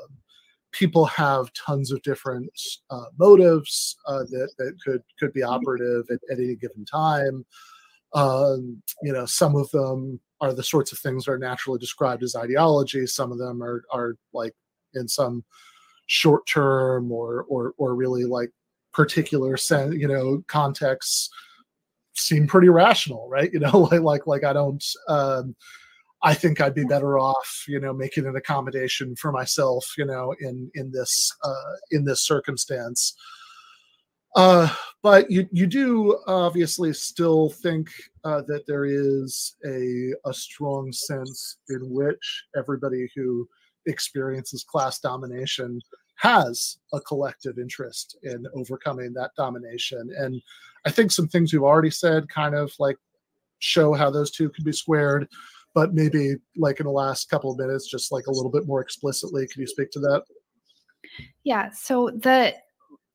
[0.71, 2.49] people have tons of different
[2.91, 7.45] uh, motives uh, that that could could be operative at, at any given time.
[8.13, 12.23] Um, you know, some of them are the sorts of things that are naturally described
[12.23, 13.05] as ideology.
[13.05, 14.55] Some of them are are like
[14.95, 15.45] in some
[16.07, 18.51] short term or or or really like
[18.93, 19.57] particular
[19.91, 21.29] you know, contexts
[22.17, 23.51] seem pretty rational, right?
[23.53, 24.85] You know, like like like I don't.
[25.09, 25.55] Um,
[26.23, 30.35] I think I'd be better off, you know, making an accommodation for myself, you know,
[30.41, 33.15] in in this uh, in this circumstance.
[34.35, 34.69] Uh,
[35.03, 37.89] but you you do obviously still think
[38.25, 43.47] uh, that there is a a strong sense in which everybody who
[43.87, 45.79] experiences class domination
[46.17, 50.11] has a collective interest in overcoming that domination.
[50.17, 50.41] And
[50.87, 52.97] I think some things we've already said kind of like
[53.59, 55.29] show how those two can be squared,
[55.75, 58.81] but maybe like in the last couple of minutes, just like a little bit more
[58.81, 59.47] explicitly.
[59.49, 60.23] Can you speak to that?
[61.45, 61.71] Yeah.
[61.71, 62.55] So the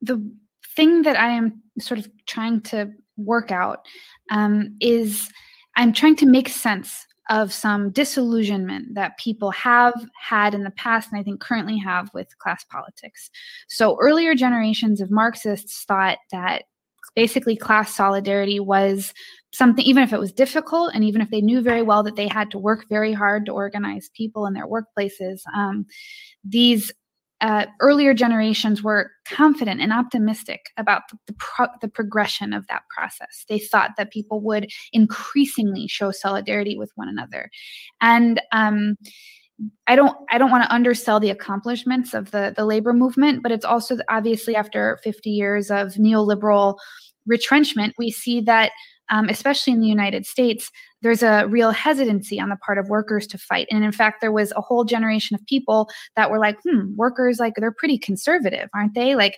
[0.01, 0.31] the
[0.75, 3.85] thing that I am sort of trying to work out
[4.31, 5.29] um, is
[5.75, 11.09] I'm trying to make sense of some disillusionment that people have had in the past
[11.11, 13.29] and I think currently have with class politics.
[13.67, 16.63] So earlier generations of Marxists thought that
[17.15, 19.13] basically class solidarity was
[19.51, 22.27] something even if it was difficult and even if they knew very well that they
[22.27, 25.85] had to work very hard to organize people in their workplaces um,
[26.43, 26.91] these
[27.41, 33.45] uh, earlier generations were confident and optimistic about the, pro- the progression of that process.
[33.47, 37.49] They thought that people would increasingly show solidarity with one another,
[38.01, 38.97] and um,
[39.87, 43.51] I don't I don't want to undersell the accomplishments of the the labor movement, but
[43.51, 46.77] it's also obviously after 50 years of neoliberal
[47.25, 48.71] retrenchment, we see that
[49.09, 50.71] um, especially in the United States,
[51.01, 53.67] there's a real hesitancy on the part of workers to fight.
[53.71, 57.39] And in fact, there was a whole generation of people that were like, hmm, workers,
[57.39, 59.15] like, they're pretty conservative, aren't they?
[59.15, 59.37] Like,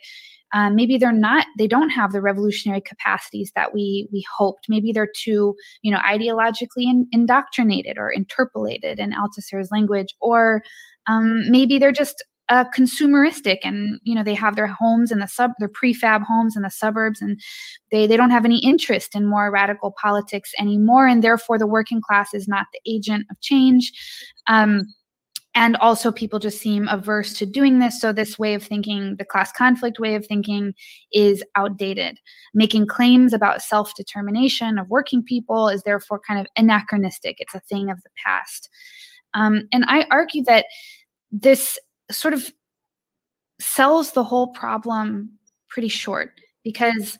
[0.54, 4.92] um, maybe they're not they don't have the revolutionary capacities that we we hoped maybe
[4.92, 10.62] they're too you know ideologically in, indoctrinated or interpellated in althusser's language or
[11.08, 15.28] um, maybe they're just uh, consumeristic and you know they have their homes in the
[15.28, 17.40] sub their prefab homes in the suburbs and
[17.92, 22.02] they they don't have any interest in more radical politics anymore and therefore the working
[22.02, 23.94] class is not the agent of change.
[24.48, 24.94] Um,
[25.56, 28.00] and also people just seem averse to doing this.
[28.00, 30.74] So this way of thinking the class conflict way of thinking
[31.12, 32.20] is outdated.
[32.54, 37.36] Making claims about self-determination of working people is therefore kind of anachronistic.
[37.40, 38.70] It's a thing of the past.
[39.34, 40.66] Um, and i argue that
[41.32, 41.78] this
[42.12, 42.52] sort of
[43.60, 45.32] sells the whole problem
[45.70, 46.32] pretty short
[46.64, 47.18] because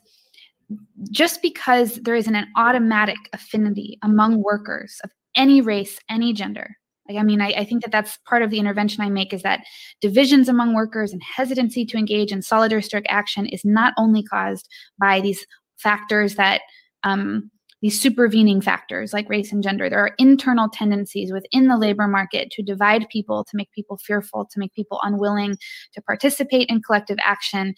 [1.10, 6.76] just because there isn't an automatic affinity among workers of any race, any gender.
[7.08, 9.42] Like, I mean, I, I, think that that's part of the intervention I make is
[9.42, 9.64] that
[10.00, 14.68] divisions among workers and hesitancy to engage in solidaristic action is not only caused
[15.00, 15.44] by these
[15.78, 16.62] factors that
[17.02, 17.50] um,
[17.82, 19.90] these supervening factors like race and gender.
[19.90, 24.46] There are internal tendencies within the labor market to divide people, to make people fearful,
[24.46, 25.58] to make people unwilling
[25.92, 27.74] to participate in collective action.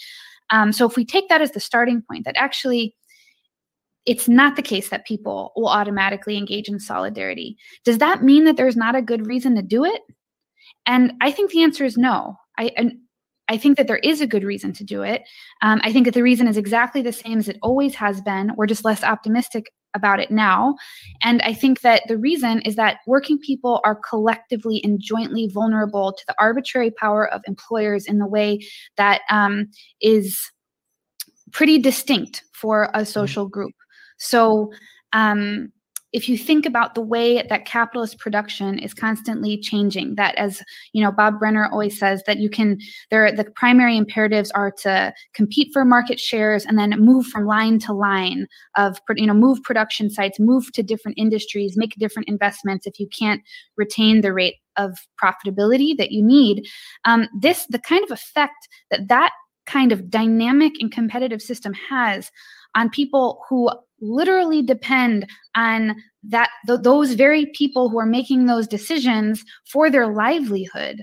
[0.51, 2.94] Um, so if we take that as the starting point, that actually
[4.05, 7.56] it's not the case that people will automatically engage in solidarity.
[7.86, 10.02] Does that mean that there's not a good reason to do it?
[10.85, 12.36] And I think the answer is no.
[12.59, 12.93] I,
[13.48, 15.22] I think that there is a good reason to do it.
[15.62, 18.52] Um, I think that the reason is exactly the same as it always has been.
[18.56, 20.76] We're just less optimistic about it now.
[21.22, 26.12] And I think that the reason is that working people are collectively and jointly vulnerable
[26.12, 28.60] to the arbitrary power of employers in the way
[28.96, 29.68] that um,
[30.00, 30.50] is
[31.52, 33.74] pretty distinct for a social group.
[34.18, 34.72] So,
[35.12, 35.72] um,
[36.14, 40.62] if you think about the way that capitalist production is constantly changing that as
[40.92, 42.78] you know bob brenner always says that you can
[43.10, 47.78] there the primary imperatives are to compete for market shares and then move from line
[47.78, 48.46] to line
[48.76, 53.08] of you know move production sites move to different industries make different investments if you
[53.08, 53.42] can't
[53.76, 56.66] retain the rate of profitability that you need.
[57.04, 59.32] Um, this the kind of effect that that
[59.66, 62.30] kind of dynamic and competitive system has
[62.74, 63.70] on people who
[64.01, 65.26] literally depend
[65.56, 71.02] on that th- those very people who are making those decisions for their livelihood.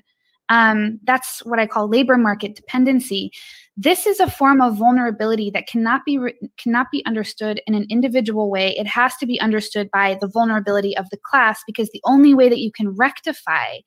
[0.49, 3.31] Um, that's what i call labor market dependency.
[3.77, 7.87] This is a form of vulnerability that cannot be re- cannot be understood in an
[7.89, 8.75] individual way.
[8.77, 12.49] It has to be understood by the vulnerability of the class because the only way
[12.49, 13.77] that you can rectify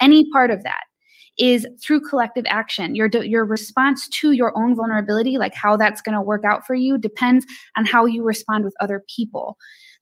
[0.00, 0.84] any part of that
[1.38, 2.94] is through collective action.
[2.94, 6.74] Your your response to your own vulnerability, like how that's going to work out for
[6.74, 7.46] you, depends
[7.76, 9.56] on how you respond with other people.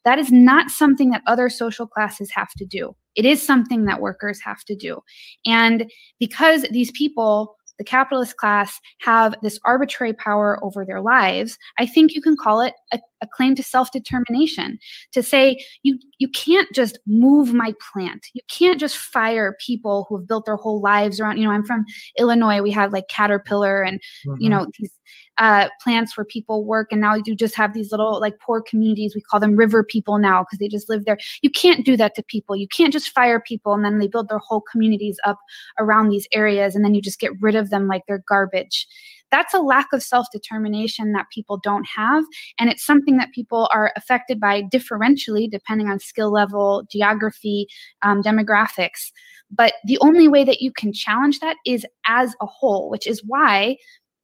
[0.05, 2.95] That is not something that other social classes have to do.
[3.15, 5.01] It is something that workers have to do.
[5.47, 5.91] And
[6.21, 12.15] because these people the capitalist class have this arbitrary power over their lives, I think
[12.15, 14.79] you can call it a, a claim to self-determination.
[15.13, 18.27] To say you you can't just move my plant.
[18.35, 21.39] You can't just fire people who have built their whole lives around.
[21.39, 21.85] You know, I'm from
[22.19, 22.63] Illinois.
[22.63, 24.41] We have like Caterpillar and mm-hmm.
[24.41, 24.93] you know these
[25.39, 26.89] uh, plants where people work.
[26.91, 29.15] And now you just have these little like poor communities.
[29.15, 31.19] We call them river people now because they just live there.
[31.43, 32.57] You can't do that to people.
[32.57, 35.39] You can't just fire people and then they build their whole communities up
[35.79, 38.87] around these areas and then you just get rid of them like they're garbage.
[39.31, 42.25] That's a lack of self determination that people don't have.
[42.61, 47.67] And it's something that people are affected by differentially depending on skill level, geography,
[48.03, 49.11] um, demographics.
[49.51, 53.23] But the only way that you can challenge that is as a whole, which is
[53.27, 53.77] why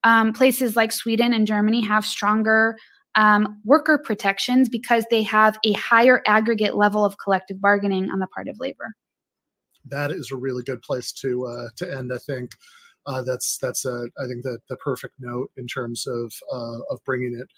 [0.05, 2.77] um, places like Sweden and Germany have stronger
[3.15, 8.27] um, worker protections because they have a higher aggregate level of collective bargaining on the
[8.29, 8.95] part of labor.
[9.85, 12.13] That is a really good place to uh, to end.
[12.13, 12.53] I think
[13.07, 17.01] uh, that's that's a, I think the the perfect note in terms of uh, of
[17.05, 17.49] bringing it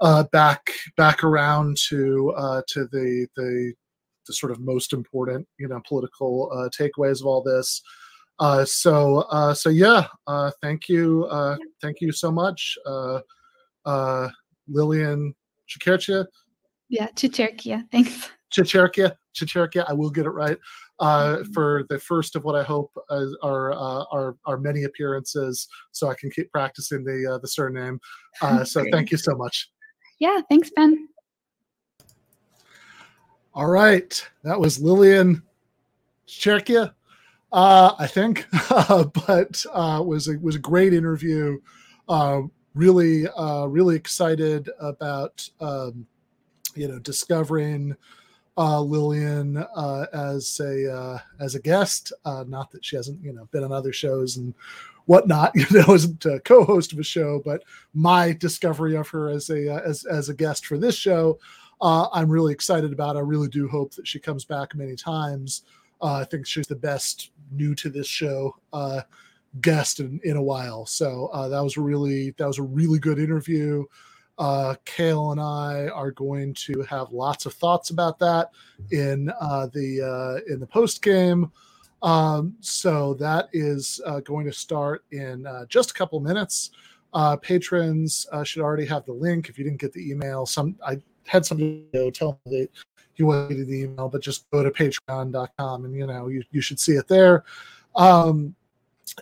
[0.00, 3.72] uh, back back around to uh, to the the
[4.26, 7.82] the sort of most important you know political uh, takeaways of all this.
[8.40, 13.20] Uh, so uh, so yeah, uh, thank you, uh, thank you so much, uh,
[13.84, 14.28] uh,
[14.66, 15.34] Lillian
[15.68, 16.26] Chikerchia.
[16.88, 17.84] Yeah, Chicherkia.
[17.92, 18.30] Thanks.
[18.50, 19.84] Chicherkia, Chicherkia.
[19.88, 20.58] I will get it right.
[20.98, 25.68] Uh, for the first of what I hope uh, are uh, are are many appearances,
[25.92, 28.00] so I can keep practicing the uh, the surname.
[28.42, 28.92] Uh, so Great.
[28.92, 29.70] thank you so much.
[30.18, 31.08] Yeah, thanks, Ben.
[33.54, 35.42] All right, that was Lillian
[36.26, 36.92] Cherkia,
[37.52, 38.46] uh, I think,
[38.78, 41.60] but uh, was a, was a great interview.
[42.08, 42.42] Uh,
[42.74, 46.06] really, uh, really excited about um,
[46.74, 47.96] you know discovering
[48.56, 52.12] uh, Lillian uh, as a uh, as a guest.
[52.24, 54.54] Uh, not that she hasn't you know been on other shows and
[55.06, 55.52] whatnot.
[55.56, 57.64] You know, isn't a co-host of a show, but
[57.94, 61.38] my discovery of her as a uh, as as a guest for this show,
[61.80, 63.16] uh, I'm really excited about.
[63.16, 65.62] I really do hope that she comes back many times.
[66.02, 69.02] Uh, I think she's the best new to this show uh,
[69.60, 70.86] guest in, in a while.
[70.86, 73.84] So uh, that was really that was a really good interview.
[74.38, 78.50] Uh, Cale and I are going to have lots of thoughts about that
[78.90, 81.52] in uh, the uh, in the post game.
[82.02, 86.70] Um, so that is uh, going to start in uh, just a couple minutes.
[87.12, 89.48] Uh, patrons uh, should already have the link.
[89.48, 92.68] If you didn't get the email, some I had somebody tell me
[93.20, 96.42] that he wasn't getting the email, but just go to patreon.com and you know you,
[96.50, 97.44] you should see it there.
[97.96, 98.54] Um,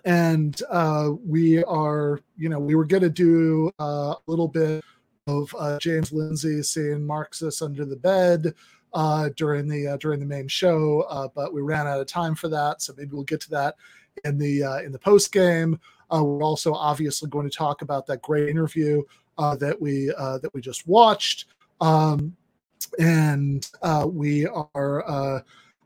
[0.05, 4.85] and uh, we are, you know, we were going to do uh, a little bit
[5.27, 8.55] of uh, James Lindsay seeing Marxists under the bed
[8.93, 12.35] uh, during the uh, during the main show, uh, but we ran out of time
[12.35, 13.77] for that, so maybe we'll get to that
[14.25, 15.79] in the uh, in the post game.
[16.11, 19.03] Uh, we're also obviously going to talk about that great interview
[19.37, 21.47] uh, that we uh, that we just watched,
[21.81, 22.35] um,
[22.99, 25.09] and uh, we are.
[25.09, 25.41] Uh,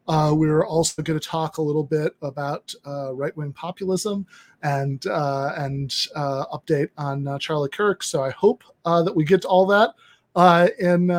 [0.09, 4.27] uh, we're also going to talk a little bit about uh, right wing populism
[4.63, 8.03] and uh, and uh, update on Charlie Kirk.
[8.03, 9.95] So I hope that we get to all that
[10.81, 11.11] in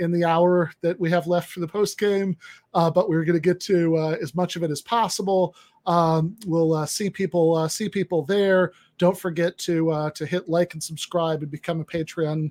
[0.00, 2.36] in the hour that we have left for the post game.
[2.72, 5.54] But we're going to get to as much of it as possible.
[5.86, 8.72] Um, we'll see people see people there.
[8.98, 12.50] Don't forget to to hit like and subscribe and become a Patreon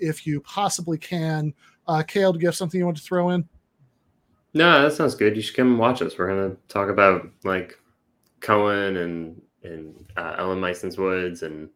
[0.00, 1.54] if you possibly can.
[1.86, 3.48] Uh, Cale, do you have something you want to throw in?
[4.54, 5.34] No, that sounds good.
[5.34, 6.16] You should come and watch us.
[6.16, 7.78] We're gonna talk about like
[8.40, 11.68] Cohen and and uh, Ellen Meiksins Woods and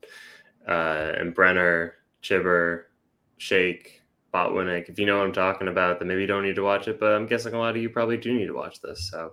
[0.67, 2.85] uh, and Brenner, Chibber,
[3.39, 4.03] Shaikh,
[4.33, 4.89] Botwinick.
[4.89, 7.01] If you know what I'm talking about, then maybe you don't need to watch it.
[7.01, 9.11] But I'm guessing a lot of you probably do need to watch this.
[9.11, 9.33] So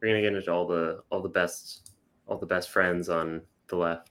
[0.00, 1.90] we're gonna get into all the all the best
[2.26, 4.10] all the best friends on the left.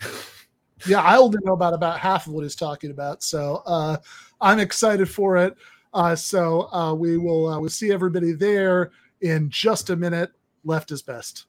[0.86, 3.96] yeah, I only know about about half of what he's talking about, so uh,
[4.42, 5.56] I'm excited for it.
[5.94, 8.90] Uh, so uh, we will uh, we'll see everybody there
[9.20, 10.32] in just a minute.
[10.64, 11.46] Left is best.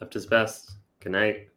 [0.00, 0.72] Left is best.
[1.00, 1.48] Good night.